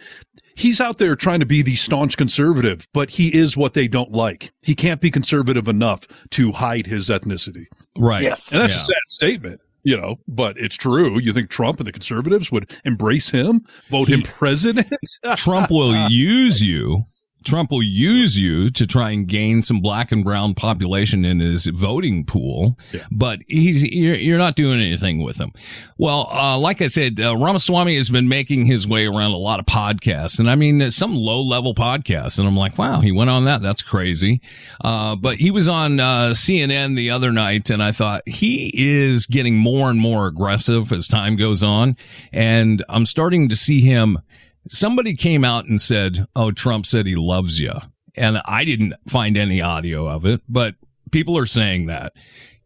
he's 0.55 0.81
out 0.81 0.97
there 0.97 1.15
trying 1.15 1.39
to 1.39 1.45
be 1.45 1.61
the 1.61 1.75
staunch 1.75 2.17
conservative, 2.17 2.87
but 2.93 3.09
he 3.11 3.35
is 3.35 3.55
what 3.55 3.73
they 3.73 3.87
don't 3.87 4.11
like. 4.11 4.51
He 4.61 4.73
can't 4.73 5.01
be 5.01 5.11
conservative 5.11 5.67
enough 5.67 6.07
to 6.31 6.51
hide 6.51 6.87
his 6.87 7.09
ethnicity. 7.09 7.65
Right. 7.97 8.23
Yes. 8.23 8.51
And 8.51 8.61
that's 8.61 8.75
Yeah. 8.75 8.81
a 8.81 8.85
sad 8.85 8.95
statement. 9.07 9.61
You 9.85 9.95
know, 9.95 10.15
but 10.27 10.57
it's 10.57 10.75
true. 10.75 11.19
You 11.19 11.31
think 11.31 11.49
Trump 11.49 11.77
and 11.77 11.85
the 11.87 11.91
conservatives 11.91 12.51
would 12.51 12.71
embrace 12.83 13.29
him, 13.29 13.61
vote 13.91 14.09
him 14.09 14.23
president? 14.23 14.91
Trump 15.35 15.69
will 15.69 15.95
use 16.09 16.63
you. 16.63 17.03
Trump 17.45 17.71
will 17.71 17.83
use 17.83 18.37
you 18.37 18.69
to 18.71 18.87
try 18.87 19.11
and 19.11 19.27
gain 19.27 19.61
some 19.61 19.79
black 19.79 20.11
and 20.11 20.23
brown 20.23 20.53
population 20.53 21.23
in 21.23 21.39
his 21.39 21.67
voting 21.67 22.25
pool, 22.25 22.77
but 23.11 23.39
he's 23.47 23.83
you're, 23.83 24.15
you're 24.15 24.37
not 24.37 24.55
doing 24.55 24.79
anything 24.79 25.23
with 25.23 25.37
him. 25.37 25.51
Well, 25.97 26.27
uh, 26.31 26.57
like 26.59 26.81
I 26.81 26.87
said, 26.87 27.19
uh, 27.19 27.35
Ramaswamy 27.37 27.95
has 27.95 28.09
been 28.09 28.27
making 28.27 28.65
his 28.65 28.87
way 28.87 29.05
around 29.05 29.31
a 29.31 29.37
lot 29.37 29.59
of 29.59 29.65
podcasts, 29.65 30.39
and 30.39 30.49
I 30.49 30.55
mean 30.55 30.91
some 30.91 31.15
low 31.15 31.41
level 31.41 31.73
podcasts, 31.75 32.39
and 32.39 32.47
I'm 32.47 32.57
like, 32.57 32.77
wow, 32.77 32.99
he 32.99 33.11
went 33.11 33.29
on 33.29 33.45
that. 33.45 33.61
That's 33.61 33.81
crazy. 33.81 34.41
Uh, 34.83 35.15
but 35.15 35.37
he 35.37 35.51
was 35.51 35.69
on 35.69 35.99
uh, 35.99 36.31
CNN 36.31 36.95
the 36.95 37.11
other 37.11 37.31
night, 37.31 37.69
and 37.69 37.81
I 37.81 37.91
thought 37.91 38.27
he 38.27 38.71
is 38.75 39.25
getting 39.25 39.57
more 39.57 39.89
and 39.89 39.99
more 39.99 40.27
aggressive 40.27 40.91
as 40.91 41.07
time 41.07 41.35
goes 41.35 41.63
on, 41.63 41.95
and 42.31 42.83
I'm 42.89 43.05
starting 43.05 43.49
to 43.49 43.55
see 43.55 43.81
him 43.81 44.19
somebody 44.67 45.15
came 45.15 45.43
out 45.45 45.65
and 45.65 45.81
said, 45.81 46.25
"Oh, 46.35 46.51
Trump 46.51 46.85
said 46.85 47.05
he 47.05 47.15
loves 47.15 47.59
you," 47.59 47.73
and 48.15 48.41
I 48.45 48.65
didn't 48.65 48.93
find 49.07 49.37
any 49.37 49.61
audio 49.61 50.07
of 50.07 50.25
it, 50.25 50.41
but 50.47 50.75
people 51.11 51.37
are 51.37 51.45
saying 51.45 51.87
that 51.87 52.13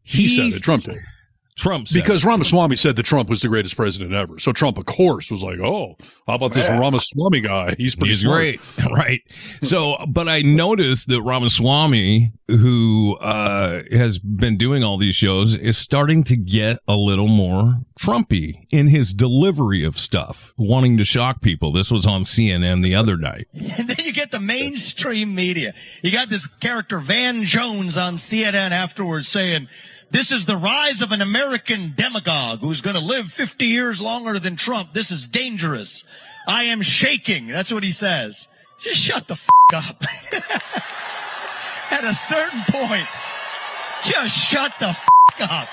He 0.03 0.27
said 0.27 0.47
it. 0.47 0.63
Trump 0.63 0.85
did. 0.85 0.97
Trump 1.59 1.87
said 1.87 2.01
Because 2.01 2.25
Ramaswamy 2.25 2.77
said 2.77 2.95
that 2.95 3.03
Trump 3.03 3.29
was 3.29 3.41
the 3.41 3.47
greatest 3.47 3.75
president 3.75 4.13
ever. 4.13 4.39
So 4.39 4.51
Trump, 4.51 4.77
of 4.77 4.85
course, 4.85 5.29
was 5.29 5.43
like, 5.43 5.59
oh, 5.59 5.95
how 6.27 6.35
about 6.35 6.53
this 6.53 6.67
Yeah. 6.67 6.79
Ramaswamy 6.79 7.41
guy? 7.41 7.75
He's 7.77 7.95
pretty 7.95 8.13
He's 8.13 8.23
great, 8.23 8.59
right? 8.91 9.21
So, 9.61 9.97
but 10.07 10.27
I 10.27 10.41
noticed 10.41 11.07
that 11.09 11.21
Ramaswamy, 11.21 12.31
who 12.47 13.17
uh, 13.17 13.81
has 13.91 14.19
been 14.19 14.57
doing 14.57 14.83
all 14.83 14.97
these 14.97 15.15
shows, 15.15 15.55
is 15.55 15.77
starting 15.77 16.23
to 16.25 16.37
get 16.37 16.79
a 16.87 16.95
little 16.95 17.27
more 17.27 17.81
Trumpy 17.99 18.65
in 18.71 18.87
his 18.87 19.13
delivery 19.13 19.83
of 19.83 19.99
stuff, 19.99 20.53
wanting 20.57 20.97
to 20.97 21.05
shock 21.05 21.41
people. 21.41 21.71
This 21.71 21.91
was 21.91 22.07
on 22.07 22.21
CNN 22.21 22.81
the 22.81 22.95
other 22.95 23.17
night. 23.17 23.47
And 23.53 23.89
then 23.89 23.97
you 24.05 24.13
get 24.13 24.31
the 24.31 24.39
mainstream 24.39 25.35
media. 25.35 25.73
You 26.01 26.11
got 26.11 26.29
this 26.29 26.47
character 26.47 26.99
Van 26.99 27.43
Jones 27.43 27.97
on 27.97 28.15
CNN 28.15 28.71
afterwards 28.71 29.27
saying, 29.27 29.67
this 30.11 30.31
is 30.31 30.45
the 30.45 30.57
rise 30.57 31.01
of 31.01 31.11
an 31.11 31.21
American 31.21 31.93
demagogue 31.95 32.59
who's 32.59 32.81
going 32.81 32.95
to 32.95 33.03
live 33.03 33.31
50 33.31 33.65
years 33.65 34.01
longer 34.01 34.39
than 34.39 34.55
Trump. 34.55 34.93
This 34.93 35.11
is 35.11 35.25
dangerous. 35.25 36.03
I 36.47 36.63
am 36.65 36.81
shaking. 36.81 37.47
That's 37.47 37.71
what 37.71 37.83
he 37.83 37.91
says. 37.91 38.47
Just 38.79 38.99
shut 38.99 39.27
the 39.27 39.33
f- 39.33 39.49
up. 39.73 40.03
At 41.91 42.03
a 42.03 42.13
certain 42.13 42.61
point, 42.69 43.07
just 44.03 44.35
shut 44.35 44.73
the 44.79 44.87
f- 44.89 45.07
up. 45.41 45.67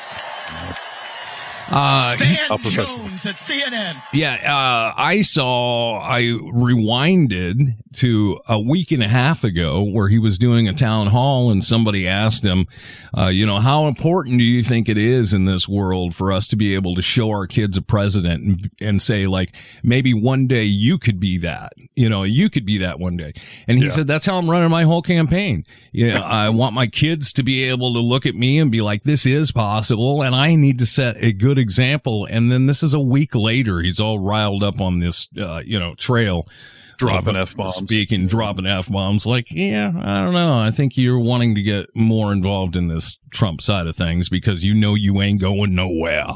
Uh, 1.68 2.16
Van 2.18 2.58
Jones 2.62 3.26
at 3.26 3.34
CNN. 3.36 4.00
Yeah, 4.12 4.34
uh, 4.34 4.94
I 4.96 5.22
saw, 5.22 6.00
I 6.00 6.22
rewinded 6.22 7.74
to 7.96 8.38
a 8.48 8.58
week 8.58 8.92
and 8.92 9.02
a 9.02 9.08
half 9.08 9.44
ago 9.44 9.82
where 9.82 10.08
he 10.08 10.18
was 10.18 10.38
doing 10.38 10.68
a 10.68 10.72
town 10.72 11.08
hall 11.08 11.50
and 11.50 11.62
somebody 11.64 12.06
asked 12.06 12.44
him, 12.44 12.66
uh, 13.16 13.26
you 13.26 13.44
know, 13.46 13.58
how 13.58 13.86
important 13.86 14.38
do 14.38 14.44
you 14.44 14.62
think 14.62 14.88
it 14.88 14.98
is 14.98 15.32
in 15.34 15.44
this 15.44 15.68
world 15.68 16.14
for 16.14 16.32
us 16.32 16.46
to 16.48 16.56
be 16.56 16.74
able 16.74 16.94
to 16.94 17.02
show 17.02 17.30
our 17.30 17.46
kids 17.46 17.76
a 17.76 17.82
president 17.82 18.44
and, 18.44 18.70
and 18.80 19.02
say 19.02 19.26
like, 19.26 19.54
maybe 19.82 20.12
one 20.14 20.46
day 20.46 20.64
you 20.64 20.98
could 20.98 21.18
be 21.20 21.38
that, 21.38 21.72
you 21.94 22.08
know, 22.08 22.22
you 22.22 22.48
could 22.50 22.64
be 22.66 22.78
that 22.78 22.98
one 22.98 23.16
day. 23.16 23.32
And 23.66 23.78
he 23.78 23.84
Yeah. 23.84 23.90
said, 23.90 24.06
that's 24.06 24.26
how 24.26 24.36
I'm 24.38 24.50
running 24.50 24.70
my 24.70 24.84
whole 24.84 25.02
campaign. 25.02 25.64
You 25.92 26.12
know, 26.14 26.22
I 26.22 26.48
want 26.50 26.74
my 26.74 26.86
kids 26.86 27.32
to 27.34 27.42
be 27.42 27.64
able 27.64 27.94
to 27.94 28.00
look 28.00 28.26
at 28.26 28.34
me 28.34 28.58
and 28.58 28.70
be 28.70 28.80
like, 28.82 29.02
this 29.02 29.26
is 29.26 29.52
possible. 29.52 30.22
And 30.22 30.34
I 30.34 30.54
need 30.54 30.78
to 30.80 30.86
set 30.86 31.16
a 31.22 31.32
good 31.32 31.58
example. 31.58 32.26
And 32.30 32.52
then 32.52 32.66
this 32.66 32.82
is 32.82 32.94
a 32.94 33.00
week 33.00 33.34
later. 33.34 33.80
He's 33.80 34.00
all 34.00 34.18
riled 34.18 34.62
up 34.62 34.80
on 34.80 35.00
this, 35.00 35.28
uh, 35.38 35.62
you 35.64 35.78
know, 35.78 35.94
trail. 35.94 36.46
Dropping 36.98 37.36
F-bombs. 37.36 37.76
Speaking, 37.76 38.26
dropping 38.26 38.66
F 38.66 38.88
bombs. 38.88 39.26
Like, 39.26 39.50
yeah, 39.50 39.92
I 40.02 40.18
don't 40.18 40.32
know. 40.32 40.58
I 40.58 40.70
think 40.70 40.96
you're 40.96 41.18
wanting 41.18 41.54
to 41.54 41.62
get 41.62 41.86
more 41.94 42.32
involved 42.32 42.76
in 42.76 42.88
this 42.88 43.18
Trump 43.30 43.60
side 43.60 43.86
of 43.86 43.96
things 43.96 44.28
because 44.28 44.64
you 44.64 44.74
know 44.74 44.94
you 44.94 45.20
ain't 45.20 45.40
going 45.40 45.74
nowhere. 45.74 46.26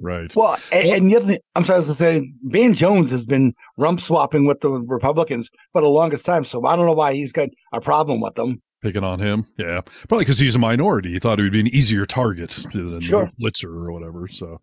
Right. 0.00 0.32
Well, 0.36 0.56
and, 0.70 0.90
and 0.90 1.10
the 1.10 1.16
other 1.16 1.26
thing, 1.26 1.38
I'm 1.56 1.64
sorry, 1.64 1.84
to 1.84 1.94
say, 1.94 2.32
Van 2.44 2.72
Jones 2.74 3.10
has 3.10 3.26
been 3.26 3.52
rump 3.76 4.00
swapping 4.00 4.44
with 4.44 4.60
the 4.60 4.70
Republicans 4.70 5.50
for 5.72 5.82
the 5.82 5.88
longest 5.88 6.24
time, 6.24 6.44
so 6.44 6.64
I 6.66 6.76
don't 6.76 6.86
know 6.86 6.92
why 6.92 7.14
he's 7.14 7.32
got 7.32 7.48
a 7.72 7.80
problem 7.80 8.20
with 8.20 8.36
them. 8.36 8.62
Picking 8.80 9.02
on 9.02 9.18
him. 9.18 9.46
Yeah. 9.56 9.80
Probably 10.08 10.24
because 10.24 10.38
he's 10.38 10.54
a 10.54 10.58
minority. 10.58 11.10
He 11.10 11.18
thought 11.18 11.40
he 11.40 11.42
would 11.42 11.52
be 11.52 11.58
an 11.58 11.66
easier 11.66 12.06
target 12.06 12.50
than 12.72 13.00
Sure. 13.00 13.28
the 13.36 13.44
Blitzer 13.50 13.72
or 13.72 13.90
whatever. 13.92 14.28
So, 14.28 14.60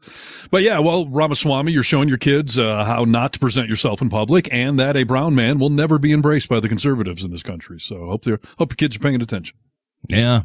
but 0.51 0.61
yeah, 0.63 0.79
well, 0.79 1.05
Ramaswamy, 1.07 1.73
you're 1.73 1.83
showing 1.83 2.07
your 2.07 2.17
kids 2.17 2.57
uh, 2.57 2.85
how 2.85 3.03
not 3.03 3.33
to 3.33 3.39
present 3.39 3.67
yourself 3.67 4.01
in 4.01 4.07
public 4.09 4.47
and 4.53 4.79
that 4.79 4.95
a 4.95 5.03
brown 5.03 5.35
man 5.35 5.59
will 5.59 5.69
never 5.69 5.99
be 5.99 6.13
embraced 6.13 6.47
by 6.47 6.61
the 6.61 6.69
conservatives 6.69 7.25
in 7.25 7.31
this 7.31 7.43
country. 7.43 7.77
So 7.79 8.05
hope 8.05 8.23
they're, 8.23 8.39
hope 8.57 8.71
your 8.71 8.77
kids 8.77 8.95
are 8.95 8.99
paying 8.99 9.21
attention. 9.21 9.57
Yeah. 10.07 10.43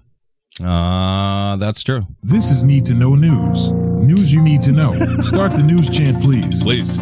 Uh, 0.60 1.54
that's 1.56 1.84
true. 1.84 2.08
This 2.24 2.50
is 2.50 2.64
Need 2.64 2.86
to 2.86 2.94
Know 2.94 3.14
News. 3.14 3.70
News 3.70 4.32
you 4.32 4.42
need 4.42 4.62
to 4.64 4.72
know. 4.72 4.94
Start 5.22 5.52
the 5.52 5.62
news 5.62 5.88
chant, 5.88 6.20
please. 6.20 6.60
Please. 6.64 6.98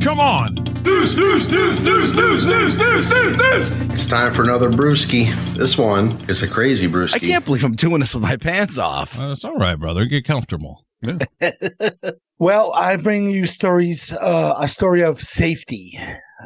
Come 0.00 0.20
on. 0.20 0.54
News, 0.84 1.16
news, 1.16 1.50
news, 1.50 1.82
news, 1.82 2.14
news, 2.14 2.44
news, 2.46 2.78
news, 2.78 3.08
news, 3.08 3.36
news. 3.38 3.70
It's 3.92 4.06
time 4.06 4.32
for 4.32 4.42
another 4.42 4.70
brewski. 4.70 5.34
This 5.54 5.76
one 5.76 6.12
is 6.28 6.42
a 6.42 6.48
crazy 6.48 6.88
brewski. 6.88 7.16
I 7.16 7.18
can't 7.18 7.44
believe 7.44 7.64
I'm 7.64 7.72
doing 7.72 8.00
this 8.00 8.14
with 8.14 8.22
my 8.22 8.36
pants 8.36 8.78
off. 8.78 9.20
Uh, 9.20 9.30
it's 9.30 9.44
all 9.44 9.56
right, 9.56 9.74
brother. 9.76 10.04
Get 10.06 10.24
comfortable. 10.24 10.84
Well, 12.40 12.72
I 12.72 12.94
bring 12.94 13.30
you 13.30 13.48
stories, 13.48 14.12
uh, 14.12 14.54
a 14.56 14.68
story 14.68 15.02
of 15.02 15.20
safety, 15.20 15.98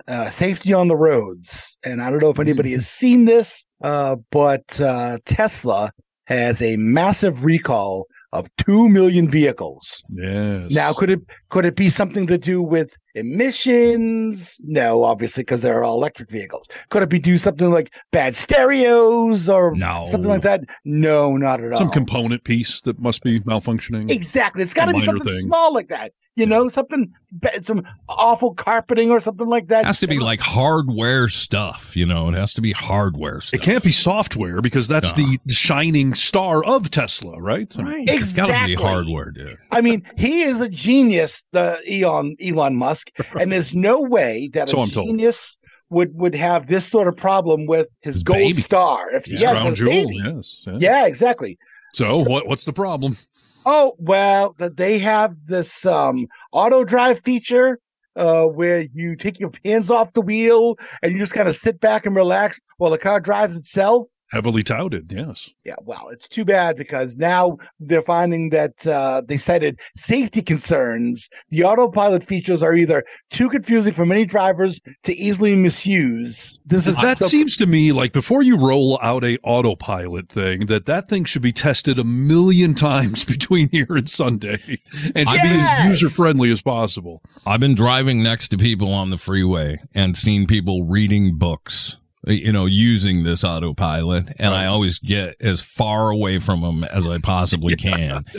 uh, 0.08 0.30
safety 0.30 0.72
on 0.72 0.88
the 0.88 0.96
roads. 0.96 1.76
And 1.84 2.00
I 2.00 2.08
don't 2.08 2.20
know 2.22 2.30
if 2.30 2.38
anybody 2.38 2.72
has 2.72 2.88
seen 2.88 3.26
this, 3.26 3.66
uh, 3.84 4.16
but 4.30 4.80
uh, 4.80 5.18
Tesla 5.26 5.92
has 6.28 6.62
a 6.62 6.76
massive 6.76 7.44
recall 7.44 8.06
of 8.32 8.48
two 8.56 8.88
million 8.88 9.28
vehicles. 9.28 10.02
Yes. 10.08 10.70
Now, 10.72 10.92
could 10.92 11.10
it 11.10 11.20
could 11.50 11.66
it 11.66 11.76
be 11.76 11.90
something 11.90 12.26
to 12.28 12.38
do 12.38 12.62
with 12.62 12.90
emissions? 13.14 14.56
No, 14.62 15.04
obviously, 15.04 15.42
because 15.42 15.62
they're 15.62 15.84
all 15.84 15.96
electric 15.96 16.30
vehicles. 16.30 16.66
Could 16.90 17.02
it 17.02 17.08
be 17.08 17.18
do 17.18 17.38
something 17.38 17.70
like 17.70 17.92
bad 18.10 18.34
stereos 18.34 19.48
or 19.48 19.74
No. 19.74 20.06
something 20.10 20.30
like 20.30 20.42
that? 20.42 20.62
No, 20.84 21.36
not 21.36 21.62
at 21.62 21.72
all. 21.72 21.78
Some 21.80 21.90
component 21.90 22.44
piece 22.44 22.80
that 22.82 22.98
must 22.98 23.22
be 23.22 23.40
malfunctioning. 23.40 24.10
Exactly. 24.10 24.62
It's 24.62 24.74
got 24.74 24.86
to 24.86 24.94
be 24.94 25.02
something 25.04 25.26
thing. 25.26 25.40
small 25.40 25.72
like 25.72 25.88
that. 25.88 26.12
You 26.34 26.46
know, 26.46 26.68
something, 26.70 27.12
some 27.60 27.82
awful 28.08 28.54
carpeting 28.54 29.10
or 29.10 29.20
something 29.20 29.46
like 29.46 29.66
that. 29.68 29.80
It 29.82 29.86
has 29.86 29.98
to 29.98 30.06
be 30.06 30.18
like 30.18 30.40
hardware 30.40 31.28
stuff, 31.28 31.94
you 31.94 32.06
know. 32.06 32.28
It 32.30 32.34
has 32.34 32.54
to 32.54 32.62
be 32.62 32.72
hardware 32.72 33.42
stuff. 33.42 33.60
It 33.60 33.62
can't 33.62 33.84
be 33.84 33.92
software 33.92 34.62
because 34.62 34.88
that's 34.88 35.12
the 35.12 35.38
shining 35.48 36.14
star 36.14 36.64
of 36.64 36.90
Tesla, 36.90 37.38
right? 37.38 37.70
Right. 37.78 38.08
It's 38.08 38.32
got 38.32 38.46
to 38.46 38.52
be 38.64 38.72
Exactly. 38.72 38.74
hardware, 38.76 39.30
dude. 39.30 39.58
I 39.70 39.82
mean, 39.82 40.04
he 40.16 40.42
is 40.44 40.58
a 40.60 40.70
genius, 40.70 41.46
the 41.52 41.78
Elon 41.86 42.34
Elon 42.42 42.76
Musk, 42.76 43.10
and 43.38 43.52
there's 43.52 43.74
no 43.74 44.00
way 44.00 44.48
that 44.54 44.70
So 44.70 44.78
a 44.78 44.82
I'm 44.84 44.90
told. 44.90 45.08
genius 45.08 45.58
would 45.90 46.14
would 46.14 46.34
have 46.34 46.66
this 46.66 46.86
sort 46.88 47.08
of 47.08 47.16
problem 47.16 47.66
with 47.66 47.88
his, 48.00 48.22
gold 48.22 48.38
baby. 48.38 48.62
star. 48.62 49.10
If 49.10 49.26
His 49.26 49.42
yeah, 49.42 49.50
crown 49.52 49.66
his 49.66 49.78
jewel, 49.78 49.90
baby. 49.90 50.22
yes, 50.24 50.64
yeah. 50.66 50.78
yeah, 50.80 51.06
exactly. 51.06 51.58
So 51.92 52.20
what? 52.20 52.46
What's 52.46 52.64
the 52.64 52.72
problem? 52.72 53.18
Oh 53.64 53.94
well, 53.98 54.54
they 54.58 54.98
have 54.98 55.46
this 55.46 55.86
um 55.86 56.26
auto 56.52 56.84
drive 56.84 57.20
feature 57.22 57.78
uh 58.16 58.44
where 58.44 58.86
you 58.92 59.16
take 59.16 59.40
your 59.40 59.50
hands 59.64 59.90
off 59.90 60.12
the 60.12 60.20
wheel 60.20 60.76
and 61.02 61.12
you 61.12 61.18
just 61.18 61.32
kind 61.32 61.48
of 61.48 61.56
sit 61.56 61.80
back 61.80 62.04
and 62.06 62.14
relax 62.14 62.60
while 62.78 62.90
the 62.90 62.98
car 62.98 63.20
drives 63.20 63.56
itself. 63.56 64.06
Heavily 64.32 64.62
touted, 64.62 65.12
yes. 65.12 65.50
Yeah, 65.62 65.74
well, 65.82 66.08
it's 66.08 66.26
too 66.26 66.46
bad 66.46 66.76
because 66.76 67.16
now 67.18 67.58
they're 67.78 68.00
finding 68.00 68.48
that 68.48 68.86
uh, 68.86 69.20
they 69.28 69.36
cited 69.36 69.78
safety 69.94 70.40
concerns. 70.40 71.28
The 71.50 71.64
autopilot 71.64 72.24
features 72.24 72.62
are 72.62 72.74
either 72.74 73.04
too 73.30 73.50
confusing 73.50 73.92
for 73.92 74.06
many 74.06 74.24
drivers 74.24 74.80
to 75.02 75.14
easily 75.14 75.54
misuse. 75.54 76.58
This 76.64 76.86
is 76.86 76.96
that 76.96 77.18
so- 77.18 77.26
seems 77.26 77.58
to 77.58 77.66
me 77.66 77.92
like 77.92 78.14
before 78.14 78.42
you 78.42 78.56
roll 78.56 78.98
out 79.02 79.22
a 79.22 79.36
autopilot 79.44 80.30
thing, 80.30 80.64
that 80.64 80.86
that 80.86 81.10
thing 81.10 81.24
should 81.24 81.42
be 81.42 81.52
tested 81.52 81.98
a 81.98 82.04
million 82.04 82.72
times 82.82 83.26
between 83.26 83.68
here 83.68 83.86
and 83.90 84.08
Sunday, 84.08 84.80
and 85.14 85.28
should 85.28 85.42
be 85.42 85.48
as 85.48 85.88
user 85.90 86.08
friendly 86.08 86.50
as 86.50 86.62
possible. 86.62 87.20
I've 87.46 87.60
been 87.60 87.74
driving 87.74 88.22
next 88.22 88.48
to 88.48 88.56
people 88.56 88.94
on 88.94 89.10
the 89.10 89.18
freeway 89.18 89.76
and 89.94 90.16
seen 90.16 90.46
people 90.46 90.84
reading 90.84 91.36
books, 91.36 91.98
you 92.26 92.52
know, 92.52 92.66
using 92.66 93.24
this 93.24 93.42
autopilot, 93.42 94.28
and 94.38 94.54
I 94.54 94.66
always 94.66 94.98
get 94.98 95.34
as 95.40 95.60
far 95.60 96.10
away 96.10 96.38
from 96.38 96.60
them 96.60 96.84
as 96.84 97.06
I 97.06 97.18
possibly 97.18 97.76
can. 97.76 98.24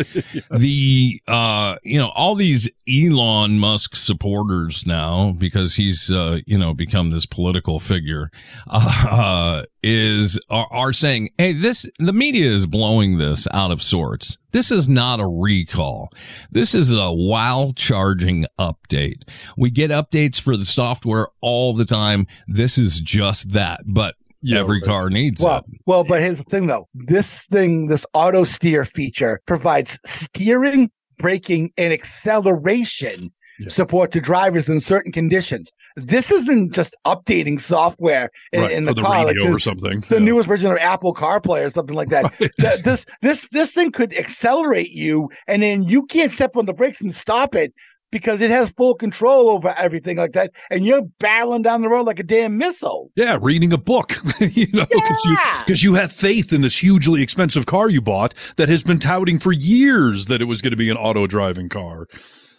The, 0.51 1.21
uh, 1.27 1.77
you 1.83 1.97
know, 1.97 2.09
all 2.09 2.35
these 2.35 2.69
Elon 2.87 3.59
Musk 3.59 3.95
supporters 3.95 4.85
now, 4.85 5.31
because 5.31 5.75
he's, 5.75 6.11
uh, 6.11 6.39
you 6.45 6.57
know, 6.57 6.73
become 6.73 7.11
this 7.11 7.25
political 7.25 7.79
figure, 7.79 8.29
uh, 8.67 9.63
is, 9.83 10.39
are, 10.49 10.67
are 10.71 10.93
saying, 10.93 11.29
hey, 11.37 11.53
this, 11.53 11.89
the 11.99 12.13
media 12.13 12.49
is 12.49 12.65
blowing 12.65 13.17
this 13.17 13.47
out 13.53 13.71
of 13.71 13.81
sorts. 13.81 14.37
This 14.51 14.71
is 14.71 14.87
not 14.87 15.19
a 15.19 15.27
recall. 15.27 16.09
This 16.51 16.73
is 16.73 16.93
a 16.93 17.11
while 17.11 17.73
charging 17.73 18.45
update. 18.59 19.23
We 19.57 19.69
get 19.69 19.91
updates 19.91 20.39
for 20.39 20.55
the 20.55 20.65
software 20.65 21.27
all 21.41 21.73
the 21.73 21.85
time. 21.85 22.27
This 22.47 22.77
is 22.77 22.99
just 22.99 23.51
that, 23.51 23.81
but 23.85 24.15
every 24.51 24.81
car 24.81 25.09
needs 25.09 25.43
well, 25.43 25.59
it. 25.59 25.65
well, 25.85 26.03
but 26.03 26.21
here's 26.21 26.37
the 26.37 26.43
thing 26.43 26.67
though. 26.67 26.87
This 26.93 27.45
thing, 27.45 27.87
this 27.87 28.05
auto 28.13 28.43
steer 28.43 28.85
feature 28.85 29.41
provides 29.45 29.99
steering, 30.05 30.91
braking, 31.17 31.71
and 31.77 31.93
acceleration 31.93 33.31
support 33.69 34.11
to 34.11 34.19
drivers 34.19 34.67
in 34.67 34.81
certain 34.81 35.11
conditions. 35.11 35.71
This 35.95 36.31
isn't 36.31 36.73
just 36.73 36.95
updating 37.05 37.59
software 37.61 38.29
in, 38.51 38.61
Right, 38.61 38.71
in 38.71 38.85
the, 38.85 38.93
the 38.93 39.01
car, 39.01 39.25
like 39.25 39.35
or 39.43 39.59
something. 39.59 40.03
The 40.09 40.19
newest 40.19 40.47
version 40.47 40.71
of 40.71 40.77
Apple 40.77 41.13
CarPlay 41.13 41.65
or 41.65 41.69
something 41.69 41.95
like 41.95 42.09
that. 42.09 42.33
Th- 42.59 42.81
This 42.83 43.05
this 43.21 43.47
this 43.51 43.71
thing 43.73 43.91
could 43.91 44.13
accelerate 44.17 44.91
you, 44.91 45.29
and 45.47 45.61
then 45.61 45.83
you 45.83 46.05
can't 46.05 46.31
step 46.31 46.55
on 46.57 46.65
the 46.65 46.73
brakes 46.73 46.99
and 47.01 47.13
stop 47.13 47.53
it 47.55 47.73
because 48.11 48.41
it 48.41 48.51
has 48.51 48.69
full 48.71 48.93
control 48.93 49.49
over 49.49 49.69
everything 49.75 50.17
like 50.17 50.33
that, 50.33 50.51
and 50.69 50.85
you're 50.85 51.01
barreling 51.19 51.63
down 51.63 51.81
the 51.81 51.89
road 51.89 52.05
like 52.05 52.19
a 52.19 52.23
damn 52.23 52.57
missile. 52.57 53.09
Yeah, 53.15 53.39
reading 53.41 53.73
a 53.73 53.77
book, 53.77 54.13
you 54.39 54.67
know, 54.71 54.85
because 54.89 55.25
you, 55.25 55.37
'cause 55.67 55.83
you 55.83 55.93
have 55.95 56.11
faith 56.11 56.53
in 56.53 56.61
this 56.61 56.77
hugely 56.77 57.23
expensive 57.23 57.65
car 57.65 57.89
you 57.89 58.01
bought 58.01 58.33
that 58.57 58.69
has 58.69 58.83
been 58.83 58.99
touting 58.99 59.39
for 59.39 59.51
years 59.51 60.27
that 60.27 60.41
it 60.41 60.45
was 60.45 60.61
going 60.61 60.71
to 60.71 60.77
be 60.77 60.89
an 60.91 60.97
auto 60.97 61.25
driving 61.25 61.69
car. 61.69 62.05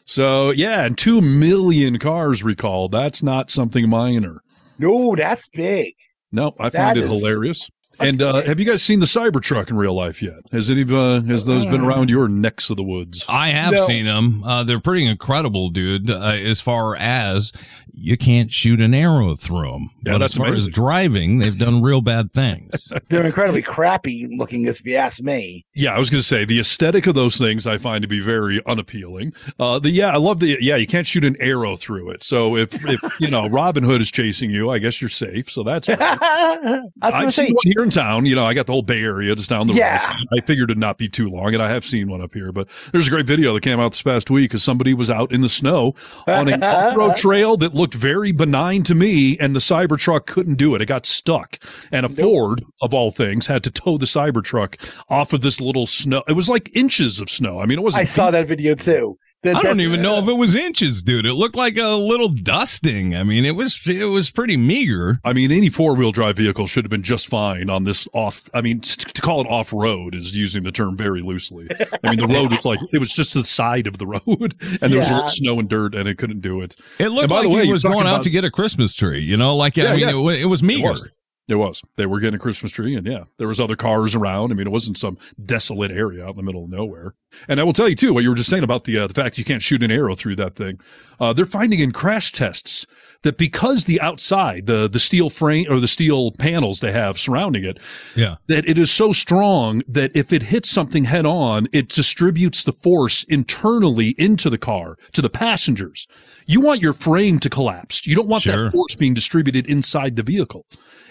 So 0.07 0.51
yeah, 0.51 0.85
and 0.85 0.97
two 0.99 1.21
million 1.21 1.99
cars 1.99 2.43
recalled. 2.43 2.93
That's 2.93 3.23
not 3.23 3.51
something 3.51 3.89
minor. 3.89 4.41
No, 4.79 5.15
that's 5.17 5.49
big. 5.53 5.95
No, 6.33 6.53
I 6.59 6.69
That 6.69 6.73
find 6.73 6.99
it 6.99 7.05
is- 7.05 7.11
hilarious. 7.11 7.71
And 8.01 8.21
uh, 8.23 8.43
have 8.43 8.59
you 8.61 8.67
guys 8.67 8.83
seen 8.83 9.01
the 9.01 9.07
Cybertruck 9.07 9.71
in 9.71 9.77
real 9.77 9.95
life 9.95 10.23
yet? 10.23 10.41
Has 10.53 10.71
any 10.71 10.83
of 10.83 10.93
uh, 10.93 11.21
has 11.23 11.47
those 11.47 11.65
been 11.67 11.81
around 11.83 12.11
your 12.11 12.29
necks 12.29 12.71
of 12.71 12.77
the 12.77 12.83
woods? 12.83 13.25
I 13.29 13.49
have 13.49 13.73
No. 13.75 13.85
seen 13.87 14.07
them. 14.07 14.43
Uh, 14.45 14.65
they're 14.65 14.81
pretty 14.81 15.07
incredible, 15.07 15.71
dude. 15.71 16.11
Uh, 16.11 16.19
as 16.21 16.61
far 16.61 16.97
as 16.97 17.53
you 17.97 18.17
can't 18.17 18.51
shoot 18.51 18.81
an 18.81 18.93
arrow 18.93 19.37
through 19.37 19.71
them. 19.71 19.91
Yeah, 20.05 20.13
but 20.15 20.23
as 20.23 20.35
far 20.35 20.47
amazing. 20.49 20.69
as 20.71 20.75
driving, 20.75 21.39
they've 21.39 21.57
done 21.57 21.81
real 21.81 22.01
bad 22.01 22.33
things. 22.33 22.93
They're 23.09 23.25
incredibly 23.25 23.63
crappy 23.63 24.35
looking, 24.37 24.67
if 24.67 24.85
you 24.85 24.97
ask 24.97 25.21
me. 25.23 25.65
Yeah, 25.77 25.95
I 25.95 25.99
was 26.01 26.11
going 26.11 26.21
to 26.21 26.27
say 26.27 26.45
the 26.45 26.59
aesthetic 26.59 27.07
of 27.07 27.15
those 27.15 27.37
things 27.39 27.69
I 27.69 27.79
find 27.79 28.03
to 28.03 28.09
be 28.09 28.19
very 28.19 28.61
unappealing. 28.67 29.33
Uh, 29.61 29.79
the 29.79 29.91
yeah, 29.91 30.13
I 30.13 30.17
love 30.17 30.41
the 30.41 30.59
yeah, 30.61 30.75
you 30.75 30.89
can't 30.89 31.07
shoot 31.07 31.25
an 31.25 31.37
arrow 31.39 31.77
through 31.77 32.11
it. 32.11 32.25
So 32.25 32.57
if 32.57 32.85
if 32.85 33.01
you 33.21 33.31
know 33.31 33.47
Robin 33.49 33.85
Hood 33.85 34.01
is 34.01 34.11
chasing 34.11 34.51
you, 34.51 34.71
I 34.71 34.79
guess 34.79 35.01
you're 35.01 35.09
safe. 35.09 35.49
So 35.51 35.63
that's. 35.63 35.89
Right. 35.95 36.19
I 36.21 36.57
was 36.67 36.83
gonna 37.03 37.27
I've 37.27 37.35
say, 37.35 37.47
seen 37.47 37.55
one 37.55 37.63
here 37.67 37.83
in 37.85 37.91
town. 37.91 38.27
You 38.27 38.35
know, 38.35 38.45
I 38.45 38.55
got 38.55 38.67
the 38.67 38.73
whole 38.73 38.83
Bay 38.83 39.01
Area 39.01 39.35
just 39.37 39.49
down 39.49 39.69
the 39.69 39.75
Yeah. 39.75 40.05
road. 40.15 40.27
I 40.33 40.45
figured 40.45 40.71
it'd 40.71 40.79
not 40.79 40.99
be 40.99 41.09
too 41.09 41.29
long, 41.29 41.55
and 41.55 41.63
I 41.63 41.69
have 41.69 41.85
seen 41.85 42.09
one 42.11 42.21
up 42.21 42.35
here. 42.35 42.51
But 42.51 42.69
there's 42.93 43.07
a 43.07 43.11
great 43.11 43.27
video 43.27 43.55
that 43.55 43.63
came 43.63 43.79
out 43.79 43.93
this 43.93 44.03
past 44.03 44.31
week 44.31 44.51
because 44.51 44.65
somebody 44.65 44.95
was 44.95 45.11
out 45.11 45.31
in 45.33 45.41
the 45.43 45.49
snow 45.49 45.95
on 46.27 46.49
an 46.49 46.63
off-road 46.65 47.17
trail 47.17 47.57
that 47.59 47.75
looked 47.75 47.95
very 47.95 48.33
benign 48.33 48.83
to 48.85 48.95
me, 48.95 49.39
and 49.39 49.55
the 49.55 49.61
Cybertruck 49.61 50.27
couldn't 50.27 50.57
do 50.57 50.75
it. 50.75 50.81
It 50.83 50.87
got 50.87 51.07
stuck, 51.07 51.59
and 51.93 52.05
a 52.05 52.09
Ford 52.09 52.65
of 52.83 52.93
all 52.93 53.11
things 53.13 53.47
had 53.47 53.63
to 53.65 53.71
tow 53.71 53.99
the 53.99 54.07
Cybertruck 54.07 54.77
off 55.09 55.33
of 55.33 55.43
this 55.43 55.61
little 55.61 55.87
snow. 55.87 56.23
It 56.27 56.33
was 56.33 56.49
like 56.49 56.71
inches 56.75 57.21
of 57.21 57.31
snow. 57.31 57.61
I 57.61 57.67
mean, 57.67 57.79
it 57.79 57.83
wasn't. 57.83 58.01
I 58.01 58.05
saw 58.05 58.31
that 58.31 58.49
video 58.49 58.75
too. 58.75 59.19
That- 59.45 59.57
I 59.57 59.63
don't 59.63 59.81
even 59.81 60.03
know 60.03 60.19
if 60.19 60.27
it 60.29 60.33
was 60.35 60.55
inches, 60.55 61.03
dude. 61.03 61.27
It 61.27 61.35
looked 61.35 61.55
like 61.55 61.77
a 61.77 61.91
little 61.97 62.29
dusting. 62.29 63.15
I 63.15 63.23
mean, 63.25 63.45
it 63.45 63.53
was 63.57 63.81
it 63.87 64.07
was 64.07 64.31
pretty 64.31 64.57
meager. 64.57 65.21
I 65.25 65.33
mean, 65.33 65.53
any 65.53 65.69
four 65.69 65.95
wheel 65.95 66.13
drive 66.13 66.37
vehicle 66.39 66.67
should 66.67 66.85
have 66.85 66.91
been 66.91 67.03
just 67.03 67.29
fine 67.29 67.69
on 67.71 67.85
this 67.85 68.09
off. 68.13 68.49
I 68.55 68.61
mean, 68.63 68.81
to 68.81 69.21
call 69.23 69.41
it 69.43 69.47
off 69.47 69.73
road 69.73 70.15
is 70.15 70.35
using 70.37 70.63
the 70.63 70.73
term 70.73 70.97
very 70.97 71.21
loosely. 71.21 71.69
I 72.03 72.11
mean, 72.11 72.21
the 72.27 72.35
road 72.35 72.51
was 72.51 72.65
like, 72.65 72.81
it 72.93 72.99
was 72.99 73.13
just 73.15 73.35
the 73.35 73.45
side 73.45 73.87
of 73.87 73.99
the 73.99 74.07
road 74.27 74.55
and 74.81 74.93
there 74.93 74.99
was 74.99 75.11
a 75.11 75.15
little 75.15 75.31
snow 75.31 75.59
and 75.59 75.69
dirt 75.69 75.95
and 75.95 76.09
it 76.09 76.17
couldn't 76.19 76.41
do 76.41 76.61
it. 76.63 76.77
It 76.99 77.09
looked 77.11 77.25
And 77.25 77.29
by 77.31 77.37
like 77.37 77.43
the 77.45 77.51
way, 77.51 77.67
he 77.67 77.73
was 77.73 77.83
going 77.83 78.07
out 78.07 78.15
about- 78.15 78.23
to 78.23 78.31
get 78.31 78.45
a 78.45 78.51
Christmas 78.51 78.95
tree. 78.95 79.23
You 79.23 79.37
know, 79.37 79.55
like 79.57 79.77
Yeah, 79.77 79.91
I 79.93 79.97
mean, 79.97 80.01
yeah. 80.01 80.33
It, 80.33 80.41
it 80.43 80.47
was 80.47 80.63
meager. 80.63 80.89
It 80.89 80.93
was. 80.93 81.09
It 81.47 81.57
was. 81.57 81.83
They 81.97 82.07
were 82.07 82.21
getting 82.21 82.37
a 82.37 82.39
Christmas 82.39 82.73
tree, 82.73 82.95
and 82.95 83.07
yeah, 83.07 83.25
there 83.37 83.49
was 83.49 83.61
other 83.61 83.77
cars 83.77 84.15
around. 84.15 84.51
I 84.51 84.55
mean, 84.55 84.67
it 84.67 84.71
wasn't 84.71 84.97
some 84.97 85.19
desolate 85.45 85.91
area 85.91 86.25
out 86.25 86.31
in 86.31 86.37
the 86.37 86.43
middle 86.43 86.65
of 86.65 86.71
nowhere. 86.71 87.15
And 87.49 87.61
I 87.61 87.65
will 87.65 87.75
tell 87.75 87.89
you 87.89 87.95
too, 87.97 88.15
what 88.15 88.23
you 88.23 88.31
were 88.31 88.35
just 88.37 88.49
saying 88.49 88.63
about 88.65 88.85
the 88.85 88.99
uh, 89.01 89.07
the 89.09 89.13
fact 89.15 89.37
you 89.37 89.45
can't 89.45 89.61
shoot 89.63 89.83
an 89.83 89.91
arrow 89.91 90.15
through 90.15 90.37
that 90.37 90.55
thing. 90.57 90.81
Uh, 91.21 91.33
they're 91.35 91.45
finding 91.45 91.81
in 91.81 91.93
crash 91.93 92.33
tests 92.33 92.87
that 93.23 93.37
because 93.37 93.85
the 93.85 94.01
outside, 94.01 94.65
the 94.67 94.89
the 94.89 94.99
steel 94.99 95.29
frame 95.29 95.67
or 95.69 95.81
the 95.81 95.89
steel 95.89 96.31
panels 96.33 96.81
they 96.81 96.93
have 96.93 97.19
surrounding 97.21 97.65
it, 97.65 97.79
Yeah. 98.17 98.37
that 98.47 98.67
it 98.67 98.79
is 98.79 98.91
so 98.91 99.13
strong 99.13 99.83
that 99.87 100.13
if 100.17 100.33
it 100.33 100.45
hits 100.45 100.71
something 100.71 101.05
head 101.05 101.27
on, 101.27 101.69
it 101.73 101.89
distributes 101.91 102.65
the 102.65 102.73
force 102.73 103.23
internally 103.25 104.15
into 104.17 104.49
the 104.49 104.59
car 104.59 104.97
to 105.13 105.21
the 105.21 105.31
passengers. 105.31 106.07
You 106.47 106.61
want 106.63 106.81
your 106.81 106.93
frame 106.95 107.39
to 107.41 107.51
collapse. 107.51 108.07
You 108.07 108.15
don't 108.17 108.29
want 108.29 108.45
Sure. 108.45 108.65
that 108.65 108.73
force 108.73 108.95
being 108.95 109.13
distributed 109.15 109.67
inside 109.69 110.17
the 110.17 110.23
vehicle. 110.23 110.65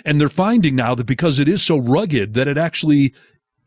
And 0.06 0.20
they're 0.20 0.30
finding 0.30 0.76
now 0.76 0.96
that 0.96 1.06
because 1.06 1.40
it 1.40 1.48
is 1.48 1.62
so 1.62 1.78
rugged 1.78 2.34
that 2.34 2.48
it 2.48 2.58
actually 2.58 3.14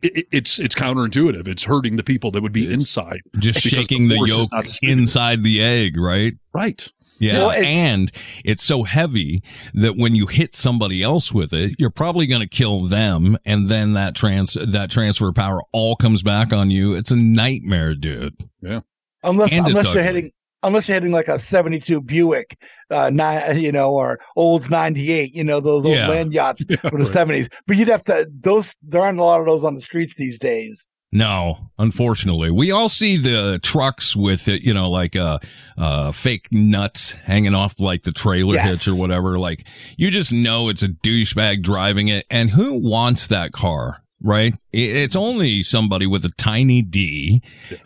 it, 0.03 0.17
it- 0.19 0.27
it's 0.31 0.59
it's 0.59 0.75
counterintuitive. 0.75 1.49
It's 1.49 1.65
hurting 1.65 1.97
the 1.97 2.05
people 2.05 2.31
that 2.33 2.43
would 2.43 2.53
be 2.53 2.71
inside. 2.71 3.21
Just 3.39 3.61
shaking 3.61 4.09
the 4.09 4.17
force 4.17 4.31
is 4.33 4.49
yolk 4.53 4.67
inside 4.83 5.43
the 5.43 5.63
egg, 5.63 5.99
right? 5.99 6.35
Right. 6.55 6.87
Yeah, 7.19 7.39
Well, 7.39 7.51
it's- 7.53 7.65
and 7.67 8.13
it's 8.45 8.63
so 8.63 8.83
heavy 8.83 9.43
that 9.73 9.97
when 9.97 10.15
you 10.15 10.27
hit 10.27 10.55
somebody 10.55 11.03
else 11.03 11.33
with 11.33 11.55
it, 11.55 11.75
you're 11.79 11.89
probably 11.89 12.27
going 12.27 12.43
to 12.43 12.47
kill 12.47 12.83
them, 12.83 13.39
and 13.47 13.71
then 13.71 13.95
that 13.95 14.15
trans 14.15 14.53
that 14.53 14.91
transfer 14.91 15.33
power 15.33 15.63
all 15.73 15.97
comes 15.97 16.23
back 16.23 16.53
on 16.53 16.71
you. 16.71 16.93
It's 16.95 17.11
a 17.13 17.17
nightmare, 17.17 17.95
dude. 17.95 18.35
Yeah. 18.61 18.81
unless 19.23 19.51
And 19.55 19.67
unless 19.67 19.85
you're 19.85 19.93
ugly. 19.93 20.03
hitting 20.03 20.31
unless 20.63 20.89
you're 20.89 20.95
hitting 20.97 21.13
like 21.13 21.29
a 21.29 21.39
72 21.39 22.01
Buick, 22.01 22.59
uh, 22.91 23.11
nine, 23.11 23.59
you 23.61 23.73
know, 23.73 23.93
or 23.93 24.19
Olds 24.37 24.69
98, 24.71 25.35
you 25.35 25.45
know, 25.45 25.61
those 25.61 25.85
old 25.85 25.95
Yeah. 25.95 26.09
land 26.09 26.33
yachts 26.33 26.65
Yeah, 26.69 26.77
from 26.89 27.03
the 27.03 27.11
right. 27.11 27.29
70s. 27.29 27.49
But 27.67 27.77
you'd 27.77 27.89
have 27.89 28.05
to 28.05 28.27
those. 28.41 28.75
There 28.83 29.01
aren't 29.03 29.19
a 29.19 29.25
lot 29.25 29.41
of 29.41 29.47
those 29.47 29.65
on 29.65 29.75
the 29.75 29.81
streets 29.83 30.15
these 30.17 30.39
days. 30.39 30.87
No, 31.13 31.71
unfortunately, 31.79 32.51
we 32.51 32.73
all 32.73 32.89
see 32.89 33.17
the 33.17 33.61
trucks 33.63 34.17
with 34.17 34.49
it, 34.49 34.63
you 34.63 34.75
know, 34.75 34.91
like 34.91 35.15
uh, 35.15 35.39
uh, 35.79 36.11
fake 36.13 36.49
nuts 36.51 37.13
hanging 37.13 37.55
off 37.55 37.79
like 37.79 38.03
the 38.03 38.13
trailer 38.13 38.55
Yes. 38.57 38.85
hitch 38.85 38.89
or 38.89 38.99
whatever. 39.01 39.39
Like 39.39 39.67
you 39.97 40.11
just 40.11 40.33
know 40.33 40.69
it's 40.69 40.83
a 40.83 40.89
douchebag 40.89 41.63
driving 41.63 42.09
it, 42.09 42.27
and 42.29 42.51
who 42.51 42.75
wants 42.75 43.29
that 43.29 43.53
car? 43.53 44.03
Right? 44.23 44.55
It's 44.73 45.15
only 45.15 45.63
somebody 45.63 46.07
with 46.07 46.25
a 46.25 46.31
tiny 46.31 46.81
D 46.81 47.43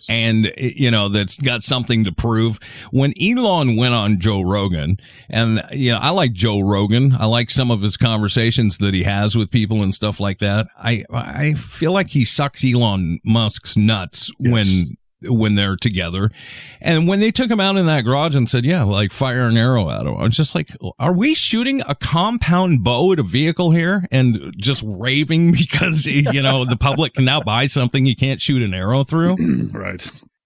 and, 0.08 0.46
eh, 0.56 0.72
you 0.76 0.90
know, 0.90 1.08
that's 1.08 1.36
got 1.36 1.62
something 1.62 2.04
to 2.04 2.12
prove. 2.12 2.58
When 2.92 3.12
Elon 3.20 3.76
went 3.76 3.94
on 3.94 4.20
Joe 4.20 4.40
Rogan, 4.40 4.98
and, 5.28 5.60
you 5.72 5.92
know, 5.92 5.98
I 5.98 6.10
like 6.10 6.32
Joe 6.32 6.60
Rogan. 6.60 7.16
I 7.18 7.26
like 7.26 7.50
some 7.50 7.70
of 7.70 7.82
his 7.82 7.96
conversations 7.96 8.78
that 8.78 8.94
he 8.94 9.02
has 9.02 9.36
with 9.36 9.50
people 9.50 9.82
and 9.82 9.94
stuff 9.94 10.20
like 10.20 10.38
that. 10.38 10.68
I, 10.78 11.04
I 11.12 11.54
feel 11.54 11.92
like 11.92 12.10
he 12.10 12.24
sucks 12.24 12.64
Elon 12.64 13.18
Musk's 13.24 13.76
nuts 13.76 14.30
when, 14.38 14.96
when 15.22 15.54
they're 15.54 15.76
together. 15.76 16.30
And 16.80 17.06
when 17.06 17.20
they 17.20 17.30
took 17.30 17.50
him 17.50 17.60
out 17.60 17.76
in 17.76 17.86
that 17.86 18.04
garage 18.04 18.34
and 18.34 18.48
said, 18.48 18.64
yeah, 18.64 18.82
like 18.84 19.12
fire 19.12 19.46
an 19.46 19.56
arrow 19.56 19.90
at 19.90 20.06
him, 20.06 20.16
I 20.16 20.22
was 20.22 20.36
just 20.36 20.54
like, 20.54 20.70
are 20.98 21.12
we 21.12 21.34
shooting 21.34 21.82
a 21.86 21.94
compound 21.94 22.82
bow 22.84 23.12
at 23.12 23.18
a 23.18 23.22
vehicle 23.22 23.70
here 23.70 24.06
and 24.10 24.54
just 24.56 24.82
raving 24.86 25.52
because, 25.52 26.06
you 26.06 26.42
know, 26.42 26.64
the 26.64 26.76
public 26.76 27.14
can 27.14 27.24
now 27.24 27.40
buy 27.40 27.66
something 27.66 28.06
you 28.06 28.16
can't 28.16 28.40
shoot 28.40 28.62
an 28.62 28.74
arrow 28.74 29.04
through? 29.04 29.36
right. 29.72 30.00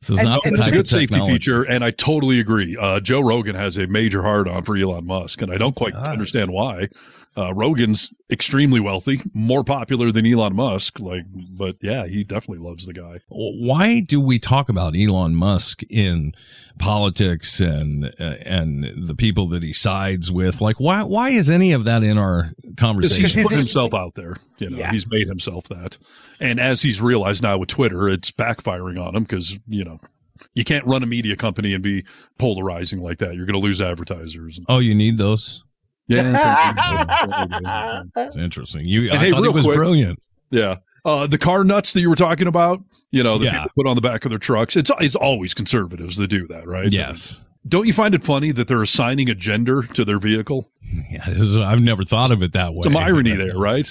So 0.04 0.12
it's 0.12 0.22
not 0.22 0.42
the 0.44 0.50
it's 0.50 0.66
a 0.66 0.70
good 0.70 0.86
safety 0.86 1.18
feature, 1.24 1.62
and 1.62 1.82
I 1.82 1.90
totally 1.90 2.38
agree. 2.38 2.76
Uh, 2.76 3.00
Joe 3.00 3.20
Rogan 3.20 3.54
has 3.54 3.78
a 3.78 3.86
major 3.86 4.22
hard 4.22 4.46
on 4.46 4.62
for 4.62 4.76
Elon 4.76 5.06
Musk, 5.06 5.40
and 5.40 5.50
I 5.50 5.56
don't 5.56 5.74
quite 5.74 5.94
understand 5.94 6.50
why. 6.50 6.88
Uh, 7.36 7.52
Rogan's 7.52 8.12
extremely 8.30 8.78
wealthy, 8.78 9.20
more 9.32 9.64
popular 9.64 10.12
than 10.12 10.24
Elon 10.26 10.54
Musk. 10.54 11.00
Like, 11.00 11.24
but 11.32 11.76
yeah, 11.82 12.06
he 12.06 12.22
definitely 12.22 12.64
loves 12.64 12.86
the 12.86 12.92
guy. 12.92 13.20
Why 13.28 14.00
do 14.00 14.20
we 14.20 14.38
talk 14.38 14.68
about 14.68 14.94
Elon 14.96 15.34
Musk 15.34 15.82
in 15.90 16.32
politics 16.78 17.60
and 17.60 18.06
uh, 18.20 18.36
and 18.44 19.08
the 19.08 19.14
people 19.14 19.48
that 19.48 19.62
he 19.62 19.72
sides 19.72 20.30
with? 20.30 20.60
Like, 20.60 20.78
why 20.78 21.02
why 21.02 21.30
is 21.30 21.50
any 21.50 21.72
of 21.72 21.84
that 21.84 22.02
in 22.04 22.18
our 22.18 22.52
conversation? 22.76 23.40
he's 23.40 23.48
put 23.48 23.56
himself 23.56 23.94
out 23.94 24.14
there. 24.14 24.36
You 24.58 24.70
know, 24.70 24.84
he's 24.84 25.10
made 25.10 25.26
himself 25.26 25.66
that. 25.68 25.98
And 26.40 26.60
as 26.60 26.82
he's 26.82 27.00
realized 27.00 27.42
now 27.42 27.58
with 27.58 27.68
Twitter, 27.68 28.08
it's 28.08 28.30
backfiring 28.30 29.04
on 29.04 29.16
him 29.16 29.24
because, 29.24 29.58
you 29.66 29.84
know, 29.84 29.98
you 30.54 30.64
can't 30.64 30.86
run 30.86 31.02
a 31.02 31.06
media 31.06 31.36
company 31.36 31.74
and 31.74 31.82
be 31.82 32.04
polarizing 32.38 33.00
like 33.00 33.18
that. 33.18 33.34
You're 33.34 33.46
going 33.46 33.60
to 33.60 33.64
lose 33.64 33.80
advertisers. 33.80 34.60
Oh, 34.68 34.78
you 34.78 34.94
need 34.94 35.18
those. 35.18 35.64
Yeah. 36.08 38.04
It's 38.16 38.36
interesting. 38.48 38.86
You, 38.86 39.10
And 39.10 39.18
I 39.18 39.24
hey, 39.24 39.30
thought 39.30 39.42
real 39.42 39.50
it 39.50 39.54
was 39.54 39.64
quick- 39.64 39.76
brilliant. 39.76 40.20
Yeah. 40.50 40.76
Uh, 41.04 41.26
the 41.26 41.36
car 41.38 41.64
nuts 41.64 41.92
that 41.92 42.00
you 42.00 42.08
were 42.08 42.16
talking 42.16 42.46
about, 42.46 42.82
you 43.10 43.22
know, 43.22 43.36
that 43.38 43.44
Yeah. 43.44 43.52
people 43.64 43.70
put 43.76 43.86
on 43.86 43.94
the 43.94 44.00
back 44.00 44.24
of 44.24 44.30
their 44.30 44.38
trucks. 44.38 44.74
It's 44.76 44.90
it's 45.00 45.16
always 45.16 45.52
conservatives 45.52 46.16
that 46.16 46.28
do 46.28 46.46
that, 46.48 46.66
right? 46.66 46.90
Yes. 46.90 47.40
Don't 47.68 47.86
you 47.86 47.92
find 47.92 48.14
it 48.14 48.22
funny 48.24 48.52
that 48.52 48.68
they're 48.68 48.82
assigning 48.82 49.28
a 49.30 49.34
gender 49.34 49.82
to 49.94 50.04
their 50.04 50.18
vehicle? 50.18 50.70
Yeah, 51.10 51.28
is, 51.30 51.58
I've 51.58 51.80
never 51.80 52.04
thought 52.04 52.30
of 52.30 52.40
it 52.42 52.52
that 52.52 52.72
way. 52.72 52.82
Some 52.82 52.96
irony 52.96 53.34
there, 53.34 53.56
right? 53.58 53.88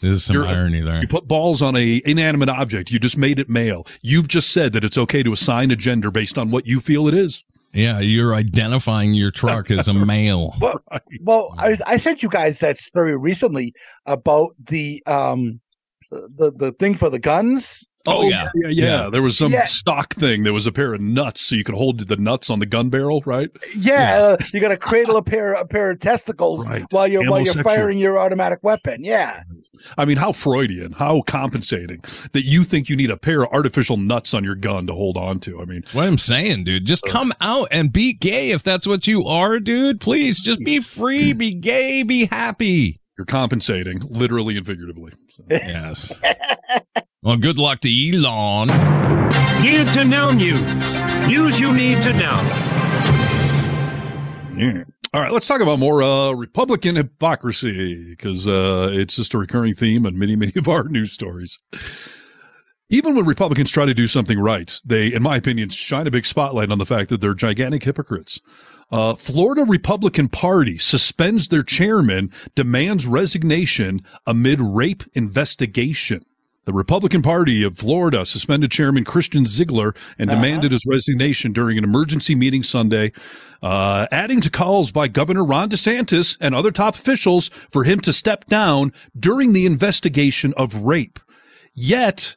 There's 0.00 0.24
some 0.24 0.36
You're- 0.36 0.48
irony 0.48 0.80
there. 0.82 1.00
You 1.00 1.08
put 1.08 1.26
balls 1.26 1.62
on 1.62 1.74
a 1.74 2.00
inanimate 2.04 2.48
object. 2.48 2.92
You 2.92 2.98
just 3.00 3.16
made 3.18 3.38
it 3.40 3.48
male. 3.48 3.86
You've 4.02 4.28
just 4.28 4.50
said 4.50 4.72
that 4.72 4.84
it's 4.84 4.96
okay 4.98 5.22
to 5.24 5.32
assign 5.32 5.70
a 5.72 5.76
gender 5.76 6.10
based 6.12 6.38
on 6.38 6.50
what 6.52 6.66
you 6.66 6.78
feel 6.80 7.08
it 7.08 7.14
is. 7.14 7.42
Yeah, 7.74 7.98
you're 7.98 8.34
identifying 8.34 9.14
your 9.14 9.32
truck 9.32 9.70
as 9.70 9.88
a 9.88 9.94
male. 10.06 10.54
Well, 10.60 10.80
well, 11.20 11.54
I, 11.58 11.76
I 11.84 11.96
sent 11.96 12.22
you 12.22 12.28
guys 12.28 12.60
that 12.60 12.78
story 12.78 13.16
recently 13.16 13.74
about 14.06 14.54
the 14.64 15.02
um 15.06 15.60
the 16.10 16.52
the 16.54 16.72
thing 16.72 16.94
for 16.94 17.10
the 17.10 17.18
guns. 17.18 17.84
Oh, 18.06 18.28
yeah. 18.28 18.48
yeah, 18.54 18.68
yeah, 18.68 19.08
There 19.10 19.22
was 19.22 19.38
some 19.38 19.50
Yeah. 19.52 19.64
stock 19.66 20.14
thing. 20.14 20.42
There 20.42 20.52
was 20.52 20.66
a 20.66 20.72
pair 20.72 20.92
of 20.94 21.00
nuts, 21.00 21.40
so 21.40 21.56
you 21.56 21.64
could 21.64 21.74
hold 21.74 22.00
the 22.06 22.16
nuts 22.16 22.50
on 22.50 22.58
the 22.58 22.66
gun 22.66 22.90
barrel, 22.90 23.22
right? 23.24 23.50
Yeah, 23.76 24.18
uh, 24.18 24.36
you 24.52 24.60
got 24.60 24.68
to 24.68 24.76
cradle 24.76 25.16
a 25.16 25.22
pair 25.22 25.54
a 25.54 25.64
pair 25.66 25.90
of 25.90 26.00
testicles 26.00 26.68
Right. 26.68 26.84
while 26.90 27.08
you're 27.08 27.28
while 27.30 27.40
you're 27.40 27.54
firing 27.62 27.98
your 27.98 28.18
automatic 28.18 28.58
weapon. 28.62 29.02
Yeah, 29.04 29.42
I 29.96 30.04
mean, 30.04 30.16
how 30.18 30.32
Freudian, 30.32 30.92
how 30.92 31.22
compensating 31.22 32.00
that 32.32 32.44
you 32.44 32.64
think 32.64 32.88
you 32.88 32.96
need 32.96 33.10
a 33.10 33.16
pair 33.16 33.42
of 33.42 33.52
artificial 33.52 33.96
nuts 33.96 34.34
on 34.34 34.44
your 34.44 34.54
gun 34.54 34.86
to 34.86 34.92
hold 34.92 35.16
on 35.16 35.40
to. 35.40 35.60
I 35.60 35.64
mean, 35.64 35.84
What 35.92 36.06
I'm 36.06 36.18
saying, 36.18 36.64
dude, 36.64 36.84
just 36.84 37.04
come 37.04 37.32
out 37.40 37.68
and 37.72 37.92
be 37.92 38.12
gay 38.12 38.50
if 38.50 38.62
that's 38.62 38.86
what 38.86 39.06
you 39.06 39.24
are, 39.24 39.58
dude. 39.60 40.00
Please, 40.00 40.40
just 40.40 40.60
be 40.60 40.80
free, 40.80 41.32
be 41.32 41.54
gay, 41.54 42.02
be 42.02 42.26
happy. 42.26 42.98
you're 43.16 43.24
compensating 43.24 44.00
literally 44.10 44.56
and 44.56 44.66
figuratively. 44.66 45.12
So. 45.28 45.44
Yes. 45.50 46.18
Well, 47.24 47.38
good 47.38 47.58
luck 47.58 47.80
to 47.80 47.88
Elon. 47.88 48.68
Need 49.62 49.86
to 49.94 50.04
know 50.04 50.30
news. 50.30 50.60
News 51.26 51.58
you 51.58 51.72
need 51.72 52.02
to 52.02 52.12
know. 52.12 52.38
Yeah. 54.54 54.84
All 55.14 55.22
right, 55.22 55.32
let's 55.32 55.46
talk 55.46 55.62
about 55.62 55.78
more 55.78 56.02
uh, 56.02 56.32
Republican 56.32 56.96
hypocrisy 56.96 58.10
because 58.10 58.46
uh, 58.46 58.90
it's 58.92 59.16
just 59.16 59.32
a 59.32 59.38
recurring 59.38 59.72
theme 59.72 60.04
in 60.04 60.18
many, 60.18 60.36
many 60.36 60.52
of 60.56 60.68
our 60.68 60.84
news 60.84 61.12
stories. 61.12 61.58
Even 62.90 63.16
when 63.16 63.24
Republicans 63.24 63.70
try 63.70 63.86
to 63.86 63.94
do 63.94 64.06
something 64.06 64.38
right, 64.38 64.78
they, 64.84 65.10
in 65.10 65.22
my 65.22 65.36
opinion, 65.36 65.70
shine 65.70 66.06
a 66.06 66.10
big 66.10 66.26
spotlight 66.26 66.70
on 66.70 66.76
the 66.76 66.84
fact 66.84 67.08
that 67.08 67.22
they're 67.22 67.32
gigantic 67.32 67.84
hypocrites. 67.84 68.38
Uh, 68.90 69.14
Florida 69.14 69.64
Republican 69.66 70.28
Party 70.28 70.76
suspends 70.76 71.48
their 71.48 71.62
chairman, 71.62 72.30
demands 72.54 73.06
resignation 73.06 74.02
amid 74.26 74.60
rape 74.60 75.04
investigation. 75.14 76.22
The 76.64 76.72
Republican 76.72 77.20
Party 77.20 77.62
of 77.62 77.76
Florida 77.76 78.24
suspended 78.24 78.70
Chairman 78.70 79.04
Christian 79.04 79.44
Ziegler 79.44 79.94
and 80.18 80.30
demanded 80.30 80.72
his 80.72 80.86
resignation 80.86 81.52
during 81.52 81.76
an 81.76 81.84
emergency 81.84 82.34
meeting 82.34 82.62
Sunday, 82.62 83.12
uh, 83.62 84.06
adding 84.10 84.40
to 84.40 84.50
calls 84.50 84.90
by 84.90 85.08
Governor 85.08 85.44
Ron 85.44 85.68
DeSantis 85.68 86.38
and 86.40 86.54
other 86.54 86.70
top 86.70 86.94
officials 86.94 87.48
for 87.70 87.84
him 87.84 88.00
to 88.00 88.14
step 88.14 88.46
down 88.46 88.92
during 89.18 89.52
the 89.52 89.66
investigation 89.66 90.54
of 90.56 90.74
rape. 90.76 91.18
Yet, 91.74 92.36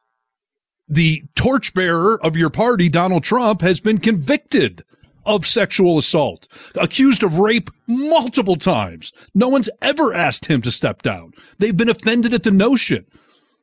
the 0.89 1.23
torchbearer 1.35 2.19
of 2.21 2.35
your 2.35 2.49
party, 2.49 2.89
Donald 2.89 3.23
Trump, 3.23 3.61
has 3.61 3.79
been 3.79 3.97
convicted 3.97 4.83
of 5.25 5.47
sexual 5.47 5.97
assault, 5.97 6.49
accused 6.75 7.23
of 7.23 7.39
rape 7.39 7.69
multiple 7.85 8.55
times. 8.57 9.13
No 9.33 9.47
one's 9.47 9.69
ever 9.81 10.13
asked 10.13 10.47
him 10.47 10.61
to 10.63 10.71
step 10.71 11.01
down. 11.01 11.31
They've 11.59 11.75
been 11.75 11.89
offended 11.89 12.33
at 12.33 12.43
the 12.43 12.51
notion 12.51 13.05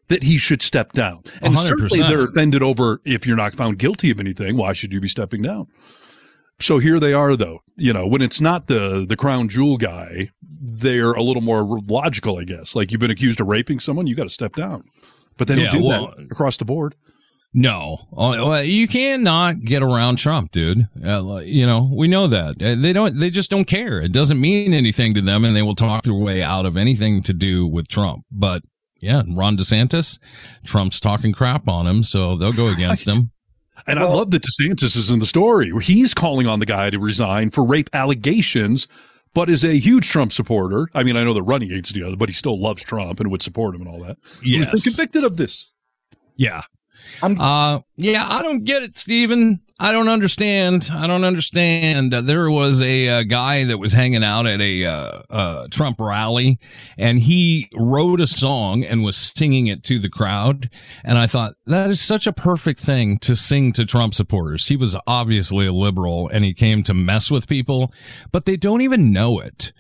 that 0.09 0.23
he 0.23 0.39
should 0.39 0.63
step 0.63 0.93
down. 0.93 1.23
And 1.43 1.55
100%. 1.55 1.59
certainly 1.59 1.99
they're 2.03 2.25
offended 2.25 2.63
over 2.63 3.01
if 3.05 3.27
you're 3.27 3.37
not 3.37 3.55
found 3.55 3.79
guilty 3.79 4.11
of 4.11 4.21
anything, 4.21 4.57
why 4.57 4.73
should 4.73 4.93
you 4.93 5.01
be 5.01 5.09
stepping 5.09 5.43
down? 5.43 5.67
So 6.61 6.79
here 6.79 7.01
they 7.01 7.13
are 7.13 7.37
though. 7.37 7.61
You 7.77 7.93
know, 7.93 8.07
when 8.07 8.23
it's 8.23 8.41
not 8.41 8.69
the 8.69 9.05
the 9.09 9.17
crown 9.17 9.49
jewel 9.49 9.77
guy, 9.77 10.29
they're 10.43 11.13
a 11.13 11.23
little 11.23 11.43
more 11.43 11.65
logical, 11.89 12.39
I 12.39 12.45
guess. 12.45 12.77
Like 12.77 12.93
you've 12.93 13.01
been 13.01 13.11
accused 13.11 13.41
of 13.41 13.49
raping 13.49 13.81
someone, 13.81 14.07
you 14.07 14.15
got 14.15 14.25
to 14.25 14.31
step 14.31 14.55
down. 14.55 14.85
But 15.37 15.49
they 15.49 15.57
don't 15.57 15.65
Yeah, 15.65 15.71
do 15.73 15.85
well- 15.85 16.15
that 16.17 16.27
across 16.31 16.57
the 16.57 16.65
board. 16.65 16.95
No, 17.57 18.09
Oh, 18.13 18.59
you 18.63 18.89
cannot 18.89 19.61
get 19.65 19.81
around 19.81 20.17
Trump, 20.17 20.51
dude. 20.51 20.89
Uh, 21.05 21.37
you 21.45 21.65
know, 21.65 21.89
we 21.95 22.09
know 22.09 22.27
that 22.27 22.61
Uh, 22.61 22.75
they 22.75 22.93
don't. 22.93 23.19
They 23.21 23.31
just 23.31 23.49
don't 23.49 23.65
care. 23.67 24.01
It 24.01 24.13
doesn't 24.13 24.41
mean 24.41 24.75
anything 24.75 25.15
to 25.15 25.21
them, 25.21 25.45
and 25.45 25.55
they 25.55 25.63
will 25.63 25.77
talk 25.77 26.03
their 26.03 26.15
way 26.15 26.43
out 26.43 26.67
of 26.67 26.77
anything 26.77 27.23
to 27.23 27.33
do 27.33 27.65
with 27.65 27.87
Trump. 27.89 28.25
But 28.33 28.63
yeah, 29.01 29.23
Ron 29.29 29.57
DeSantis, 29.57 30.19
Trump's 30.65 31.01
talking 31.01 31.33
crap 31.33 31.69
on 31.69 31.87
him, 31.87 32.03
so 32.05 32.37
they'll 32.37 32.53
go 32.53 32.69
against 32.69 33.07
him. 33.07 33.31
And 33.87 33.99
I 33.99 34.05
love 34.05 34.31
that 34.31 34.43
DeSantis 34.43 34.97
is 34.97 35.11
in 35.11 35.19
the 35.19 35.27
story 35.27 35.73
where 35.73 35.83
he's 35.83 36.15
calling 36.15 36.47
on 36.47 36.61
the 36.61 36.67
guy 36.67 36.91
to 36.91 36.99
resign 36.99 37.51
for 37.51 37.67
rape 37.67 37.91
allegations, 37.93 38.87
but 39.35 39.51
is 39.51 39.65
a 39.65 39.79
huge 39.79 40.09
Trump 40.09 40.33
supporter. 40.33 40.89
I 40.95 41.03
mean, 41.03 41.17
I 41.17 41.25
know 41.25 41.35
the 41.35 41.43
running 41.43 41.71
against 41.71 41.93
the 41.93 42.05
other, 42.05 42.17
but 42.17 42.29
he 42.29 42.35
still 42.35 42.59
loves 42.59 42.85
Trump 42.85 43.21
and 43.21 43.31
would 43.31 43.43
support 43.43 43.75
him 43.75 43.83
and 43.83 43.91
all 43.91 44.01
that. 44.05 44.17
He's 44.43 44.67
been 44.67 44.81
convicted 44.81 45.25
of 45.25 45.37
this. 45.37 45.73
Yeah. 46.37 46.63
Uh, 47.23 47.81
yeah, 47.97 48.27
I 48.29 48.43
don't 48.43 48.65
get 48.65 48.83
it, 48.83 48.97
Steven. 48.97 49.61
I 49.81 49.91
don't 49.91 50.09
understand. 50.09 50.89
I 50.93 51.09
don't 51.09 51.25
understand. 51.25 52.13
There 52.13 52.49
was 52.49 52.81
a 52.81 53.09
uh, 53.09 53.23
guy 53.25 53.65
that 53.65 53.79
was 53.79 53.93
hanging 53.93 54.23
out 54.23 54.47
at 54.47 54.61
a 54.61 54.85
uh, 54.85 55.23
uh, 55.29 55.69
Trump 55.69 56.01
rally, 56.01 56.61
and 56.97 57.19
he 57.19 57.69
wrote 57.75 58.21
a 58.21 58.27
song 58.29 58.85
and 58.85 59.03
was 59.03 59.17
singing 59.17 59.67
it 59.67 59.83
to 59.85 59.99
the 59.99 60.09
crowd. 60.09 60.71
And 61.03 61.19
I 61.19 61.27
thought 61.27 61.55
that 61.67 61.91
is 61.91 62.01
such 62.01 62.29
a 62.29 62.33
perfect 62.33 62.79
thing 62.79 63.19
to 63.21 63.35
sing 63.35 63.73
to 63.73 63.85
Trump 63.85 64.15
supporters. 64.15 64.69
He 64.69 64.77
was 64.77 64.97
obviously 65.09 65.67
a 65.67 65.73
liberal, 65.73 66.29
and 66.29 66.45
he 66.45 66.55
came 66.55 66.85
to 66.85 66.95
mess 66.95 67.29
with 67.29 67.49
people, 67.49 67.93
but 68.31 68.45
they 68.45 68.57
don't 68.57 68.81
even 68.81 69.13
know 69.13 69.41
it. 69.41 69.73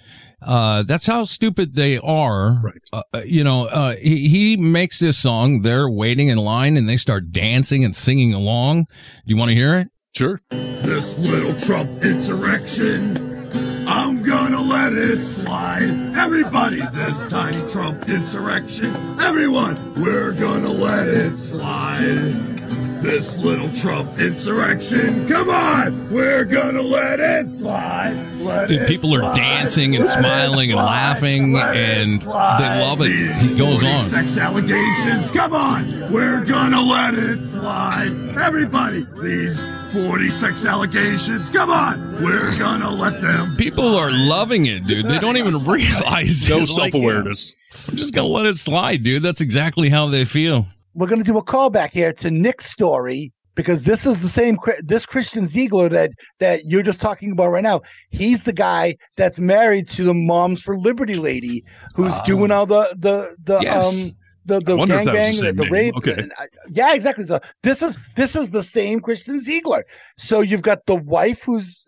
Uh, 0.44 0.82
that's 0.82 1.06
how 1.06 1.24
stupid 1.24 1.74
they 1.74 1.98
are. 1.98 2.60
Right. 2.62 2.80
Uh, 2.92 3.02
uh, 3.12 3.22
you 3.24 3.42
know, 3.44 3.66
uh, 3.66 3.96
he, 3.96 4.28
he 4.28 4.56
makes 4.56 4.98
this 4.98 5.18
song. 5.18 5.62
They're 5.62 5.88
waiting 5.88 6.28
in 6.28 6.38
line 6.38 6.76
and 6.76 6.88
they 6.88 6.96
start 6.96 7.32
dancing 7.32 7.84
and 7.84 7.94
singing 7.94 8.34
along. 8.34 8.84
Do 8.84 9.34
you 9.34 9.36
want 9.36 9.50
to 9.50 9.54
hear 9.54 9.74
it? 9.76 9.88
Sure. 10.16 10.40
This 10.50 11.18
little 11.18 11.58
Trump 11.60 12.04
insurrection, 12.04 13.88
I'm 13.88 14.22
gonna 14.22 14.60
let 14.62 14.92
it 14.92 15.24
slide. 15.24 16.14
Everybody, 16.16 16.82
this 16.92 17.20
time 17.26 17.70
Trump 17.72 18.08
insurrection, 18.08 18.94
everyone, 19.20 20.00
we're 20.00 20.32
gonna 20.32 20.68
let 20.70 21.08
it 21.08 21.36
slide. 21.36 22.53
This 23.02 23.36
little 23.36 23.70
Trump 23.74 24.18
insurrection, 24.18 25.28
come 25.28 25.50
on, 25.50 26.10
we're 26.10 26.44
gonna 26.46 26.80
let 26.80 27.20
it 27.20 27.46
slide. 27.48 28.14
Let 28.38 28.68
Dude, 28.68 28.82
it 28.82 28.88
people 28.88 29.14
are 29.14 29.34
dancing 29.34 29.94
and 29.94 30.06
Let 30.06 30.18
smiling 30.18 30.70
and 30.70 30.78
laughing, 30.78 31.52
Let 31.52 31.76
it 31.76 31.98
and 31.98 32.20
they 32.22 32.26
love 32.26 33.02
it. 33.02 33.12
He 33.36 33.58
goes 33.58 33.84
on. 33.84 34.08
Sex 34.08 34.38
allegations, 34.38 35.30
come 35.32 35.52
on, 35.52 36.10
we're 36.12 36.44
gonna 36.46 36.80
let 36.80 37.12
it 37.12 37.40
slide. 37.40 38.08
Everybody, 38.38 39.06
these 39.22 39.60
40 39.92 40.28
sex 40.28 40.64
allegations, 40.64 41.50
come 41.50 41.70
on, 41.70 42.22
we're 42.22 42.58
gonna 42.58 42.90
let 42.90 43.20
them. 43.20 43.54
People 43.56 43.98
are 43.98 44.10
loving 44.12 44.64
it, 44.64 44.86
dude. 44.86 45.06
They 45.06 45.18
don't 45.18 45.36
even 45.36 45.62
realize 45.64 46.48
No 46.48 46.56
it. 46.56 46.70
Like, 46.70 46.90
self-awareness. 46.92 47.54
I'm 47.88 47.96
just 47.96 48.14
gonna 48.14 48.28
let 48.28 48.46
it 48.46 48.56
slide, 48.56 49.02
dude. 49.02 49.22
That's 49.22 49.42
exactly 49.42 49.90
how 49.90 50.06
they 50.08 50.24
feel. 50.24 50.66
We're 50.94 51.06
going 51.08 51.22
to 51.22 51.24
do 51.24 51.38
a 51.38 51.44
callback 51.44 51.90
here 51.90 52.12
to 52.14 52.30
Nick's 52.30 52.66
story 52.70 53.32
because 53.54 53.84
this 53.84 54.04
is 54.06 54.22
the 54.22 54.28
same 54.28 54.56
this 54.82 55.06
Christian 55.06 55.46
Ziegler 55.46 55.88
that 55.88 56.10
that 56.40 56.64
you're 56.66 56.82
just 56.82 57.00
talking 57.00 57.32
about 57.32 57.48
right 57.48 57.62
now. 57.62 57.82
He's 58.10 58.44
the 58.44 58.52
guy 58.52 58.96
that's 59.16 59.38
married 59.38 59.88
to 59.90 60.04
the 60.04 60.14
Moms 60.14 60.60
for 60.60 60.76
Liberty 60.76 61.14
lady 61.16 61.64
who's 61.94 62.18
doing 62.22 62.50
all 62.50 62.66
the 62.66 62.94
the 62.98 63.34
the 63.44 63.60
Yes. 63.60 63.94
um 63.96 64.10
the 64.46 64.60
the 64.60 64.72
I 64.72 64.76
wonder 64.76 64.98
if 64.98 65.04
that 65.06 65.14
was 65.14 65.20
gangbang, 65.20 65.36
the 65.36 65.40
the, 65.40 65.46
same 65.46 65.56
the 65.56 65.62
name. 65.64 65.72
rape. 65.72 65.94
Okay. 65.96 66.12
and 66.18 66.32
I- 66.38 66.46
yeah, 66.70 66.92
exactly. 66.94 67.24
So 67.26 67.40
this 67.62 67.80
is 67.80 67.96
this 68.16 68.36
is 68.36 68.50
the 68.50 68.62
same 68.62 69.00
Christian 69.00 69.38
Ziegler. 69.40 69.84
So 70.18 70.40
you've 70.40 70.62
got 70.62 70.84
the 70.86 70.96
wife 70.96 71.42
who's 71.44 71.86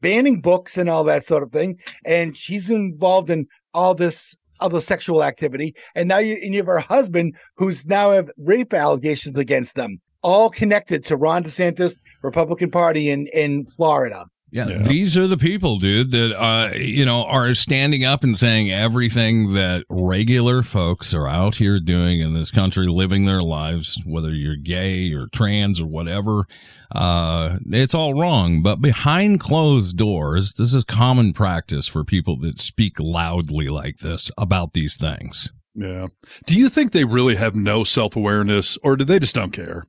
banning 0.00 0.40
books 0.40 0.78
and 0.78 0.88
all 0.88 1.04
that 1.04 1.26
sort 1.26 1.42
of 1.42 1.50
thing, 1.52 1.78
and 2.06 2.36
she's 2.36 2.70
involved 2.70 3.28
in 3.28 3.46
all 3.74 3.94
this 3.94 4.36
other 4.60 4.80
sexual 4.80 5.22
activity, 5.24 5.74
and 5.94 6.08
now 6.08 6.18
you 6.18 6.34
and 6.42 6.52
you 6.52 6.60
have 6.60 6.66
her 6.66 6.78
husband 6.78 7.34
who's 7.56 7.86
now 7.86 8.10
have 8.10 8.30
rape 8.36 8.74
allegations 8.74 9.36
against 9.36 9.74
them, 9.74 10.00
all 10.22 10.50
connected 10.50 11.04
to 11.06 11.16
Ron 11.16 11.44
DeSantis, 11.44 11.98
Republican 12.22 12.70
Party 12.70 13.10
in 13.10 13.26
in 13.28 13.66
Florida. 13.66 14.26
Yeah, 14.50 14.64
these 14.64 15.18
are 15.18 15.26
the 15.26 15.36
people, 15.36 15.78
dude, 15.78 16.10
that 16.12 16.34
uh, 16.34 16.74
you 16.74 17.04
know 17.04 17.24
are 17.24 17.52
standing 17.52 18.04
up 18.04 18.24
and 18.24 18.36
saying 18.36 18.72
everything 18.72 19.52
that 19.54 19.84
regular 19.90 20.62
folks 20.62 21.12
are 21.12 21.28
out 21.28 21.56
here 21.56 21.78
doing 21.78 22.20
in 22.20 22.32
this 22.32 22.50
country, 22.50 22.86
living 22.86 23.26
their 23.26 23.42
lives, 23.42 24.00
whether 24.06 24.32
you're 24.32 24.56
gay 24.56 25.12
or 25.12 25.26
trans 25.32 25.80
or 25.80 25.86
whatever. 25.86 26.46
Uh, 26.94 27.58
it's 27.66 27.94
all 27.94 28.18
wrong. 28.18 28.62
But 28.62 28.76
behind 28.76 29.40
closed 29.40 29.98
doors, 29.98 30.54
this 30.54 30.72
is 30.72 30.84
common 30.84 31.34
practice 31.34 31.86
for 31.86 32.02
people 32.02 32.38
that 32.40 32.58
speak 32.58 32.98
loudly 32.98 33.68
like 33.68 33.98
this 33.98 34.30
about 34.38 34.72
these 34.72 34.96
things. 34.96 35.52
Yeah. 35.74 36.06
Do 36.46 36.58
you 36.58 36.68
think 36.68 36.92
they 36.92 37.04
really 37.04 37.36
have 37.36 37.54
no 37.54 37.84
self 37.84 38.16
awareness, 38.16 38.78
or 38.82 38.96
do 38.96 39.04
they 39.04 39.18
just 39.18 39.34
don't 39.34 39.52
care? 39.52 39.86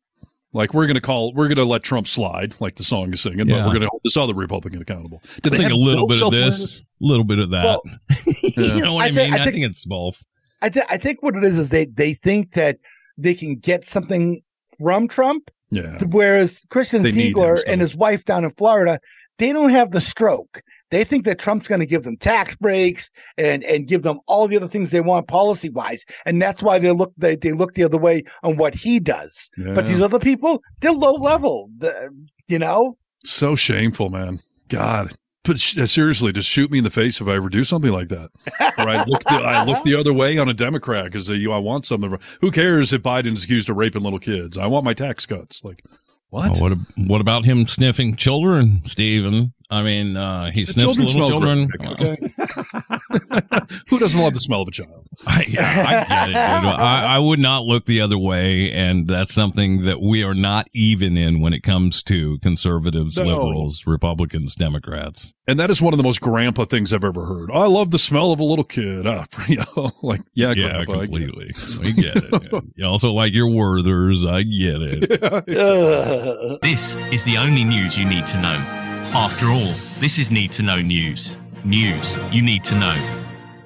Like 0.52 0.74
we're 0.74 0.88
gonna 0.88 1.02
call, 1.02 1.34
we're 1.34 1.48
gonna 1.48 1.64
let 1.64 1.84
Trump 1.84 2.08
slide, 2.08 2.60
like 2.60 2.76
the 2.76 2.84
song 2.84 3.14
is 3.14 3.22
singing, 3.22 3.48
but 3.48 3.66
we're 3.66 3.74
gonna 3.74 3.88
hold 3.90 4.02
this 4.04 4.18
other 4.18 4.34
Republican 4.34 4.82
accountable. 4.82 5.22
Do 5.44 5.52
I 5.54 5.58
think 5.58 5.72
a 5.72 5.76
little 5.76 6.08
bit 6.08 6.22
of 6.24 6.32
this, 6.32 6.78
a 6.78 6.82
little 7.00 7.24
bit 7.24 7.38
of 7.40 7.52
that. 7.52 7.64
Well, 7.64 7.84
you 8.42 8.82
know 8.82 8.96
what 8.96 9.06
I, 9.06 9.08
I 9.10 9.12
mean? 9.12 9.34
I 9.34 9.38
I 9.38 9.44
think- 9.44 9.56
think 9.56 9.66
it's 9.68 9.86
both. 9.86 10.24
I 10.62 10.70
th- 10.70 10.86
I 10.90 10.98
think 10.98 11.22
what 11.24 11.36
it 11.36 11.44
is 11.44 11.58
is 11.58 11.70
they 11.70 11.86
they 11.86 12.14
think 12.16 12.54
that 12.54 12.80
they 13.18 13.34
can 13.36 13.56
get 13.56 13.88
something 13.88 14.42
from 14.80 15.08
Trump, 15.08 15.52
Yeah. 15.72 16.00
whereas 16.06 16.66
Christian 16.70 17.04
They 17.04 17.12
Ziegler 17.12 17.60
and 17.68 17.80
his 17.80 17.96
wife 17.96 18.26
down 18.26 18.44
in 18.44 18.52
Florida, 18.52 19.00
they 19.38 19.54
don't 19.54 19.70
have 19.70 19.92
the 19.92 20.02
stroke. 20.02 20.62
They 20.92 21.04
think 21.04 21.26
that 21.26 21.40
Trump's 21.40 21.68
going 21.68 21.80
to 21.80 21.86
give 21.86 22.04
them 22.04 22.18
tax 22.18 22.56
breaks 22.56 23.10
and 23.38 23.64
and 23.64 23.88
give 23.88 24.02
them 24.02 24.20
all 24.28 24.48
the 24.48 24.58
other 24.58 24.68
things 24.68 24.92
they 24.92 25.02
want 25.02 25.28
policy 25.28 25.70
wise, 25.70 26.06
and 26.26 26.42
that's 26.42 26.64
why 26.64 26.80
they 26.80 26.92
look 26.92 27.14
they, 27.18 27.36
they 27.36 27.52
look 27.52 27.76
the 27.76 27.84
other 27.84 27.98
way 27.98 28.24
on 28.44 28.58
what 28.58 28.74
he 28.74 29.00
does. 29.00 29.50
But 29.76 29.86
these 29.86 30.02
other 30.02 30.20
people, 30.20 30.62
they're 30.80 30.92
low 30.92 31.14
level, 31.14 31.70
the, 31.78 32.10
you 32.48 32.60
know. 32.60 32.98
So 33.24 33.56
shameful, 33.56 34.10
man. 34.10 34.40
God. 34.70 35.14
But 35.44 35.60
sh- 35.60 35.78
uh, 35.78 35.86
seriously, 35.86 36.32
just 36.32 36.50
shoot 36.50 36.70
me 36.70 36.80
in 36.80 36.84
the 36.84 36.90
face 36.90 37.22
if 37.22 37.28
I 37.28 37.36
ever 37.36 37.50
do 37.50 37.64
something 37.64 37.92
like 37.92 38.10
that. 38.10 38.30
Or 38.78 38.90
I 38.90 39.04
look, 39.06 39.24
the, 39.24 39.36
I 39.36 39.64
look 39.64 39.84
the 39.84 39.96
other 39.96 40.14
way 40.14 40.38
on 40.38 40.50
a 40.50 40.54
Democrat 40.54 41.06
because 41.06 41.30
you, 41.30 41.52
I 41.54 41.58
want 41.58 41.86
something. 41.86 42.18
Who 42.42 42.52
cares 42.52 42.92
if 42.94 43.02
Biden's 43.02 43.46
accused 43.46 43.70
of 43.70 43.78
raping 43.78 44.04
little 44.04 44.20
kids? 44.20 44.58
I 44.58 44.68
want 44.68 44.86
my 44.86 44.94
tax 44.94 45.26
cuts. 45.26 45.64
Like, 45.64 45.82
what? 46.30 46.58
Oh, 46.58 46.64
what, 46.64 46.78
what 46.98 47.22
about 47.22 47.46
him 47.46 47.66
sniffing 47.68 48.16
children, 48.16 48.82
Stephen? 48.86 49.54
I 49.72 49.84
mean, 49.84 50.18
uh, 50.18 50.50
he 50.52 50.64
The 50.64 50.74
sniffs 50.74 50.98
children 50.98 51.08
little 51.08 51.28
smell 51.28 51.28
children. 51.30 51.68
great, 51.68 52.02
okay? 52.02 53.66
Who 53.90 54.00
doesn't 54.00 54.20
love 54.20 54.34
the 54.34 54.40
smell 54.40 54.62
of 54.64 54.68
a 54.68 54.72
child? 54.72 55.08
I, 55.28 55.46
yeah, 55.48 55.86
I 55.88 55.94
get 56.10 56.30
it, 56.30 56.34
dude. 56.34 56.36
I, 56.36 57.16
I 57.16 57.20
would 57.20 57.38
not 57.40 57.64
look 57.66 57.86
the 57.86 58.02
other 58.02 58.18
way, 58.18 58.72
and 58.72 59.08
that's 59.08 59.32
something 59.34 59.86
that 59.86 60.02
we 60.02 60.24
are 60.24 60.34
not 60.34 60.68
even 60.74 61.18
in 61.18 61.40
when 61.40 61.54
it 61.54 61.62
comes 61.62 62.02
to 62.04 62.40
conservatives, 62.40 63.18
No. 63.18 63.26
liberals, 63.26 63.84
Republicans, 63.86 64.56
Democrats. 64.56 65.34
And 65.48 65.60
that 65.60 65.70
is 65.70 65.82
one 65.84 65.94
of 65.94 65.98
the 65.98 66.04
most 66.04 66.20
grandpa 66.22 66.66
things 66.66 66.92
I've 66.92 67.04
ever 67.04 67.26
heard. 67.26 67.52
I 67.52 67.66
love 67.68 67.92
the 67.92 68.00
smell 68.00 68.32
of 68.32 68.40
a 68.40 68.44
little 68.44 68.64
kid. 68.66 69.06
Ah, 69.06 69.26
you 69.48 69.58
know, 69.76 69.92
like, 70.02 70.22
yeah, 70.34 70.52
Yeah, 70.54 70.84
grandpa, 70.84 71.00
I 71.02 71.06
get 71.06 71.22
it. 71.22 71.30
completely. 71.36 71.54
We 71.84 71.94
get 71.94 72.16
it. 72.18 72.64
You 72.76 72.86
also 72.88 73.10
like 73.12 73.34
your 73.34 73.48
Werthers. 73.50 74.28
I 74.28 74.42
get 74.44 74.82
it. 74.82 76.62
This 76.64 76.96
is 77.12 77.24
the 77.24 77.38
only 77.38 77.64
news 77.64 77.96
you 77.98 78.06
need 78.06 78.26
to 78.28 78.42
know. 78.42 78.86
After 79.14 79.48
all, 79.48 79.74
this 80.00 80.20
is 80.20 80.30
Need 80.30 80.52
to 80.54 80.64
Know 80.64 80.82
News. 80.82 81.38
News 81.66 82.18
you 82.32 82.42
need 82.42 82.64
to 82.66 82.76
know. 82.76 82.96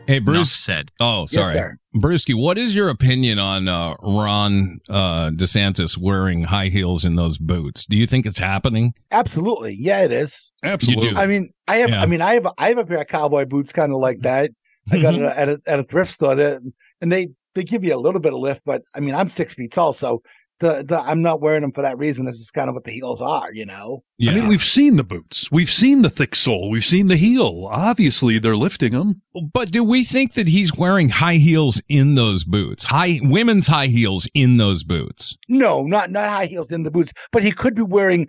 Hey, 0.08 0.20
Bruce 0.20 0.38
Enough 0.38 0.48
said. 0.48 0.92
Oh, 1.00 1.26
sorry. 1.28 1.54
sir. 1.54 1.78
Brewski, 1.96 2.34
what 2.36 2.58
is 2.58 2.76
your 2.76 2.90
opinion 2.90 3.40
on 3.40 3.68
uh, 3.68 3.94
Ron 4.02 4.80
uh, 4.90 5.30
DeSantis 5.30 5.98
wearing 5.98 6.44
high 6.44 6.68
heels 6.70 7.06
in 7.06 7.16
those 7.16 7.38
boots? 7.38 7.86
Do 7.86 7.96
you 7.96 8.08
think 8.08 8.26
it's 8.26 8.40
happening? 8.40 8.94
Absolutely, 9.12 9.78
yeah, 9.80 10.02
it 10.04 10.12
is. 10.12 10.52
Absolutely. 10.64 11.16
I 11.16 11.28
mean, 11.28 11.52
I 11.68 11.78
have. 11.78 11.90
Yeah. 11.90 12.02
I 12.02 12.06
mean, 12.06 12.22
I 12.22 12.34
have. 12.36 12.48
I 12.58 12.70
have 12.70 12.78
a 12.80 12.86
pair 12.86 13.02
of 13.02 13.08
cowboy 13.08 13.46
boots, 13.46 13.72
kind 13.72 13.92
of 13.94 14.00
like 14.00 14.20
that. 14.20 14.52
I 14.92 15.00
got 15.02 15.14
it 15.14 15.22
Mhm. 15.22 15.38
at 15.38 15.50
a, 15.50 15.62
at 15.68 15.80
a 15.80 15.84
thrift 15.84 16.12
store, 16.14 16.36
that, 16.36 16.60
and 17.00 17.12
they 17.12 17.30
they 17.54 17.64
give 17.64 17.84
you 17.84 17.96
a 17.96 18.00
little 18.00 18.20
bit 18.22 18.34
of 18.34 18.40
lift. 18.40 18.62
But 18.66 18.82
I 18.94 19.00
mean, 19.02 19.14
I'm 19.16 19.30
six 19.30 19.54
feet 19.54 19.72
tall, 19.72 19.94
so 19.94 20.24
the, 20.64 20.84
the 20.88 21.00
I'm 21.00 21.22
not 21.22 21.42
wearing 21.42 21.62
them 21.62 21.72
for 21.74 21.82
that 21.82 21.98
reason. 21.98 22.26
This 22.26 22.38
is 22.38 22.50
kind 22.50 22.70
of 22.70 22.74
what 22.76 22.86
the 22.86 22.92
heels 22.92 23.22
are, 23.22 23.54
you 23.54 23.66
know. 23.66 24.04
Yeah. 24.18 24.32
I 24.32 24.36
mean, 24.36 24.48
we've 24.48 24.64
seen 24.64 24.96
the 24.96 25.04
boots. 25.04 25.52
We've 25.52 25.70
seen 25.70 26.02
the 26.02 26.10
thick 26.10 26.34
sole. 26.36 26.70
We've 26.70 26.86
seen 26.86 27.08
the 27.08 27.18
heel. 27.18 27.68
Obviously, 27.72 28.40
they're 28.40 28.56
lifting 28.56 28.94
them. 28.94 29.22
But 29.54 29.72
do 29.72 29.84
we 29.84 30.04
think 30.04 30.34
that 30.34 30.48
he's 30.48 30.74
wearing 30.76 31.10
high 31.10 31.36
heels 31.36 31.82
in 31.90 32.16
those 32.16 32.44
boots? 32.44 32.86
High 32.86 33.20
women's 33.22 33.68
high 33.68 33.88
heels 33.88 34.28
in 34.34 34.58
those 34.58 34.84
boots? 34.84 35.38
No, 35.50 35.84
not 35.84 36.10
not 36.12 36.30
high 36.30 36.46
heels 36.48 36.72
in 36.72 36.84
the 36.84 36.92
boots, 36.92 37.12
but 37.32 37.44
he 37.44 37.52
could 37.52 37.76
be 37.76 37.82
wearing. 37.84 38.28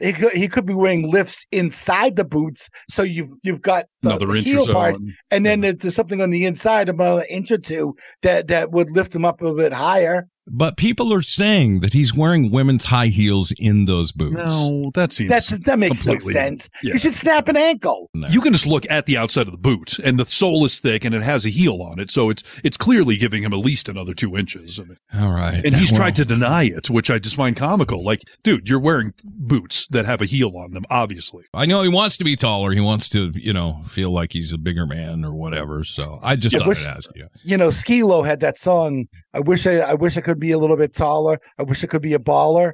He 0.00 0.12
could, 0.12 0.32
he 0.32 0.48
could 0.48 0.66
be 0.66 0.74
wearing 0.74 1.08
lifts 1.08 1.46
inside 1.52 2.16
the 2.16 2.24
boots, 2.24 2.68
so 2.90 3.02
you've 3.02 3.30
you've 3.44 3.62
got 3.62 3.84
the, 4.02 4.08
Another 4.08 4.26
the 4.26 4.38
inch 4.38 4.48
or 4.48 4.50
heel 4.50 4.66
so 4.66 4.72
part, 4.72 4.94
on. 4.96 5.14
and 5.30 5.46
then 5.46 5.60
there- 5.60 5.72
there's 5.72 5.94
something 5.94 6.20
on 6.20 6.30
the 6.30 6.44
inside 6.46 6.88
about 6.88 7.20
an 7.20 7.26
inch 7.30 7.52
or 7.52 7.58
two 7.58 7.94
that 8.22 8.48
that 8.48 8.72
would 8.72 8.90
lift 8.90 9.14
him 9.14 9.24
up 9.24 9.40
a 9.40 9.54
bit 9.54 9.72
higher. 9.72 10.26
But 10.46 10.76
people 10.76 11.12
are 11.14 11.22
saying 11.22 11.80
that 11.80 11.94
he's 11.94 12.14
wearing 12.14 12.50
women's 12.50 12.84
high 12.84 13.06
heels 13.06 13.52
in 13.58 13.86
those 13.86 14.12
boots. 14.12 14.36
No, 14.36 14.90
that 14.94 15.10
seems 15.12 15.30
That's 15.30 15.48
that 15.48 15.78
makes 15.78 16.04
no 16.04 16.12
completely- 16.12 16.34
sense. 16.34 16.68
Yeah. 16.82 16.92
You 16.92 16.98
should 16.98 17.14
snap 17.14 17.48
an 17.48 17.56
ankle. 17.56 18.10
You 18.30 18.42
can 18.42 18.52
just 18.52 18.66
look 18.66 18.84
at 18.90 19.06
the 19.06 19.16
outside 19.16 19.46
of 19.46 19.52
the 19.52 19.58
boot, 19.58 19.98
and 20.00 20.18
the 20.18 20.26
sole 20.26 20.64
is 20.66 20.78
thick, 20.80 21.04
and 21.04 21.14
it 21.14 21.22
has 21.22 21.46
a 21.46 21.48
heel 21.50 21.80
on 21.80 21.98
it, 21.98 22.10
so 22.10 22.28
it's 22.28 22.42
it's 22.62 22.76
clearly 22.76 23.16
giving 23.16 23.42
him 23.42 23.54
at 23.54 23.58
least 23.60 23.88
another 23.88 24.12
two 24.12 24.36
inches. 24.36 24.78
I 24.78 24.84
mean, 24.84 24.98
All 25.14 25.30
right. 25.32 25.64
and 25.64 25.74
he's 25.76 25.90
Well, 25.92 26.00
tried 26.00 26.16
to 26.16 26.24
deny 26.26 26.64
it, 26.64 26.90
which 26.90 27.10
I 27.10 27.18
just 27.18 27.36
find 27.36 27.56
comical. 27.56 28.04
Like, 28.04 28.20
dude, 28.42 28.68
you're 28.68 28.78
wearing 28.78 29.14
boots 29.24 29.86
that 29.88 30.04
have 30.04 30.20
a 30.20 30.26
heel 30.26 30.52
on 30.58 30.72
them, 30.72 30.84
obviously. 30.90 31.44
I 31.54 31.64
know 31.64 31.82
he 31.82 31.88
wants 31.88 32.18
to 32.18 32.24
be 32.24 32.36
taller. 32.36 32.72
He 32.72 32.80
wants 32.80 33.08
to, 33.10 33.32
you 33.34 33.52
know, 33.54 33.82
feel 33.86 34.10
like 34.10 34.32
he's 34.34 34.52
a 34.52 34.58
bigger 34.58 34.86
man 34.86 35.24
or 35.24 35.34
whatever. 35.34 35.84
So 35.84 36.18
I 36.22 36.36
just 36.36 36.52
Yeah, 36.52 36.58
thought 36.60 36.68
wish- 36.68 36.84
I'd 36.86 36.96
ask 36.98 37.08
you. 37.16 37.28
You 37.42 37.56
know, 37.56 37.70
Skee-Lo 37.70 38.22
had 38.24 38.40
that 38.40 38.58
song 38.58 39.06
I 39.34 39.40
wish 39.40 39.66
I, 39.66 39.78
I 39.80 39.94
wish 39.94 40.16
I 40.16 40.20
could 40.20 40.38
be 40.38 40.52
a 40.52 40.58
little 40.58 40.76
bit 40.76 40.94
taller. 40.94 41.40
I 41.58 41.64
wish 41.64 41.82
I 41.84 41.88
could 41.88 42.02
be 42.02 42.14
a 42.14 42.18
baller. 42.18 42.72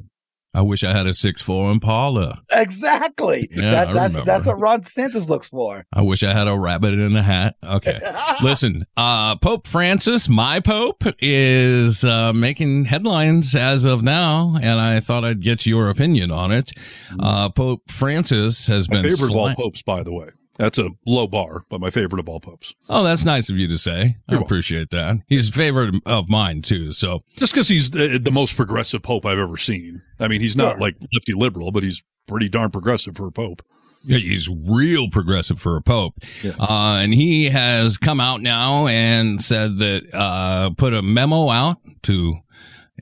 I 0.53 0.63
wish 0.63 0.83
I 0.83 0.93
had 0.93 1.07
a 1.07 1.15
six 1.15 1.41
four 1.41 1.71
Impala. 1.71 2.43
Exactly. 2.51 3.49
Yeah, 3.53 3.71
that, 3.71 3.89
I 3.89 3.93
that's 3.93 4.13
remember. 4.15 4.25
that's 4.27 4.47
what 4.47 4.59
Ron 4.61 4.83
DeSantis 4.83 5.29
looks 5.29 5.47
for. 5.49 5.85
I 5.93 6.03
wish 6.03 6.25
I 6.25 6.33
had 6.33 6.49
a 6.49 6.59
rabbit 6.59 6.95
in 6.95 7.15
a 7.15 7.23
hat. 7.23 7.55
Okay. 7.65 8.01
Listen, 8.43 8.85
uh, 8.97 9.37
Pope 9.37 9.69
Francis, 9.69 10.29
my 10.29 10.59
Pope, 10.59 11.05
is 11.21 12.05
uh, 12.05 12.33
making 12.33 12.87
headlines 12.87 13.55
as 13.55 13.85
of 13.85 14.03
now, 14.03 14.57
and 14.61 14.81
I 14.81 14.99
thought 14.99 15.25
I'd 15.25 15.41
get 15.41 15.67
your 15.67 15.89
opinion 15.89 16.33
on 16.33 16.51
it. 16.51 16.73
Uh, 17.21 17.49
Pope 17.51 17.89
Francis 17.89 18.67
has 18.67 18.89
My 18.91 19.03
been. 19.03 19.11
favorite 19.11 19.31
of 19.31 19.37
all 19.37 19.55
popes, 19.55 19.83
by 19.83 20.03
the 20.03 20.13
way. 20.13 20.31
That's 20.61 20.79
a 20.79 20.91
low 21.07 21.27
bar, 21.27 21.63
but 21.71 21.81
my 21.81 21.89
favorite 21.91 22.21
of 22.21 22.29
all 22.29 22.39
popes. 22.39 22.75
Oh, 22.89 23.03
that's 23.03 23.25
nice 23.25 23.49
of 23.49 23.57
you 23.57 23.67
to 23.69 23.79
say. 23.79 24.17
I 24.29 24.35
appreciate 24.37 24.91
that. 24.91 25.17
He's 25.27 25.49
a 25.49 25.53
favorite 25.53 25.95
of 26.07 26.29
mine 26.29 26.61
too. 26.63 26.93
So 26.93 27.23
Just 27.39 27.53
because 27.55 27.69
he's 27.69 27.91
the, 27.91 28.19
the 28.23 28.31
most 28.31 28.57
progressive 28.57 29.03
pope 29.03 29.25
I've 29.25 29.39
ever 29.39 29.57
seen. 29.57 30.03
I 30.19 30.29
mean, 30.29 30.41
he's 30.43 30.57
not 30.57 30.73
Sure. 30.73 30.81
like 30.81 30.97
lefty 31.15 31.33
liberal, 31.33 31.73
but 31.73 31.83
he's 31.83 32.03
pretty 32.29 32.49
darn 32.49 32.71
progressive 32.71 33.17
for 33.17 33.27
a 33.27 33.33
pope. 33.33 33.63
Yeah, 34.05 34.19
he's 34.19 34.49
real 34.49 35.09
progressive 35.11 35.61
for 35.61 35.77
a 35.77 35.83
pope. 35.83 36.15
Uh, 36.45 36.99
and 37.03 37.13
he 37.13 37.51
has 37.51 37.99
come 37.99 38.19
out 38.21 38.41
now 38.41 38.87
and 38.87 39.41
said 39.43 39.79
that, 39.79 40.03
uh, 40.15 40.71
put 40.71 40.95
a 40.95 41.03
memo 41.03 41.51
out 41.51 41.79
to 42.05 42.37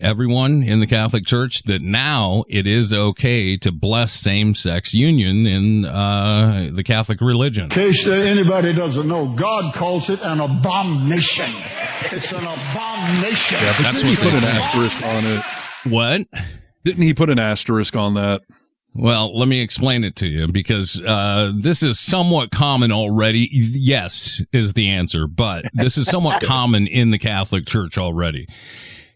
everyone 0.01 0.62
in 0.62 0.80
the 0.80 0.86
Catholic 0.86 1.26
Church 1.26 1.62
that 1.64 1.82
now 1.82 2.44
it 2.49 2.66
is 2.66 2.92
okay 2.92 3.57
to 3.59 3.72
bless 3.72 4.12
same 4.12 4.55
sex 4.55 4.94
union 4.94 5.46
in, 5.46 5.84
uh, 5.84 6.70
the 6.72 6.82
Catholic 6.82 7.20
religion. 7.20 7.64
In 7.64 7.70
case 7.70 8.07
anybody 8.07 8.72
doesn't 8.72 9.07
know, 9.07 9.34
God 9.34 9.74
calls 9.74 10.11
it 10.11 10.20
an 10.22 10.40
abomination. 10.40 11.53
It's 12.12 12.32
an 12.32 12.44
abomination. 12.46 13.59
Yeah, 13.61 13.72
That's 13.80 14.03
didn't 14.03 14.16
he 14.16 14.24
what 14.24 14.32
put 14.32 14.40
they 14.40 14.49
an 14.49 14.57
asterisk 14.57 15.03
on 15.05 15.24
it? 15.24 15.44
What? 15.92 16.42
Didn't 16.84 17.03
he 17.03 17.14
put 17.14 17.30
an 17.30 17.38
asterisk 17.38 17.96
on 17.96 18.14
that? 18.14 18.42
Well, 18.94 19.38
let 19.38 19.46
me 19.46 19.61
explain 19.61 20.03
it 20.03 20.16
to 20.16 20.26
you 20.26 20.49
because 20.49 21.01
uh, 21.01 21.53
this 21.55 21.82
is 21.82 22.01
somewhat 22.01 22.51
common 22.51 22.90
already. 22.90 23.49
Yes, 23.53 24.42
is 24.53 24.72
the 24.72 24.88
answer, 24.88 25.26
but 25.28 25.66
this 25.72 25.96
is 25.99 26.09
somewhat 26.09 26.42
common 26.42 26.86
in 26.86 27.11
the 27.11 27.18
Catholic 27.18 27.66
Church 27.66 27.96
already. 27.96 28.49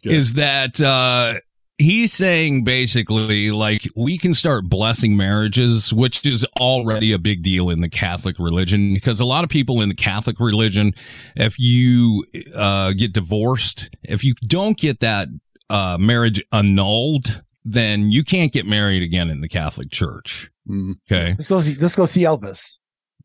Is 0.04 0.32
that 0.34 0.80
uh, 0.80 1.34
he's 1.78 2.12
saying 2.12 2.64
basically 2.64 3.50
like 3.50 3.86
we 3.96 4.18
can 4.18 4.34
start 4.34 4.68
blessing 4.68 5.16
marriages, 5.16 5.92
which 5.92 6.24
is 6.26 6.44
already 6.60 7.12
a 7.12 7.18
big 7.18 7.42
deal 7.42 7.70
in 7.70 7.80
the 7.80 7.88
Catholic 7.88 8.38
religion 8.38 8.94
because 8.94 9.20
a 9.20 9.24
lot 9.24 9.44
of 9.44 9.50
people 9.50 9.80
in 9.80 9.88
the 9.88 9.94
Catholic 9.94 10.40
religion, 10.40 10.94
if 11.36 11.58
you 11.58 12.24
uh, 12.54 12.92
get 12.92 13.12
divorced, 13.12 13.90
if 14.02 14.24
you 14.24 14.34
don't 14.46 14.78
get 14.78 15.00
that 15.00 15.28
uh, 15.70 15.96
marriage 15.98 16.42
annulled, 16.52 17.42
then 17.64 18.10
you 18.10 18.24
can't 18.24 18.52
get 18.52 18.66
married 18.66 19.02
again 19.02 19.30
in 19.30 19.40
the 19.40 19.48
Catholic 19.48 19.90
Church. 19.90 20.50
Okay. 20.70 21.34
Let's 21.38 21.48
go 21.48 21.60
see. 21.60 21.74
Let's 21.74 21.94
go 21.94 22.06
see 22.06 22.22
Elvis. 22.22 22.78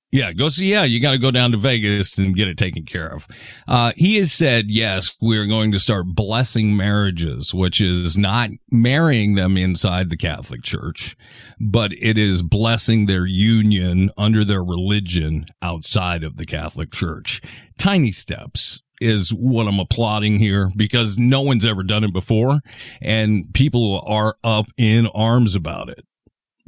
Yeah, 0.10 0.32
go 0.32 0.48
see. 0.48 0.72
Yeah, 0.72 0.86
you 0.86 1.02
got 1.02 1.12
to 1.12 1.18
go 1.18 1.32
down 1.32 1.52
to 1.52 1.58
Vegas 1.58 2.18
and 2.18 2.34
get 2.34 2.48
it 2.48 2.58
taken 2.58 2.86
care 2.86 3.10
of. 3.10 3.28
Uh, 3.68 3.92
he 3.98 4.16
has 4.18 4.32
said, 4.32 4.72
yes, 4.72 5.16
we're 5.20 5.46
going 5.46 5.74
to 5.74 5.80
start 5.80 6.06
blessing 6.08 6.78
marriages, 6.78 7.54
which 7.54 7.82
is 7.82 8.18
not 8.18 8.50
marrying 8.72 9.36
them 9.36 9.58
inside 9.58 10.10
the 10.10 10.16
Catholic 10.16 10.64
Church, 10.64 11.18
but 11.60 11.92
it 11.92 12.18
is 12.18 12.42
blessing 12.42 13.06
their 13.06 13.26
union 13.26 14.10
under 14.18 14.46
their 14.46 14.64
religion 14.64 15.46
outside 15.62 16.24
of 16.24 16.38
the 16.38 16.46
Catholic 16.46 16.92
Church. 16.92 17.42
Tiny 17.78 18.14
steps 18.14 18.82
is 19.02 19.32
what 19.34 19.68
I'm 19.68 19.80
applauding 19.80 20.40
here 20.40 20.72
because 20.76 21.18
no 21.18 21.42
one's 21.42 21.66
ever 21.66 21.84
done 21.84 22.06
it 22.06 22.14
before 22.14 22.62
and 23.02 23.46
people 23.54 24.02
are 24.08 24.38
up 24.44 24.68
in 24.78 25.08
arms 25.08 25.54
about 25.54 25.90
it. 25.90 26.06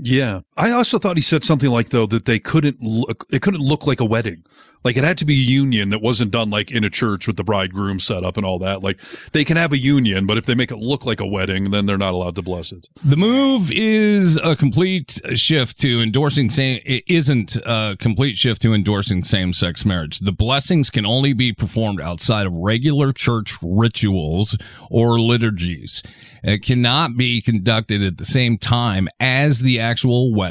Yeah, 0.02 0.42
I 0.60 0.72
also 0.72 0.98
thought 1.00 1.16
he 1.16 1.24
said 1.24 1.46
something 1.46 1.70
like 1.70 1.90
though 1.90 2.06
that 2.08 2.26
they 2.26 2.38
couldn't 2.38 2.84
look. 2.84 3.26
It 3.32 3.42
couldn't 3.42 3.62
look 3.62 3.88
like 3.88 4.02
a 4.02 4.06
wedding. 4.06 4.44
Like 4.84 4.96
it 4.96 5.04
had 5.04 5.18
to 5.18 5.26
be 5.26 5.34
a 5.34 5.44
union 5.44 5.90
that 5.90 6.02
wasn't 6.02 6.32
done 6.32 6.50
like 6.50 6.72
in 6.72 6.86
a 6.86 6.90
church 6.90 7.28
with 7.28 7.36
the 7.36 7.44
bridegroom 7.44 8.00
set 8.00 8.24
up 8.24 8.38
and 8.38 8.46
all 8.46 8.60
that. 8.60 8.82
Like 8.82 9.02
they 9.34 9.44
can 9.44 9.58
have 9.58 9.74
a 9.74 9.78
union, 9.78 10.26
but 10.26 10.38
if 10.38 10.46
they 10.46 10.56
make 10.56 10.72
it 10.72 10.78
look 10.78 11.06
like 11.06 11.20
a 11.20 11.26
wedding, 11.26 11.72
then 11.72 11.86
they're 11.86 11.98
not 11.98 12.14
allowed 12.14 12.36
to 12.36 12.42
bless 12.42 12.72
it. 12.72 12.88
The 13.04 13.18
move 13.18 13.72
is 13.74 14.38
a 14.38 14.56
complete 14.56 15.20
shift 15.36 15.82
to 15.82 16.02
endorsing 16.02 16.50
same. 16.50 16.82
It 16.86 17.04
isn't 17.08 17.58
a 17.66 17.98
complete 18.00 18.38
shift 18.38 18.62
to 18.62 18.74
endorsing 18.74 19.24
same-sex 19.26 19.86
marriage. 19.86 20.20
The 20.20 20.32
blessings 20.32 20.90
can 20.90 21.06
only 21.06 21.34
be 21.34 21.52
performed 21.52 22.00
outside 22.00 22.48
of 22.48 22.54
regular 22.54 23.12
church 23.12 23.58
rituals 23.62 24.58
or 24.90 25.20
liturgies. 25.20 26.04
It 26.42 26.64
cannot 26.64 27.18
be 27.18 27.42
conducted 27.42 28.02
at 28.02 28.18
the 28.18 28.24
same 28.24 28.58
time 28.58 29.10
as 29.20 29.60
the 29.60 29.80
actual 29.80 30.34
wedding 30.34 30.49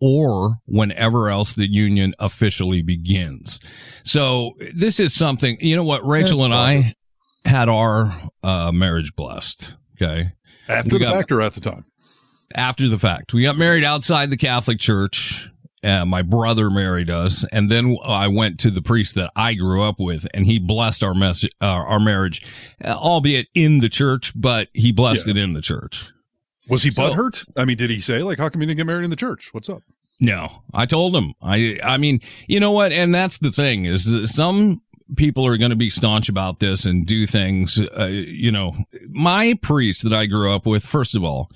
or 0.00 0.56
whenever 0.66 1.30
else 1.30 1.54
the 1.54 1.70
union 1.70 2.14
officially 2.18 2.82
begins. 2.82 3.60
So 4.04 4.52
this 4.74 4.98
is 5.00 5.14
something. 5.14 5.56
You 5.60 5.76
know 5.76 5.84
what, 5.84 6.06
Rachel 6.06 6.44
and 6.44 6.54
I 6.54 6.94
had 7.44 7.68
our 7.68 8.14
uh, 8.42 8.72
marriage 8.72 9.14
blessed. 9.16 9.74
Okay. 10.00 10.32
After 10.68 10.94
We 10.94 10.98
the 10.98 11.04
got- 11.06 11.14
fact 11.14 11.32
or 11.32 11.40
at 11.42 11.54
the 11.54 11.60
time? 11.60 11.84
after 12.54 12.88
the 12.88 12.98
fact. 12.98 13.34
We 13.34 13.42
got 13.42 13.58
married 13.58 13.84
outside 13.84 14.30
the 14.30 14.36
Catholic 14.38 14.78
Church. 14.78 15.50
Uh, 15.84 16.04
my 16.04 16.22
brother 16.22 16.70
married 16.70 17.08
us, 17.10 17.44
and 17.52 17.70
then 17.70 17.96
I 18.04 18.26
went 18.26 18.58
to 18.60 18.70
the 18.70 18.82
priest 18.82 19.14
that 19.14 19.30
I 19.36 19.54
grew 19.54 19.82
up 19.82 19.96
with, 20.00 20.26
and 20.34 20.44
he 20.44 20.58
blessed 20.58 21.04
our 21.04 21.14
mess, 21.14 21.44
uh, 21.44 21.48
our 21.66 22.00
marriage, 22.00 22.42
uh, 22.84 22.88
albeit 22.94 23.46
in 23.54 23.78
the 23.78 23.88
church, 23.88 24.32
but 24.34 24.68
he 24.74 24.90
blessed 24.92 25.28
it 25.28 25.36
in 25.38 25.52
the 25.52 25.60
church. 25.60 26.10
Was 26.68 26.82
he 26.82 26.90
So- 26.90 27.02
butthurt? 27.02 27.44
I 27.56 27.64
mean, 27.64 27.76
did 27.76 27.90
he 27.90 28.00
say 28.00 28.22
like, 28.22 28.38
"How 28.38 28.48
come 28.48 28.60
you 28.60 28.66
didn't 28.66 28.78
get 28.78 28.86
married 28.86 29.04
in 29.04 29.10
the 29.10 29.16
church? 29.16 29.48
What's 29.52 29.68
up?" 29.68 29.82
No, 30.20 30.62
I 30.74 30.84
told 30.86 31.14
him. 31.14 31.34
I, 31.40 31.78
I 31.84 31.96
mean, 31.96 32.20
you 32.48 32.58
know 32.58 32.72
what? 32.72 32.92
And 32.92 33.14
that's 33.14 33.38
the 33.38 33.52
thing 33.52 33.84
is 33.84 34.04
that 34.06 34.26
some 34.28 34.82
people 35.16 35.46
are 35.46 35.56
going 35.56 35.70
to 35.70 35.76
be 35.76 35.90
staunch 35.90 36.28
about 36.28 36.60
this 36.60 36.84
and 36.84 37.06
do 37.06 37.26
things. 37.26 37.80
Uh, 37.98 38.06
you 38.06 38.52
know, 38.52 38.74
my 39.08 39.54
priest 39.62 40.02
that 40.02 40.12
I 40.12 40.26
grew 40.26 40.52
up 40.52 40.66
with, 40.66 40.84
first 40.84 41.14
of 41.14 41.24
all, 41.24 41.50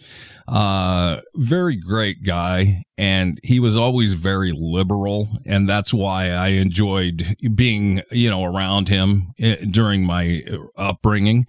uh, 0.48 1.20
very 1.34 1.76
great 1.76 2.22
guy. 2.22 2.84
And 2.98 3.40
he 3.42 3.58
was 3.60 3.76
always 3.76 4.12
very 4.12 4.52
liberal. 4.52 5.28
And 5.46 5.68
that's 5.68 5.92
why 5.92 6.30
I 6.30 6.48
enjoyed 6.48 7.36
being, 7.54 8.02
you 8.10 8.30
know, 8.30 8.44
around 8.44 8.88
him 8.88 9.32
eh, 9.38 9.56
during 9.70 10.04
my 10.04 10.44
upbringing. 10.76 11.46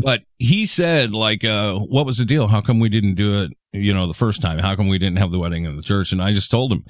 But 0.00 0.22
he 0.38 0.66
said, 0.66 1.12
like, 1.12 1.44
uh, 1.44 1.74
what 1.74 2.06
was 2.06 2.18
the 2.18 2.24
deal? 2.24 2.48
How 2.48 2.60
come 2.60 2.80
we 2.80 2.88
didn't 2.88 3.14
do 3.14 3.42
it, 3.42 3.52
you 3.72 3.94
know, 3.94 4.06
the 4.06 4.14
first 4.14 4.40
time? 4.40 4.58
How 4.58 4.74
come 4.74 4.88
we 4.88 4.98
didn't 4.98 5.18
have 5.18 5.30
the 5.30 5.38
wedding 5.38 5.64
in 5.64 5.76
the 5.76 5.82
church? 5.82 6.12
And 6.12 6.22
I 6.22 6.32
just 6.32 6.50
told 6.50 6.72
him 6.72 6.84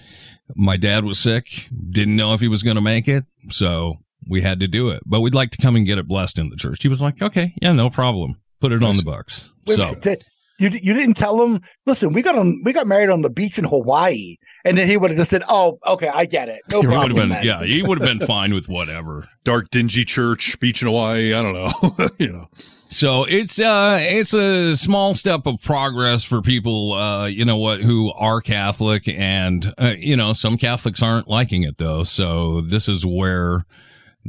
my 0.55 0.77
dad 0.77 1.05
was 1.05 1.19
sick, 1.19 1.69
didn't 1.91 2.17
know 2.17 2.33
if 2.33 2.41
he 2.41 2.49
was 2.49 2.63
going 2.63 2.77
to 2.77 2.81
make 2.81 3.09
it. 3.09 3.25
So 3.51 3.99
we 4.29 4.43
had 4.43 4.61
to 4.61 4.69
do 4.69 4.89
it, 4.91 5.03
but 5.07 5.21
we'd 5.21 5.35
like 5.35 5.51
to 5.53 5.63
come 5.63 5.77
and 5.77 5.87
get 5.87 5.99
it 5.99 6.09
blessed 6.09 6.39
in 6.39 6.51
the 6.51 6.57
church. 6.57 6.83
He 6.83 6.89
was 6.89 7.03
like, 7.03 7.23
okay, 7.23 7.55
yeah, 7.61 7.73
no 7.73 7.91
problem. 7.91 8.37
Put 8.61 8.73
it 8.73 8.83
on 8.83 8.97
the 8.97 9.03
books. 9.03 9.53
Wait, 9.67 9.77
So 9.77 9.95
wait, 10.05 10.25
you 10.59 10.71
you 10.71 10.95
didn't 10.95 11.15
tell 11.15 11.43
him. 11.43 11.61
Listen, 11.85 12.13
we 12.13 12.23
got 12.23 12.37
on 12.37 12.63
we 12.65 12.73
got 12.73 12.87
married 12.87 13.11
on 13.11 13.23
the 13.23 13.31
beach 13.31 13.59
in 13.59 13.65
Hawaii, 13.65 14.37
and 14.65 14.79
then 14.79 14.89
he 14.89 14.97
would 14.97 15.11
have 15.11 15.19
just 15.19 15.31
said, 15.31 15.43
"Oh, 15.49 15.79
okay, 15.87 16.09
I 16.09 16.25
get 16.25 16.49
it. 16.49 16.61
No 16.71 16.81
he 16.81 16.87
problem." 16.87 17.15
been, 17.15 17.29
then." 17.31 17.45
yeah, 17.45 17.63
he 17.63 17.83
would 17.83 18.01
have 18.01 18.07
been 18.07 18.27
fine 18.27 18.55
with 18.55 18.69
whatever. 18.69 19.29
Dark, 19.45 19.71
dingy 19.71 20.05
church, 20.05 20.59
beach 20.59 20.81
in 20.81 20.89
Hawaii. 20.89 21.35
I 21.35 21.43
don't 21.43 21.53
know. 21.53 22.09
you 22.19 22.33
know. 22.33 22.49
So 22.89 23.25
it's 23.25 23.59
uh 23.59 23.99
it's 24.01 24.33
a 24.33 24.77
small 24.77 25.13
step 25.15 25.47
of 25.47 25.61
progress 25.63 26.23
for 26.23 26.41
people 26.41 26.93
uh 26.93 27.27
you 27.27 27.45
know 27.45 27.57
what 27.57 27.81
who 27.81 28.13
are 28.13 28.41
Catholic 28.41 29.09
and 29.09 29.75
uh, 29.77 29.95
you 29.99 30.17
know 30.17 30.33
some 30.33 30.57
Catholics 30.57 31.03
aren't 31.03 31.29
liking 31.29 31.65
it 31.65 31.79
though. 31.79 32.05
So 32.05 32.61
this 32.63 32.89
is 32.89 33.05
where 33.05 33.67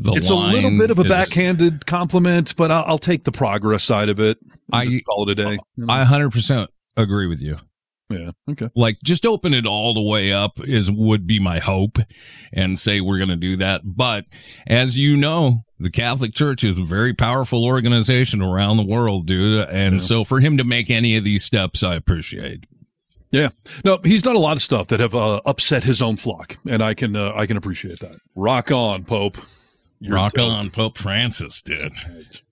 the 0.01 0.13
it's 0.13 0.29
a 0.29 0.35
little 0.35 0.77
bit 0.77 0.91
of 0.91 0.99
a 0.99 1.03
is- 1.03 1.09
backhanded 1.09 1.85
compliment, 1.85 2.55
but 2.55 2.71
I'll, 2.71 2.83
I'll 2.85 2.97
take 2.97 3.23
the 3.23 3.31
progress 3.31 3.83
side 3.83 4.09
of 4.09 4.19
it. 4.19 4.37
I 4.71 5.01
call 5.05 5.29
it 5.29 5.31
a 5.31 5.35
day. 5.35 5.59
I 5.87 6.03
100% 6.03 6.67
agree 6.95 7.27
with 7.27 7.41
you. 7.41 7.57
Yeah. 8.09 8.31
Okay. 8.49 8.69
Like 8.73 8.97
just 9.03 9.25
open 9.25 9.53
it 9.53 9.65
all 9.65 9.93
the 9.93 10.01
way 10.01 10.31
up 10.31 10.59
is 10.63 10.89
would 10.89 11.27
be 11.27 11.39
my 11.39 11.59
hope 11.59 11.97
and 12.53 12.79
say 12.79 13.01
we're 13.01 13.17
going 13.17 13.29
to 13.29 13.35
do 13.35 13.57
that. 13.57 13.81
But 13.83 14.25
as 14.65 14.97
you 14.97 15.17
know, 15.17 15.63
the 15.79 15.91
Catholic 15.91 16.33
Church 16.33 16.63
is 16.63 16.79
a 16.79 16.83
very 16.83 17.13
powerful 17.13 17.65
organization 17.65 18.41
around 18.41 18.77
the 18.77 18.85
world, 18.85 19.27
dude. 19.27 19.67
And 19.67 20.01
so 20.01 20.23
for 20.23 20.39
him 20.39 20.57
to 20.57 20.63
make 20.63 20.89
any 20.89 21.17
of 21.17 21.25
these 21.25 21.43
steps, 21.43 21.83
I 21.83 21.95
appreciate. 21.95 22.65
Yeah. 23.31 23.49
No, 23.83 23.99
he's 24.03 24.21
done 24.21 24.37
a 24.37 24.39
lot 24.39 24.55
of 24.55 24.63
stuff 24.63 24.87
that 24.87 25.01
have 25.01 25.13
uh, 25.13 25.41
upset 25.45 25.83
his 25.83 26.01
own 26.01 26.15
flock, 26.15 26.55
and 26.67 26.81
I 26.81 26.93
can 26.93 27.15
uh, 27.15 27.33
I 27.35 27.45
can 27.45 27.57
appreciate 27.57 27.99
that. 27.99 28.17
Rock 28.35 28.71
on, 28.71 29.03
Pope. 29.03 29.37
You're 29.99 30.15
Rock 30.15 30.33
dope. 30.33 30.51
on, 30.51 30.69
Pope 30.69 30.97
Francis, 30.97 31.61
dude. 31.61 31.91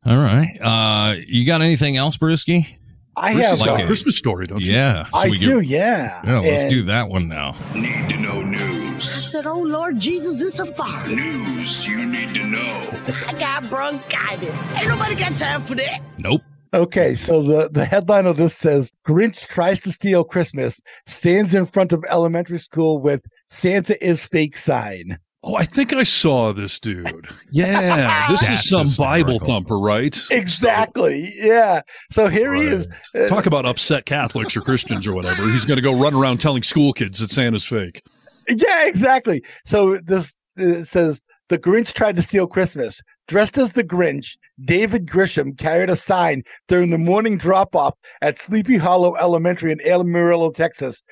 All 0.06 0.18
right. 0.18 0.58
Uh, 0.62 1.16
you 1.28 1.46
got 1.46 1.62
anything 1.62 1.96
else, 1.98 2.18
Brewski? 2.18 2.78
I 3.18 3.34
Chris 3.34 3.46
have 3.50 3.60
has 3.60 3.68
got 3.68 3.80
a- 3.80 3.84
a 3.84 3.86
Christmas 3.86 4.18
story, 4.18 4.48
don't 4.48 4.62
you? 4.62 4.74
Yeah. 4.74 5.06
I 5.14 5.30
do, 5.30 5.62
get- 5.62 5.70
yeah. 5.70 6.22
Yeah, 6.26 6.40
let's 6.40 6.62
And- 6.64 6.70
do 6.72 6.82
that 6.84 7.08
one 7.08 7.28
now. 7.28 7.56
Need 7.74 8.10
to 8.10 8.18
know 8.18 8.42
news. 8.42 8.60
news. 8.60 8.96
I 8.96 9.20
said, 9.20 9.46
Oh 9.46 9.60
Lord 9.62 10.00
Jesus, 10.00 10.42
it's 10.42 10.60
a 10.60 10.66
fire. 10.66 11.08
News 11.08 11.88
you 11.88 12.06
need 12.06 12.34
to 12.34 12.44
know. 12.44 12.90
I 13.28 13.34
got 13.40 13.70
bronchitis. 13.70 14.72
Ain't 14.78 14.88
nobody 14.90 15.16
got 15.16 15.38
time 15.38 15.62
for 15.64 15.76
that. 15.76 16.00
Nope. 16.20 16.42
Okay, 16.74 17.16
so 17.16 17.42
the, 17.42 17.70
the 17.70 17.86
headline 17.86 18.26
of 18.26 18.36
this 18.36 18.54
says 18.56 18.92
Grinch 19.08 19.48
tries 19.48 19.80
to 19.82 19.92
steal 19.94 20.26
Christmas, 20.26 20.82
stands 21.08 21.54
in 21.54 21.66
front 21.66 21.94
of 21.94 22.04
elementary 22.10 22.60
school 22.60 23.00
with 23.00 23.26
Santa 23.50 24.04
is 24.06 24.26
fake 24.26 24.58
sign. 24.58 25.20
Oh, 25.48 25.56
I 25.56 25.64
think 25.64 25.94
I 25.94 26.02
saw 26.02 26.54
this 26.54 26.80
dude. 26.80 27.28
Yeah, 27.52 28.28
this 28.32 28.42
is 28.50 28.68
some 28.68 28.88
Bible 28.98 29.38
thumper, 29.40 29.78
right? 29.78 30.20
Exactly. 30.32 31.34
Yeah. 31.36 31.82
So 32.12 32.28
here 32.28 32.56
he 32.56 32.64
is. 32.64 32.88
Talk 33.28 33.46
about 33.46 33.64
upset 33.64 34.08
Catholics 34.08 34.58
or 34.58 34.62
Christians 34.62 35.06
or 35.06 35.14
whatever. 35.14 35.48
He's 35.52 35.64
going 35.64 35.78
to 35.78 35.84
go 35.84 35.94
run 35.94 36.16
around 36.16 36.40
telling 36.40 36.64
school 36.64 36.94
kids 36.94 37.20
that 37.20 37.30
Santa's 37.30 37.64
fake. 37.64 38.02
Yeah, 38.50 38.88
exactly. 38.88 39.44
So 39.68 39.98
this 39.98 40.34
it 40.58 40.88
says 40.88 41.22
the 41.50 41.60
Grinch 41.60 41.94
tried 41.94 42.16
to 42.16 42.24
steal 42.24 42.48
Christmas. 42.48 43.02
Dressed 43.28 43.60
as 43.60 43.74
the 43.74 43.84
Grinch, 43.84 44.38
David 44.66 45.06
Grisham 45.06 45.56
carried 45.58 45.92
a 45.92 45.96
sign 45.96 46.44
during 46.68 46.90
the 46.90 46.98
morning 46.98 47.38
drop 47.38 47.76
off 47.76 47.94
at 48.22 48.40
Sleepy 48.40 48.78
Hollow 48.78 49.16
Elementary 49.16 49.72
in 49.72 49.82
Amarillo, 49.82 50.52
Texas, 50.52 51.04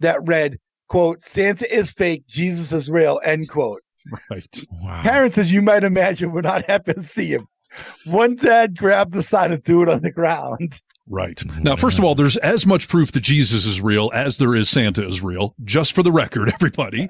that 0.00 0.18
read, 0.24 0.58
quote, 0.92 1.22
Santa 1.24 1.74
is 1.74 1.90
fake, 1.90 2.26
Jesus 2.26 2.70
is 2.70 2.90
real, 2.90 3.18
end 3.24 3.48
quote. 3.48 3.80
Right. 4.30 4.66
Parents, 5.00 5.38
as 5.38 5.50
you 5.50 5.62
might 5.62 5.84
imagine, 5.84 6.32
were 6.32 6.42
not 6.42 6.66
happy 6.68 6.92
to 6.92 7.02
see 7.02 7.28
him. 7.28 7.46
One 8.04 8.36
dad 8.36 8.76
grabbed 8.76 9.12
the 9.14 9.22
sign 9.22 9.52
and 9.52 9.64
threw 9.64 9.82
it 9.82 9.88
on 9.88 10.02
the 10.02 10.10
ground. 10.12 10.80
Right. 11.08 11.42
Now, 11.60 11.76
first 11.76 11.98
of 11.98 12.04
all, 12.04 12.14
there's 12.14 12.36
as 12.36 12.66
much 12.66 12.88
proof 12.88 13.12
that 13.12 13.20
Jesus 13.20 13.64
is 13.64 13.80
real 13.80 14.10
as 14.12 14.36
there 14.36 14.54
is 14.54 14.68
Santa 14.68 15.06
is 15.06 15.22
real, 15.22 15.54
just 15.64 15.94
for 15.94 16.02
the 16.02 16.12
record, 16.12 16.48
everybody. 16.54 17.08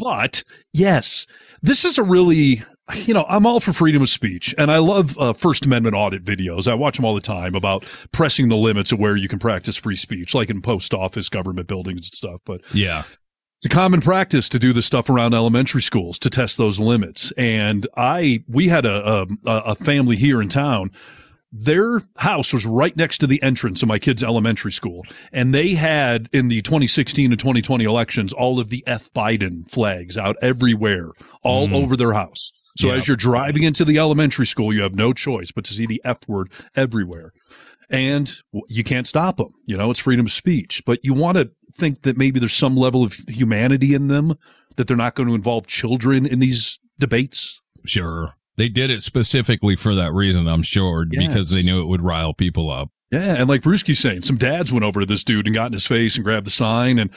But 0.00 0.42
yes, 0.72 1.26
this 1.62 1.84
is 1.84 1.98
a 1.98 2.02
really, 2.02 2.62
you 3.04 3.14
know, 3.14 3.24
I'm 3.28 3.46
all 3.46 3.60
for 3.60 3.72
freedom 3.72 4.02
of 4.02 4.08
speech 4.08 4.54
and 4.58 4.70
I 4.70 4.78
love 4.78 5.16
uh, 5.18 5.32
First 5.32 5.64
Amendment 5.64 5.94
audit 5.94 6.24
videos. 6.24 6.66
I 6.66 6.74
watch 6.74 6.96
them 6.96 7.04
all 7.04 7.14
the 7.14 7.20
time 7.20 7.54
about 7.54 7.84
pressing 8.12 8.48
the 8.48 8.56
limits 8.56 8.92
of 8.92 8.98
where 8.98 9.16
you 9.16 9.28
can 9.28 9.38
practice 9.38 9.76
free 9.76 9.96
speech, 9.96 10.34
like 10.34 10.50
in 10.50 10.60
post 10.60 10.92
office, 10.92 11.28
government 11.28 11.68
buildings 11.68 12.00
and 12.00 12.14
stuff. 12.14 12.40
But 12.44 12.62
Yeah. 12.74 13.04
It's 13.62 13.66
a 13.66 13.76
common 13.76 14.00
practice 14.00 14.48
to 14.48 14.58
do 14.58 14.72
this 14.72 14.86
stuff 14.86 15.10
around 15.10 15.34
elementary 15.34 15.82
schools 15.82 16.18
to 16.20 16.30
test 16.30 16.56
those 16.56 16.78
limits. 16.80 17.30
And 17.32 17.86
I, 17.96 18.42
we 18.48 18.68
had 18.68 18.86
a, 18.86 19.26
a, 19.44 19.50
a 19.50 19.74
family 19.74 20.16
here 20.16 20.40
in 20.40 20.48
town. 20.48 20.90
Their 21.52 22.00
house 22.16 22.54
was 22.54 22.64
right 22.64 22.96
next 22.96 23.18
to 23.18 23.26
the 23.26 23.42
entrance 23.42 23.82
of 23.82 23.88
my 23.88 23.98
kid's 23.98 24.22
elementary 24.22 24.72
school. 24.72 25.04
And 25.32 25.52
they 25.52 25.74
had 25.74 26.28
in 26.32 26.48
the 26.48 26.62
2016 26.62 27.32
and 27.32 27.38
2020 27.38 27.84
elections, 27.84 28.32
all 28.32 28.58
of 28.60 28.70
the 28.70 28.82
F 28.86 29.12
Biden 29.12 29.68
flags 29.68 30.16
out 30.16 30.36
everywhere, 30.40 31.10
all 31.42 31.68
Mm. 31.68 31.74
over 31.74 31.96
their 31.96 32.14
house. 32.14 32.52
So 32.78 32.86
Yeah. 32.86 32.94
as 32.94 33.08
you're 33.08 33.16
driving 33.16 33.64
into 33.64 33.84
the 33.84 33.98
elementary 33.98 34.46
school, 34.46 34.72
you 34.72 34.80
have 34.82 34.94
no 34.94 35.12
choice 35.12 35.50
but 35.52 35.64
to 35.64 35.74
see 35.74 35.84
the 35.84 36.00
F 36.02 36.20
word 36.26 36.50
everywhere. 36.74 37.32
And 37.90 38.32
you 38.68 38.84
can't 38.84 39.06
stop 39.08 39.38
them. 39.38 39.52
You 39.66 39.76
know, 39.76 39.90
it's 39.90 39.98
freedom 40.00 40.26
of 40.26 40.32
speech, 40.32 40.82
but 40.86 41.00
you 41.02 41.12
want 41.12 41.36
to 41.36 41.50
think 41.80 42.02
that 42.02 42.16
maybe 42.16 42.38
there's 42.38 42.52
some 42.52 42.76
level 42.76 43.02
of 43.02 43.14
humanity 43.26 43.94
in 43.94 44.06
them, 44.08 44.34
that 44.76 44.86
they're 44.86 44.96
not 44.96 45.14
going 45.16 45.28
to 45.28 45.34
involve 45.34 45.66
children 45.66 46.26
in 46.26 46.38
these 46.38 46.78
debates. 46.98 47.60
Sure. 47.86 48.34
They 48.56 48.68
did 48.68 48.90
it 48.90 49.02
specifically 49.02 49.74
for 49.74 49.94
that 49.94 50.12
reason, 50.12 50.46
I'm 50.46 50.62
sure, 50.62 51.06
because 51.06 51.50
they 51.50 51.62
knew 51.62 51.80
it 51.80 51.86
would 51.86 52.02
rile 52.02 52.34
people 52.34 52.70
up. 52.70 52.90
Yeah. 53.10 53.34
And 53.38 53.48
like 53.48 53.62
Brewski's 53.62 53.98
saying, 53.98 54.22
some 54.22 54.36
dads 54.36 54.72
went 54.72 54.84
over 54.84 55.00
to 55.00 55.06
this 55.06 55.24
dude 55.24 55.46
and 55.46 55.54
got 55.54 55.66
in 55.66 55.72
his 55.72 55.86
face 55.86 56.16
and 56.16 56.24
grabbed 56.24 56.46
the 56.46 56.50
sign. 56.50 56.98
And, 56.98 57.10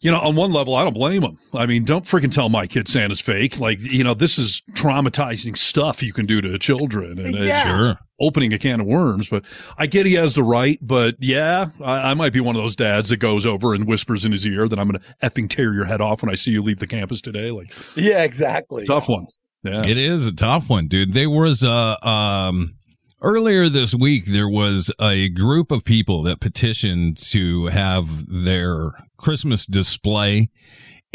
you 0.00 0.10
know, 0.10 0.20
on 0.20 0.36
one 0.36 0.52
level, 0.52 0.76
I 0.76 0.84
don't 0.84 0.94
blame 0.94 1.22
them. 1.22 1.38
I 1.52 1.66
mean, 1.66 1.84
don't 1.84 2.04
freaking 2.04 2.32
tell 2.32 2.48
my 2.48 2.66
kid 2.66 2.86
Santa's 2.88 3.20
fake. 3.20 3.58
Like, 3.58 3.80
you 3.80 4.04
know, 4.04 4.14
this 4.14 4.38
is 4.38 4.62
traumatizing 4.72 5.58
stuff 5.58 6.02
you 6.02 6.12
can 6.12 6.24
do 6.24 6.40
to 6.40 6.58
children. 6.58 7.18
And 7.18 7.34
it's 7.34 7.46
Yeah. 7.46 7.66
Sure. 7.66 7.98
Opening 8.20 8.52
a 8.52 8.58
can 8.58 8.80
of 8.80 8.86
worms. 8.86 9.28
But 9.28 9.44
I 9.76 9.86
get 9.86 10.06
he 10.06 10.14
has 10.14 10.34
the 10.34 10.42
right. 10.42 10.78
But 10.80 11.16
yeah, 11.20 11.66
I, 11.82 12.10
I 12.10 12.14
might 12.14 12.32
be 12.32 12.40
one 12.40 12.56
of 12.56 12.62
those 12.62 12.76
dads 12.76 13.08
that 13.10 13.18
goes 13.18 13.44
over 13.46 13.74
and 13.74 13.86
whispers 13.86 14.24
in 14.24 14.32
his 14.32 14.46
ear 14.46 14.68
that 14.68 14.78
I'm 14.78 14.88
going 14.88 15.00
to 15.00 15.06
effing 15.22 15.48
tear 15.48 15.72
your 15.74 15.84
head 15.84 16.00
off 16.00 16.22
when 16.22 16.30
I 16.30 16.34
see 16.34 16.50
you 16.52 16.62
leave 16.62 16.78
the 16.78 16.86
campus 16.86 17.20
today. 17.20 17.50
Like, 17.50 17.72
Yeah, 17.96 18.22
exactly. 18.24 18.84
tough 18.84 19.08
one. 19.08 19.26
Yeah. 19.62 19.84
It 19.86 19.96
is 19.98 20.26
a 20.26 20.34
tough 20.34 20.68
one, 20.70 20.86
dude. 20.86 21.12
There 21.12 21.30
was 21.30 21.64
uh 21.64 21.96
um 22.02 22.74
earlier 23.22 23.68
this 23.68 23.94
week 23.94 24.26
there 24.26 24.48
was 24.48 24.92
a 25.00 25.28
group 25.30 25.70
of 25.72 25.84
people 25.84 26.22
that 26.22 26.38
petitioned 26.38 27.16
to 27.18 27.66
have 27.66 28.26
their 28.28 28.92
Christmas 29.16 29.66
display 29.66 30.50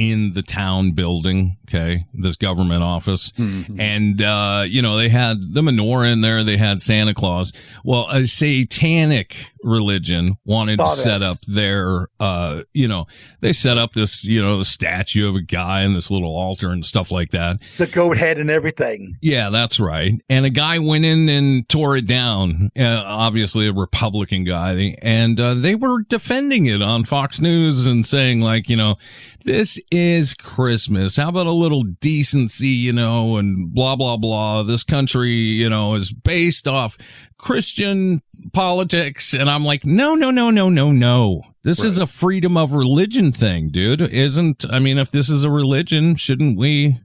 in 0.09 0.33
the 0.33 0.41
town 0.41 0.91
building, 0.93 1.57
okay, 1.67 2.05
this 2.13 2.35
government 2.35 2.81
office. 2.83 3.31
And 3.79 4.21
uh 4.21 4.63
you 4.67 4.81
know, 4.81 4.97
they 4.97 5.09
had 5.09 5.53
the 5.53 5.61
menorah 5.61 6.11
in 6.11 6.21
there, 6.21 6.43
they 6.43 6.57
had 6.57 6.81
Santa 6.81 7.13
Claus. 7.13 7.53
Well, 7.83 8.07
a 8.09 8.25
satanic 8.25 9.51
religion 9.64 10.38
wanted 10.45 10.80
to 10.80 10.88
set 10.88 11.22
up 11.22 11.38
their 11.47 12.07
uh 12.20 12.62
you 12.74 12.88
know, 12.88 13.05
they 13.41 13.53
set 13.53 13.78
up 13.78 13.91
this, 13.93 14.24
you 14.26 14.41
know, 14.41 14.57
the 14.57 14.66
statue 14.66 15.28
of 15.28 15.36
a 15.36 15.41
guy 15.41 15.82
and 15.82 15.95
this 15.95 16.12
little 16.12 16.36
altar 16.36 16.70
and 16.70 16.86
stuff 16.86 17.12
like 17.12 17.32
that. 17.32 17.57
The 17.78 17.88
goat 17.88 18.18
head 18.18 18.38
and 18.38 18.49
everything. 18.49 19.18
Yeah, 19.22 19.49
that's 19.49 19.80
right. 19.80 20.20
And 20.30 20.45
a 20.45 20.49
guy 20.49 20.80
went 20.80 21.05
in 21.05 21.30
and 21.30 21.68
tore 21.68 21.97
it 21.97 22.07
down. 22.07 22.72
Uh, 22.78 23.03
obviously, 23.05 23.68
a 23.68 23.74
Republican 23.74 24.43
guy, 24.43 24.95
and 25.01 25.39
uh, 25.39 25.53
they 25.53 25.76
were 25.76 26.01
defending 26.03 26.66
it 26.66 26.82
on 26.82 27.03
Fox 27.03 27.39
News 27.41 27.86
and 27.86 28.05
saying, 28.05 28.41
like, 28.41 28.70
you 28.70 28.76
know, 28.76 28.95
this 29.43 29.80
is 29.91 30.34
Christmas. 30.34 31.16
How 31.16 31.30
about 31.30 31.47
a 31.47 31.51
little 31.51 31.84
decency, 31.84 32.68
you 32.68 32.93
know, 32.93 33.38
and 33.38 33.74
blah 33.74 33.95
blah 33.95 34.18
blah. 34.18 34.64
This 34.64 34.84
country, 34.84 35.32
you 35.32 35.70
know, 35.70 35.95
is 35.95 36.14
based 36.14 36.68
off 36.68 36.97
Christian 37.41 38.21
politics, 38.53 39.33
and 39.33 39.49
I'm 39.49 39.65
like, 39.65 39.85
no, 39.85 40.13
no, 40.15 40.29
no, 40.29 40.51
no, 40.51 40.69
no, 40.69 40.91
no. 40.91 41.41
This 41.63 41.83
is 41.83 41.97
a 41.97 42.07
freedom 42.07 42.55
of 42.55 42.71
religion 42.71 43.31
thing, 43.31 43.69
dude. 43.69 44.01
Isn't? 44.01 44.65
I 44.69 44.79
mean, 44.79 44.97
if 44.97 45.11
this 45.11 45.29
is 45.29 45.43
a 45.43 45.49
religion, 45.49 46.15
shouldn't 46.15 46.57
we? 46.57 46.97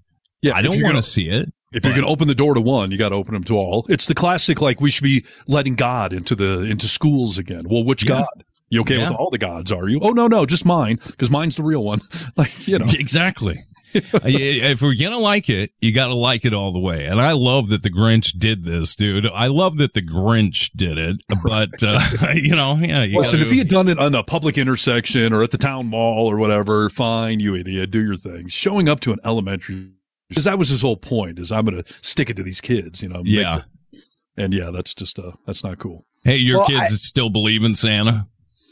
Yeah, 0.42 0.54
I 0.54 0.62
don't 0.62 0.82
want 0.82 0.96
to 0.96 1.02
see 1.02 1.28
it. 1.28 1.52
If 1.72 1.84
you're 1.84 1.94
going 1.94 2.06
to 2.06 2.10
open 2.10 2.28
the 2.28 2.34
door 2.34 2.54
to 2.54 2.60
one, 2.60 2.90
you 2.90 2.96
got 2.96 3.10
to 3.10 3.16
open 3.16 3.34
them 3.34 3.44
to 3.44 3.56
all. 3.56 3.84
It's 3.88 4.06
the 4.06 4.14
classic, 4.14 4.60
like 4.62 4.80
we 4.80 4.90
should 4.90 5.02
be 5.04 5.24
letting 5.46 5.74
God 5.74 6.12
into 6.12 6.34
the 6.34 6.60
into 6.60 6.86
schools 6.86 7.38
again. 7.38 7.62
Well, 7.68 7.84
which 7.84 8.04
Yeah. 8.04 8.20
God? 8.20 8.44
You 8.68 8.80
okay 8.80 8.96
Yeah. 8.98 9.10
with 9.10 9.18
all 9.18 9.30
the 9.30 9.38
gods? 9.38 9.70
Are 9.70 9.88
you? 9.88 10.00
Oh 10.02 10.10
no, 10.10 10.26
no, 10.26 10.44
just 10.46 10.66
mine 10.66 10.98
because 11.06 11.30
mine's 11.30 11.56
the 11.56 11.62
real 11.62 11.84
one. 11.84 12.00
like 12.36 12.66
you 12.66 12.78
know, 12.78 12.86
Exactly. 12.88 13.56
If 13.94 14.82
we're 14.82 14.94
gonna 14.94 15.18
like 15.18 15.48
it, 15.48 15.70
you 15.80 15.90
gotta 15.92 16.14
like 16.14 16.44
it 16.44 16.52
all 16.52 16.70
the 16.72 16.78
way. 16.80 17.06
And 17.06 17.18
I 17.20 17.32
love 17.32 17.68
that 17.70 17.82
the 17.82 17.90
Grinch 17.90 18.38
did 18.38 18.62
this, 18.64 18.94
dude. 18.94 19.26
I 19.26 19.46
love 19.46 19.78
that 19.78 19.94
the 19.94 20.02
Grinch 20.02 20.70
did 20.76 20.98
it, 20.98 21.22
but 21.44 21.82
uh, 21.82 22.00
you 22.34 22.54
know, 22.54 22.74
yeah. 22.76 23.04
You 23.04 23.18
Listen, 23.18 23.38
gotta- 23.38 23.46
if 23.46 23.50
he 23.52 23.58
had 23.58 23.68
done 23.68 23.88
it 23.88 23.98
on 23.98 24.14
a 24.14 24.22
public 24.22 24.58
intersection 24.58 25.32
or 25.32 25.42
at 25.42 25.50
the 25.50 25.56
town 25.58 25.86
mall 25.86 26.30
or 26.30 26.36
whatever, 26.36 26.90
fine, 26.90 27.40
you 27.40 27.54
idiot, 27.54 27.90
do 27.90 28.02
your 28.02 28.16
thing. 28.16 28.48
Showing 28.48 28.86
up 28.88 29.00
to 29.00 29.12
an 29.12 29.18
elementary, 29.24 29.92
because 30.28 30.44
that 30.44 30.58
was 30.58 30.68
his 30.68 30.82
whole 30.82 30.96
point, 30.98 31.38
is 31.38 31.50
I'm 31.50 31.64
going 31.64 31.82
to 31.82 31.94
stick 32.02 32.28
it 32.28 32.36
to 32.36 32.42
these 32.42 32.60
kids, 32.60 33.02
you 33.02 33.08
know. 33.08 33.22
Yeah. 33.24 33.62
the- 33.92 34.00
and 34.42 34.52
yeah, 34.52 34.70
that's 34.70 34.92
just 34.92 35.18
uh, 35.18 35.32
that's 35.46 35.64
not 35.64 35.78
cool. 35.78 36.04
hey, 36.22 36.36
your 36.36 36.58
Well, 36.58 36.66
kids 36.66 36.80
I- 36.82 36.86
still 36.88 37.30
believe 37.30 37.64
in 37.64 37.74
Santa, 37.76 38.28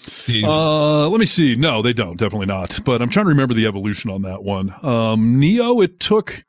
Steve? 0.06 0.44
Uh, 0.44 1.08
let 1.08 1.18
me 1.18 1.26
see. 1.26 1.56
No, 1.56 1.82
they 1.82 1.92
don't. 1.92 2.18
Definitely 2.18 2.46
not. 2.46 2.78
But 2.84 3.00
I'm 3.02 3.08
trying 3.08 3.26
to 3.26 3.30
remember 3.30 3.54
the 3.54 3.66
evolution 3.66 4.10
on 4.10 4.22
that 4.22 4.42
one. 4.44 4.74
Um, 4.82 5.38
Neo, 5.40 5.80
it 5.80 5.98
took. 6.00 6.44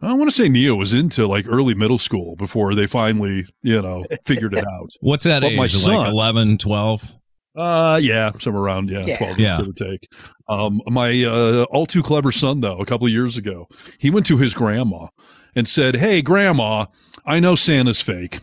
I 0.00 0.12
want 0.14 0.30
to 0.30 0.34
say 0.36 0.48
Neo 0.48 0.74
was 0.76 0.94
into 0.94 1.26
like 1.26 1.46
early 1.48 1.74
middle 1.74 1.98
school 1.98 2.36
before 2.36 2.74
they 2.74 2.86
finally, 2.86 3.46
you 3.62 3.82
know, 3.82 4.04
figured 4.24 4.54
it 4.54 4.64
out. 4.66 4.90
What's 5.00 5.24
that 5.24 5.42
but 5.42 5.52
age? 5.52 5.56
my 5.56 5.62
like 5.62 5.70
son- 5.70 6.06
11, 6.06 6.58
12? 6.58 7.14
Uh, 7.56 7.98
yeah, 8.00 8.30
somewhere 8.38 8.62
around 8.62 8.88
yeah, 8.90 9.04
Yeah. 9.06 9.16
twelve, 9.18 9.38
Yeah. 9.40 9.56
give 9.58 9.68
or 9.68 9.72
take. 9.72 10.08
Um, 10.48 10.80
my 10.86 11.24
uh, 11.24 11.64
all 11.70 11.86
too 11.86 12.04
clever 12.04 12.30
son 12.30 12.60
though, 12.60 12.78
a 12.78 12.86
couple 12.86 13.06
of 13.08 13.12
years 13.12 13.36
ago, 13.36 13.66
he 13.98 14.10
went 14.10 14.26
to 14.26 14.36
his 14.36 14.54
grandma 14.54 15.08
and 15.56 15.66
said, 15.66 15.96
"Hey, 15.96 16.22
grandma, 16.22 16.86
I 17.26 17.40
know 17.40 17.56
Santa's 17.56 18.00
fake." 18.00 18.38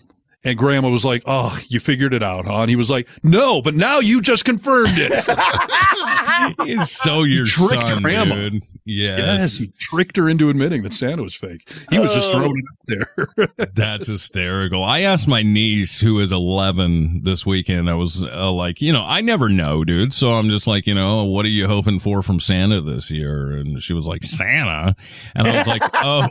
And 0.46 0.58
grandma 0.58 0.90
was 0.90 1.04
like, 1.04 1.24
"Oh, 1.26 1.58
you 1.68 1.80
figured 1.80 2.14
it 2.14 2.24
out, 2.24 2.46
huh?" 2.46 2.62
And 2.62 2.70
he 2.70 2.76
was 2.76 2.90
like, 2.90 3.10
"No, 3.24 3.62
but 3.62 3.74
now 3.76 4.00
you 4.00 4.22
just 4.22 4.46
confirmed 4.46 4.94
it." 4.96 5.12
He's 6.66 6.92
so 6.92 7.24
your 7.24 7.46
tricked 7.46 7.74
son, 7.74 8.02
grandma. 8.02 8.36
dude. 8.36 8.64
yes, 8.86 9.18
Yes. 9.20 9.58
he 9.58 9.68
tricked 9.80 10.16
her 10.18 10.30
into 10.30 10.50
admitting 10.50 10.84
that 10.84 10.94
Santa 10.94 11.24
was 11.24 11.34
fake. 11.36 11.68
He 11.90 11.98
was 12.00 12.14
just 12.14 12.32
throwing 12.32 12.54
it 12.88 13.00
out 13.02 13.48
there. 13.58 13.68
That's 13.74 14.08
hysterical. 14.08 14.84
I 14.84 15.02
asked 15.02 15.28
my 15.28 15.42
niece, 15.42 16.00
who 16.00 16.20
is 16.20 16.32
11 16.32 17.22
this 17.24 17.46
weekend, 17.46 17.90
I 17.90 17.96
was 17.96 18.24
uh, 18.24 18.52
like, 18.52 18.82
you 18.82 18.92
know, 18.94 19.04
I 19.04 19.22
never 19.22 19.50
know, 19.50 19.84
dude. 19.84 20.14
So 20.14 20.34
I'm 20.34 20.50
just 20.50 20.68
like, 20.68 20.86
you 20.88 20.94
know, 20.94 21.24
what 21.24 21.46
are 21.46 21.50
you 21.50 21.68
hoping 21.68 22.00
for 22.00 22.22
from 22.22 22.40
Santa 22.40 22.82
this 22.82 23.10
year? 23.12 23.52
And 23.52 23.82
she 23.82 23.94
was 23.94 24.06
like, 24.08 24.24
Santa. 24.24 24.96
And 25.36 25.48
I 25.48 25.58
was 25.58 25.68
like, 25.68 25.82
oh, 25.96 26.28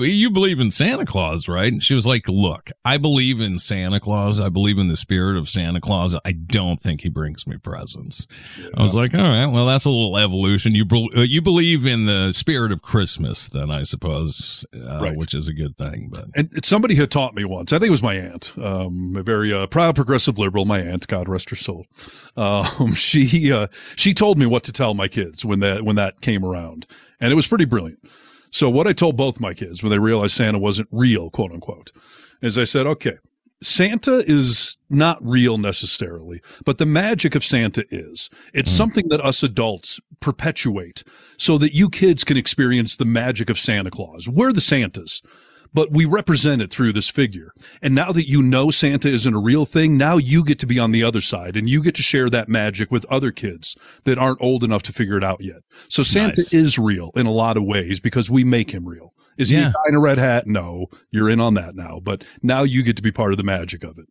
you 0.00 0.30
believe 0.30 0.60
in 0.60 0.70
Santa 0.70 1.04
Claus, 1.04 1.48
right? 1.48 1.72
And 1.72 1.82
she 1.82 1.94
was 1.94 2.06
like, 2.06 2.28
look, 2.28 2.70
I 2.84 2.96
believe 2.96 3.40
in 3.40 3.58
Santa 3.58 4.00
Claus. 4.00 4.40
I 4.40 4.48
believe 4.48 4.78
in 4.78 4.88
the 4.88 4.96
spirit 4.96 5.36
of 5.36 5.48
Santa 5.48 5.80
Claus. 5.80 6.16
I 6.24 6.32
don't 6.32 6.78
think 6.80 7.00
he 7.02 7.08
brings 7.08 7.46
me 7.46 7.56
presents. 7.58 8.26
I 8.76 8.82
was 8.82 8.94
like, 8.94 9.14
all 9.14 9.20
right, 9.22 9.46
well, 9.46 9.66
that's 9.66 9.84
a 9.84 9.90
little 9.90 10.16
evolution. 10.18 10.74
You, 10.74 10.84
uh, 11.16 11.20
you 11.22 11.42
believe 11.42 11.86
in 11.86 12.06
the 12.06 12.32
spirit 12.32 12.72
of 12.72 12.82
Christmas 12.82 13.48
then, 13.48 13.70
I 13.70 13.82
suppose, 13.82 14.64
uh, 14.74 15.00
Right. 15.00 15.16
which 15.16 15.34
is 15.34 15.48
a 15.48 15.52
good 15.52 15.76
thing, 15.76 16.08
but 16.10 16.26
And 16.34 16.64
somebody 16.64 16.94
had 16.94 17.10
taught 17.10 17.34
me 17.34 17.44
once. 17.44 17.72
I 17.72 17.78
think 17.78 17.88
it 17.88 17.90
was 17.90 18.02
my 18.02 18.14
aunt, 18.14 18.52
um, 18.62 19.14
a 19.16 19.22
very 19.22 19.52
uh, 19.52 19.66
proud 19.66 19.94
progressive 19.96 20.38
liberal. 20.38 20.64
My 20.64 20.80
aunt, 20.80 21.06
God 21.06 21.28
rest 21.28 21.50
her 21.50 21.56
soul. 21.56 21.86
Um, 22.36 22.92
she 22.94 23.52
uh, 23.52 23.68
she 23.96 24.14
told 24.14 24.38
me 24.38 24.46
what 24.46 24.64
to 24.64 24.72
tell 24.72 24.94
my 24.94 25.08
kids 25.08 25.44
when 25.44 25.60
that 25.60 25.82
when 25.82 25.96
that 25.96 26.20
came 26.20 26.44
around, 26.44 26.86
and 27.20 27.32
it 27.32 27.34
was 27.34 27.46
pretty 27.46 27.64
brilliant. 27.64 27.98
So 28.50 28.70
what 28.70 28.86
I 28.86 28.92
told 28.92 29.16
both 29.16 29.40
my 29.40 29.54
kids 29.54 29.82
when 29.82 29.90
they 29.90 29.98
realized 29.98 30.34
Santa 30.34 30.58
wasn't 30.58 30.88
real, 30.90 31.30
quote 31.30 31.52
unquote, 31.52 31.92
is 32.40 32.56
I 32.56 32.64
said, 32.64 32.86
okay, 32.86 33.18
Santa 33.62 34.22
is 34.26 34.76
not 34.88 35.18
real 35.20 35.58
necessarily, 35.58 36.40
but 36.64 36.78
the 36.78 36.86
magic 36.86 37.34
of 37.34 37.44
Santa 37.44 37.84
is. 37.90 38.30
It's 38.54 38.70
hmm. 38.70 38.76
something 38.76 39.08
that 39.08 39.20
us 39.20 39.42
adults 39.42 40.00
perpetuate 40.20 41.04
so 41.36 41.58
that 41.58 41.74
you 41.74 41.88
kids 41.88 42.24
can 42.24 42.36
experience 42.36 42.96
the 42.96 43.04
magic 43.04 43.50
of 43.50 43.58
Santa 43.58 43.90
Claus. 43.90 44.28
We're 44.28 44.52
the 44.52 44.60
Santas, 44.60 45.22
but 45.72 45.92
we 45.92 46.04
represent 46.04 46.62
it 46.62 46.70
through 46.70 46.92
this 46.92 47.08
figure. 47.08 47.52
And 47.82 47.94
now 47.94 48.12
that 48.12 48.28
you 48.28 48.42
know 48.42 48.70
Santa 48.70 49.08
isn't 49.08 49.34
a 49.34 49.38
real 49.40 49.64
thing, 49.64 49.96
now 49.96 50.16
you 50.16 50.44
get 50.44 50.58
to 50.60 50.66
be 50.66 50.78
on 50.78 50.92
the 50.92 51.02
other 51.02 51.20
side 51.20 51.56
and 51.56 51.68
you 51.68 51.82
get 51.82 51.94
to 51.96 52.02
share 52.02 52.30
that 52.30 52.48
magic 52.48 52.90
with 52.90 53.04
other 53.06 53.30
kids 53.30 53.76
that 54.04 54.18
aren't 54.18 54.40
old 54.40 54.64
enough 54.64 54.82
to 54.84 54.92
figure 54.92 55.16
it 55.16 55.24
out 55.24 55.40
yet. 55.40 55.58
So 55.88 56.02
Santa 56.02 56.40
Nice. 56.40 56.54
is 56.54 56.78
real 56.78 57.10
in 57.14 57.26
a 57.26 57.30
lot 57.32 57.56
of 57.56 57.64
ways 57.64 58.00
because 58.00 58.30
we 58.30 58.44
make 58.44 58.70
him 58.70 58.86
real. 58.88 59.12
Is 59.36 59.50
he 59.50 59.56
a 59.58 59.66
guy 59.66 59.88
in 59.88 59.94
a 59.94 60.00
red 60.00 60.18
hat? 60.18 60.48
No, 60.48 60.86
you're 61.12 61.30
in 61.30 61.40
on 61.40 61.54
that 61.54 61.76
now, 61.76 62.00
but 62.02 62.24
now 62.42 62.64
you 62.64 62.82
get 62.82 62.96
to 62.96 63.02
be 63.02 63.12
part 63.12 63.32
of 63.32 63.36
the 63.36 63.44
magic 63.44 63.84
of 63.84 63.96
it. 63.96 64.06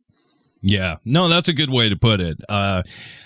Yeah, 0.61 0.95
no, 1.05 1.27
that's 1.29 1.47
a 1.49 1.53
good 1.53 1.69
way 1.69 1.89
to 1.89 1.95
put 1.95 2.19
it. 2.19 2.37
Uh, 2.49 2.83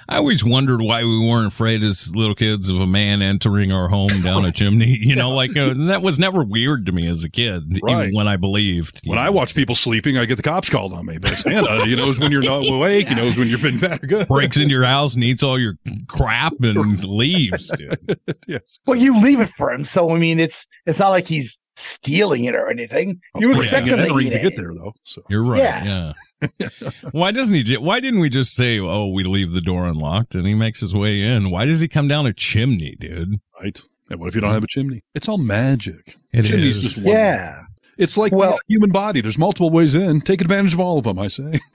I 0.09 0.17
always 0.17 0.43
wondered 0.43 0.81
why 0.81 1.03
we 1.03 1.17
weren't 1.17 1.47
afraid 1.47 1.81
as 1.83 2.13
little 2.13 2.35
kids 2.35 2.69
of 2.69 2.81
a 2.81 2.85
man 2.85 3.21
entering 3.21 3.71
our 3.71 3.87
home 3.87 4.09
down 4.21 4.43
a 4.45 4.51
chimney. 4.51 4.97
You 5.11 5.15
know, 5.15 5.31
like 5.31 5.55
uh, 5.57 5.73
that 5.87 6.01
was 6.01 6.19
never 6.19 6.43
weird 6.43 6.85
to 6.87 6.91
me 6.91 7.07
as 7.07 7.23
a 7.23 7.29
kid, 7.29 7.79
Right. 7.81 8.07
even 8.09 8.15
when 8.15 8.27
I 8.27 8.35
believed. 8.37 9.01
When 9.05 9.17
I 9.17 9.29
watch 9.29 9.55
people 9.55 9.75
sleeping, 9.75 10.17
I 10.17 10.25
get 10.25 10.35
the 10.35 10.43
cops 10.43 10.69
called 10.69 10.93
on 10.93 11.05
me. 11.05 11.17
But 11.17 11.37
Santa, 11.37 11.85
he 11.85 11.95
knows 11.95 12.19
when 12.19 12.31
you're 12.31 12.43
not 12.43 12.65
awake. 12.69 13.07
He 13.07 13.15
knows 13.15 13.37
when 13.37 13.47
you've 13.47 13.61
been 13.61 13.79
bad 13.79 14.03
or 14.03 14.07
good. 14.07 14.27
breaks 14.27 14.57
into 14.57 14.69
your 14.69 14.83
house 14.85 15.15
and 15.15 15.23
eats 15.23 15.43
all 15.43 15.57
your 15.59 15.75
crap 16.07 16.53
and 16.61 17.03
leaves, 17.03 17.71
dude. 17.77 18.19
yes. 18.47 18.79
Well, 18.85 18.97
you 18.97 19.19
leave 19.21 19.39
it 19.39 19.49
for 19.57 19.71
him, 19.71 19.85
so 19.85 20.09
I 20.11 20.19
mean, 20.19 20.39
it's 20.39 20.67
it's 20.85 20.99
not 20.99 21.09
like 21.09 21.27
he's 21.27 21.57
stealing 21.81 22.45
it 22.45 22.55
or 22.55 22.69
anything. 22.69 23.19
You 23.35 23.51
It's 23.51 23.63
expect 23.63 23.85
bringing 23.87 23.99
him 23.99 24.05
it 24.05 24.07
to 24.09 24.17
in 24.17 24.25
eat 24.25 24.29
to 24.29 24.35
it. 24.37 24.41
get 24.41 24.55
there, 24.55 24.73
though. 24.73 24.93
So 25.03 25.23
You're 25.29 25.43
right. 25.43 25.61
Yeah. 25.61 26.13
Yeah. 26.59 26.69
why 27.11 27.31
doesn't 27.31 27.55
he? 27.55 27.63
ju- 27.63 27.81
Why 27.81 27.99
didn't 27.99 28.19
we 28.19 28.29
just 28.29 28.53
say, 28.53 28.79
"Oh, 28.79 29.07
we 29.07 29.23
leave 29.23 29.51
the 29.51 29.61
door 29.61 29.85
unlocked," 29.85 30.35
and 30.35 30.45
he 30.45 30.53
makes 30.53 30.79
his 30.81 30.93
way 30.95 31.21
in? 31.21 31.51
Why 31.51 31.65
does 31.65 31.81
he 31.81 31.87
come 31.87 32.07
down 32.07 32.25
a 32.25 32.33
chimney, 32.33 32.95
dude? 32.99 33.39
Right. 33.61 33.81
And 34.09 34.19
what 34.19 34.27
if 34.27 34.35
you 34.35 34.41
don't 34.41 34.49
hmm. 34.51 34.55
have 34.55 34.63
a 34.63 34.67
chimney? 34.67 35.03
It's 35.15 35.29
all 35.29 35.37
magic. 35.37 36.17
It 36.33 36.43
Chimney's 36.43 36.77
is. 36.77 36.83
just 36.83 37.03
one. 37.03 37.15
Yeah. 37.15 37.61
It's 37.97 38.17
like 38.17 38.33
Well- 38.33 38.51
the 38.67 38.73
human 38.73 38.91
body. 38.91 39.21
There's 39.21 39.37
multiple 39.37 39.69
ways 39.69 39.95
in. 39.95 40.21
Take 40.21 40.41
advantage 40.41 40.73
of 40.73 40.79
all 40.79 40.97
of 40.97 41.03
them, 41.03 41.19
I 41.19 41.27
say. 41.27 41.59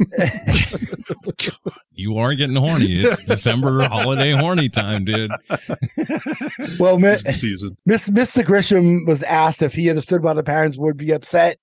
You 1.98 2.18
are 2.18 2.34
getting 2.34 2.56
horny. 2.56 3.02
It's 3.04 3.24
December 3.24 3.84
holiday 3.88 4.32
horny 4.32 4.68
time, 4.68 5.04
dude. 5.06 5.30
Well, 6.78 6.98
Miss 6.98 7.22
season. 7.22 7.76
Miss 7.86 8.10
Mr. 8.10 8.44
Grisham 8.44 9.06
was 9.06 9.22
asked 9.22 9.62
if 9.62 9.72
he 9.72 9.88
understood 9.88 10.22
why 10.22 10.34
the 10.34 10.42
parents 10.42 10.76
would 10.76 10.96
be 10.98 11.12
upset. 11.12 11.56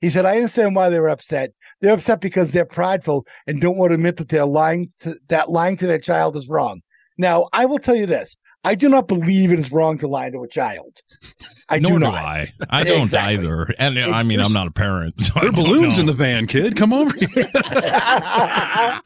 He 0.00 0.10
said, 0.10 0.24
"I 0.24 0.36
understand 0.36 0.76
why 0.76 0.88
they 0.88 1.00
were 1.00 1.08
upset. 1.08 1.50
They're 1.80 1.94
upset 1.94 2.20
because 2.20 2.52
they're 2.52 2.64
prideful 2.64 3.26
and 3.46 3.60
don't 3.60 3.76
want 3.76 3.90
to 3.90 3.94
admit 3.94 4.18
that 4.18 4.28
they're 4.28 4.46
lying. 4.46 4.88
To, 5.00 5.16
that 5.28 5.50
lying 5.50 5.76
to 5.78 5.86
their 5.88 5.98
child 5.98 6.36
is 6.36 6.48
wrong." 6.48 6.80
Now, 7.18 7.48
I 7.52 7.64
will 7.64 7.78
tell 7.78 7.96
you 7.96 8.06
this: 8.06 8.36
I 8.64 8.74
do 8.76 8.88
not 8.88 9.08
believe 9.08 9.50
it 9.50 9.58
is 9.58 9.72
wrong 9.72 9.98
to 9.98 10.06
lie 10.08 10.30
to 10.30 10.42
a 10.42 10.48
child. 10.48 11.00
I 11.68 11.78
Nor 11.80 11.92
do 11.92 11.98
do 11.98 12.04
not. 12.04 12.14
I. 12.14 12.52
I 12.70 12.84
don't 12.84 13.02
Exactly. 13.02 13.34
either. 13.34 13.62
And 13.78 13.98
uh, 13.98 14.10
I 14.14 14.22
mean, 14.22 14.40
I'm 14.40 14.52
not 14.52 14.68
a 14.68 14.70
parent. 14.70 15.14
So 15.22 15.32
There 15.40 15.48
are 15.48 15.52
balloons 15.52 15.96
know. 15.96 16.02
in 16.02 16.06
the 16.06 16.12
van, 16.12 16.46
kid. 16.46 16.76
Come 16.76 16.92
over 16.92 17.12
here. 17.16 17.28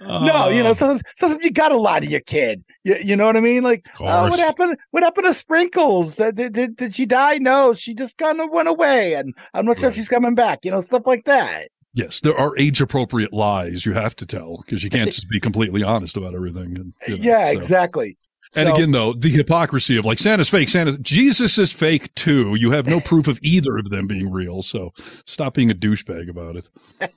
no, 0.00 0.48
you 0.48 0.62
know, 0.62 0.70
Uh, 0.70 0.74
sometimes, 0.74 1.02
sometimes 1.18 1.44
you 1.44 1.50
gotta 1.50 1.76
lie 1.76 2.00
to 2.00 2.06
your 2.06 2.20
kid. 2.20 2.64
You, 2.84 2.96
you 3.02 3.16
know 3.16 3.26
what 3.26 3.36
I 3.36 3.40
mean? 3.40 3.62
Like, 3.62 3.86
uh, 4.00 4.20
what 4.28 4.30
course. 4.30 4.40
happened? 4.40 4.76
What 4.90 5.02
happened 5.02 5.26
to 5.26 5.34
Sprinkles? 5.34 6.18
Uh, 6.20 6.30
did, 6.32 6.52
did 6.52 6.76
did 6.76 6.94
she 6.94 7.06
die? 7.06 7.38
No, 7.38 7.74
she 7.74 7.94
just 7.94 8.16
kind 8.18 8.40
of 8.40 8.50
went 8.50 8.68
away, 8.68 9.14
and 9.14 9.34
I'm 9.54 9.64
not 9.64 9.78
sure 9.78 9.88
if 9.90 9.94
she's 9.94 10.08
coming 10.08 10.34
back. 10.34 10.64
You 10.64 10.70
know, 10.72 10.80
stuff 10.80 11.06
like 11.06 11.24
that. 11.24 11.68
yes, 11.94 12.20
there 12.20 12.36
are 12.36 12.56
age 12.58 12.80
appropriate 12.80 13.32
lies 13.32 13.86
you 13.86 13.92
have 13.94 14.14
to 14.16 14.26
tell 14.26 14.58
because 14.58 14.82
you 14.84 14.90
can't 14.90 15.10
just 15.12 15.28
be 15.30 15.40
completely 15.40 15.82
honest 15.82 16.16
about 16.16 16.34
everything. 16.34 16.76
And, 16.76 16.92
you 17.08 17.16
know, 17.16 17.22
yeah, 17.22 17.46
so. 17.46 17.52
exactly. 17.58 18.18
And 18.54 18.68
So- 18.68 18.74
again, 18.74 18.92
though, 18.92 19.12
the 19.12 19.30
hypocrisy 19.30 19.96
of 19.96 20.04
like 20.04 20.18
Santa's 20.18 20.48
fake, 20.48 20.68
Santa, 20.68 20.96
Jesus 20.98 21.58
is 21.58 21.72
fake 21.72 22.14
too. 22.14 22.54
You 22.58 22.70
have 22.70 22.86
no 22.86 23.00
proof 23.10 23.28
of 23.28 23.38
either 23.42 23.76
of 23.76 23.90
them 23.90 24.06
being 24.06 24.30
real. 24.30 24.62
So 24.62 24.92
stop 24.96 25.54
being 25.54 25.70
a 25.70 25.74
douchebag 25.74 26.28
about 26.28 26.56
it. 26.56 26.68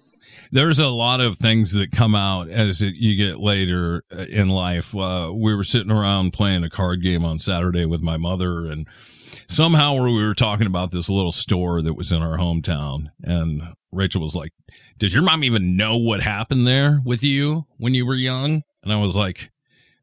there's 0.52 0.80
a 0.80 0.88
lot 0.88 1.22
of 1.22 1.38
things 1.38 1.74
that 1.74 1.92
come 1.92 2.16
out 2.16 2.50
as 2.50 2.82
it, 2.82 2.96
you 2.96 3.16
get 3.16 3.40
later 3.40 4.04
uh, 4.12 4.24
in 4.30 4.50
life. 4.50 4.96
Uh, 4.96 5.32
we 5.34 5.54
were 5.56 5.64
sitting 5.64 5.92
around 5.92 6.34
playing 6.34 6.64
a 6.64 6.70
card 6.70 7.02
game 7.04 7.24
on 7.24 7.38
Saturday 7.38 7.86
with 7.86 8.02
my 8.02 8.18
mother, 8.18 8.66
and 8.66 8.88
somehow 9.48 9.94
we 9.94 10.12
were 10.26 10.34
talking 10.34 10.68
about 10.68 10.92
this 10.92 11.10
little 11.10 11.32
store 11.32 11.82
that 11.82 11.94
was 11.94 12.12
in 12.12 12.22
our 12.24 12.38
hometown. 12.38 13.08
And 13.24 13.62
Rachel 13.92 14.22
was 14.22 14.36
like, 14.36 14.52
"Does 14.98 15.14
your 15.14 15.24
mom 15.24 15.44
even 15.44 15.78
know 15.78 15.98
what 15.98 16.22
happened 16.22 16.66
there 16.66 17.00
with 17.06 17.22
you 17.24 17.66
when 17.78 17.94
you 17.94 18.06
were 18.06 18.16
young?" 18.16 18.64
And 18.84 18.92
I 18.92 18.96
was 18.98 19.16
like, 19.16 19.52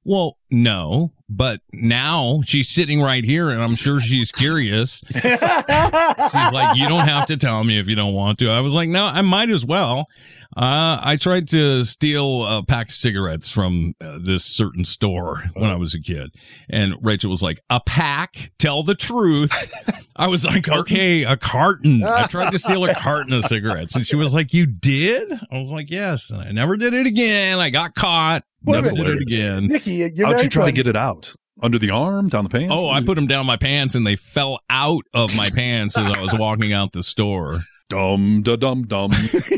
"Well, 0.05 0.39
no." 0.51 1.12
But 1.29 1.61
now 1.72 2.41
she's 2.45 2.68
sitting 2.68 3.03
right 3.03 3.24
here, 3.24 3.51
and 3.51 3.61
I'm 3.61 3.74
sure 3.74 4.01
she's 4.01 4.31
curious. 4.31 5.03
She's 5.12 6.53
like, 6.53 6.77
you 6.77 6.89
don't 6.89 7.09
have 7.09 7.27
to 7.27 7.37
tell 7.37 7.64
me 7.64 7.79
if 7.79 7.89
you 7.89 7.97
don't 7.97 8.14
want 8.14 8.39
to. 8.39 8.51
I 8.51 8.61
was 8.61 8.74
like, 8.74 8.89
no, 8.89 9.05
I 9.05 9.22
might 9.22 9.51
as 9.51 9.64
well. 9.64 10.07
Uh, 10.57 10.99
I 11.03 11.16
tried 11.16 11.49
to 11.49 11.85
steal 11.85 12.45
a 12.47 12.62
pack 12.62 12.89
of 12.89 12.95
cigarettes 12.95 13.49
from 13.49 13.95
uh, 14.01 14.18
this 14.22 14.45
certain 14.45 14.85
store 14.85 15.43
when 15.55 15.68
I 15.68 15.74
was 15.74 15.95
a 15.95 16.01
kid. 16.01 16.31
And 16.70 16.95
Rachel 17.03 17.29
was 17.29 17.43
like, 17.43 17.61
a 17.68 17.81
pack? 17.81 18.53
Tell 18.59 18.83
the 18.83 18.95
truth. 18.95 19.53
I 20.16 20.29
was 20.29 20.45
like, 20.45 20.68
okay, 20.68 21.24
a 21.24 21.37
carton. 21.37 22.05
I 22.05 22.27
tried 22.27 22.53
to 22.53 22.59
steal 22.59 22.85
a 22.85 22.95
carton 22.95 23.33
of 23.33 23.45
cigarettes. 23.45 23.97
And 23.97 24.07
she 24.07 24.16
was 24.16 24.33
like, 24.33 24.55
you 24.55 24.64
did? 24.64 25.31
I 25.33 25.61
was 25.61 25.70
like, 25.70 25.91
yes. 25.91 26.31
And 26.31 26.41
I 26.41 26.53
never 26.53 26.77
did 26.77 26.95
it 26.95 27.07
again. 27.07 27.59
I 27.59 27.70
got 27.70 27.95
caught. 27.95 28.45
Wait 28.67 28.79
a 28.79 28.83
Never 28.83 28.95
minute. 28.97 29.12
did 29.12 29.17
it 29.17 29.23
again. 29.23 29.67
Nikki, 29.69 29.93
you're 29.93 30.09
How'd 30.09 30.33
you 30.35 30.37
very 30.39 30.49
try 30.49 30.67
to 30.67 30.73
get 30.73 30.87
it 30.87 30.97
out? 30.97 31.35
Under 31.62 31.79
the 31.79 31.91
arm, 31.91 32.29
down 32.29 32.45
the 32.45 32.51
pants? 32.51 32.75
Oh, 32.77 32.91
I 32.91 33.01
put 33.01 33.14
them 33.14 33.27
down 33.27 33.47
my 33.47 33.57
pants 33.57 33.95
and 33.95 34.07
they 34.07 34.17
fell 34.17 34.59
out 34.69 35.05
of 35.14 35.35
my 35.37 35.49
pants 35.51 35.97
as 35.97 36.07
I 36.11 36.21
was 36.21 36.35
walking 36.39 36.73
out 36.75 36.93
the 36.93 37.03
store. 37.03 37.61
Dum 37.89 38.43
da 38.43 38.57
dum 38.57 38.83
dum. 38.83 39.11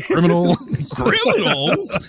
Criminal. 0.03 0.55
Criminals? 0.91 1.99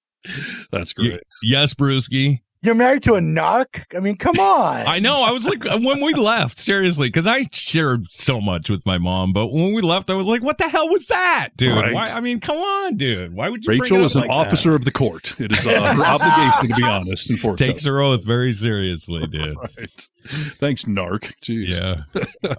That's 0.72 0.92
great. 0.92 1.20
Yes, 1.42 1.72
Brewski. 1.74 2.40
You're 2.62 2.74
married 2.74 3.02
to 3.04 3.14
a 3.14 3.20
narc. 3.20 3.84
I 3.94 4.00
mean, 4.00 4.16
come 4.16 4.38
on. 4.40 4.86
I 4.86 4.98
know. 4.98 5.22
I 5.22 5.30
was 5.30 5.46
like, 5.46 5.62
when 5.64 6.00
we 6.02 6.14
left, 6.14 6.58
seriously, 6.58 7.08
because 7.08 7.26
I 7.26 7.46
shared 7.52 8.10
so 8.12 8.40
much 8.40 8.68
with 8.68 8.84
my 8.84 8.98
mom. 8.98 9.32
But 9.32 9.48
when 9.48 9.72
we 9.72 9.82
left, 9.82 10.10
I 10.10 10.14
was 10.14 10.26
like, 10.26 10.42
what 10.42 10.58
the 10.58 10.68
hell 10.68 10.88
was 10.88 11.06
that, 11.06 11.50
dude? 11.56 11.76
Right. 11.76 11.92
Why, 11.92 12.10
I 12.10 12.20
mean, 12.20 12.40
come 12.40 12.56
on, 12.56 12.96
dude. 12.96 13.34
Why 13.34 13.48
would 13.48 13.64
you 13.64 13.70
Rachel 13.70 13.98
it 13.98 14.04
is 14.04 14.14
an 14.16 14.22
like 14.22 14.30
that? 14.30 14.34
officer 14.34 14.74
of 14.74 14.84
the 14.84 14.90
court. 14.90 15.38
It 15.38 15.52
is 15.52 15.64
uh, 15.66 15.94
her 15.94 16.04
obligation 16.04 16.68
to 16.70 16.74
be 16.74 16.82
honest 16.82 17.30
and 17.30 17.38
forthcoming. 17.38 17.72
Takes 17.74 17.84
her 17.84 18.00
oath 18.00 18.24
very 18.24 18.52
seriously, 18.52 19.26
dude. 19.30 19.56
Right. 19.56 20.08
Thanks, 20.26 20.84
narc. 20.86 21.34
Jeez. 21.42 21.78
Yeah. 21.78 22.02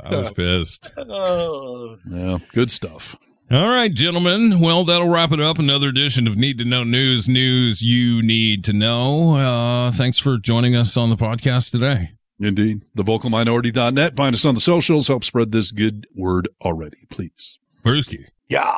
I 0.03 0.15
was 0.15 0.31
pissed. 0.35 0.91
Oh. 0.97 1.97
Yeah, 2.09 2.37
good 2.53 2.71
stuff. 2.71 3.17
All 3.49 3.69
right, 3.69 3.93
gentlemen. 3.93 4.59
Well, 4.59 4.83
that'll 4.83 5.07
wrap 5.07 5.31
it 5.31 5.39
up. 5.39 5.57
Another 5.57 5.87
edition 5.87 6.27
of 6.27 6.35
Need 6.37 6.57
to 6.57 6.65
Know 6.65 6.83
News. 6.83 7.29
News 7.29 7.81
you 7.81 8.21
need 8.21 8.65
to 8.65 8.73
know. 8.73 9.35
Uh, 9.35 9.91
thanks 9.91 10.19
for 10.19 10.37
joining 10.37 10.75
us 10.75 10.97
on 10.97 11.09
the 11.09 11.15
podcast 11.15 11.71
today. 11.71 12.11
Indeed. 12.41 12.83
The 12.95 13.03
TheVocalMinority.net. 13.03 14.17
Find 14.17 14.35
us 14.35 14.43
on 14.45 14.53
the 14.53 14.59
socials. 14.61 15.07
Help 15.07 15.23
spread 15.23 15.53
this 15.53 15.71
good 15.71 16.07
word 16.13 16.49
already, 16.61 16.97
please. 17.09 17.57
Brewski, 17.85 18.25
Yeah. 18.49 18.75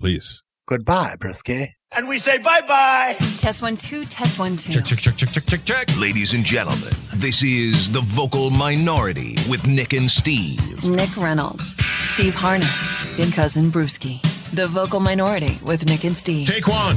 please. 0.00 0.42
Goodbye, 0.70 1.16
Brewski. 1.18 1.72
And 1.96 2.06
we 2.06 2.20
say 2.20 2.38
bye 2.38 2.60
bye. 2.60 3.16
Test 3.38 3.60
one, 3.60 3.76
two, 3.76 4.04
test 4.04 4.38
one, 4.38 4.56
two. 4.56 4.70
Check, 4.70 4.84
check, 4.84 5.00
check, 5.00 5.16
check, 5.16 5.28
check, 5.30 5.44
check, 5.44 5.64
check. 5.64 5.98
Ladies 5.98 6.32
and 6.32 6.44
gentlemen, 6.44 6.92
this 7.14 7.42
is 7.42 7.90
The 7.90 8.00
Vocal 8.02 8.50
Minority 8.50 9.34
with 9.48 9.66
Nick 9.66 9.94
and 9.94 10.08
Steve. 10.08 10.60
Nick 10.84 11.16
Reynolds, 11.16 11.76
Steve 12.02 12.36
Harness, 12.36 12.86
and 13.18 13.32
Cousin 13.32 13.72
Brewski. 13.72 14.22
The 14.52 14.68
Vocal 14.68 15.00
Minority 15.00 15.58
with 15.64 15.84
Nick 15.86 16.04
and 16.04 16.16
Steve. 16.16 16.46
Take 16.46 16.68
one. 16.68 16.96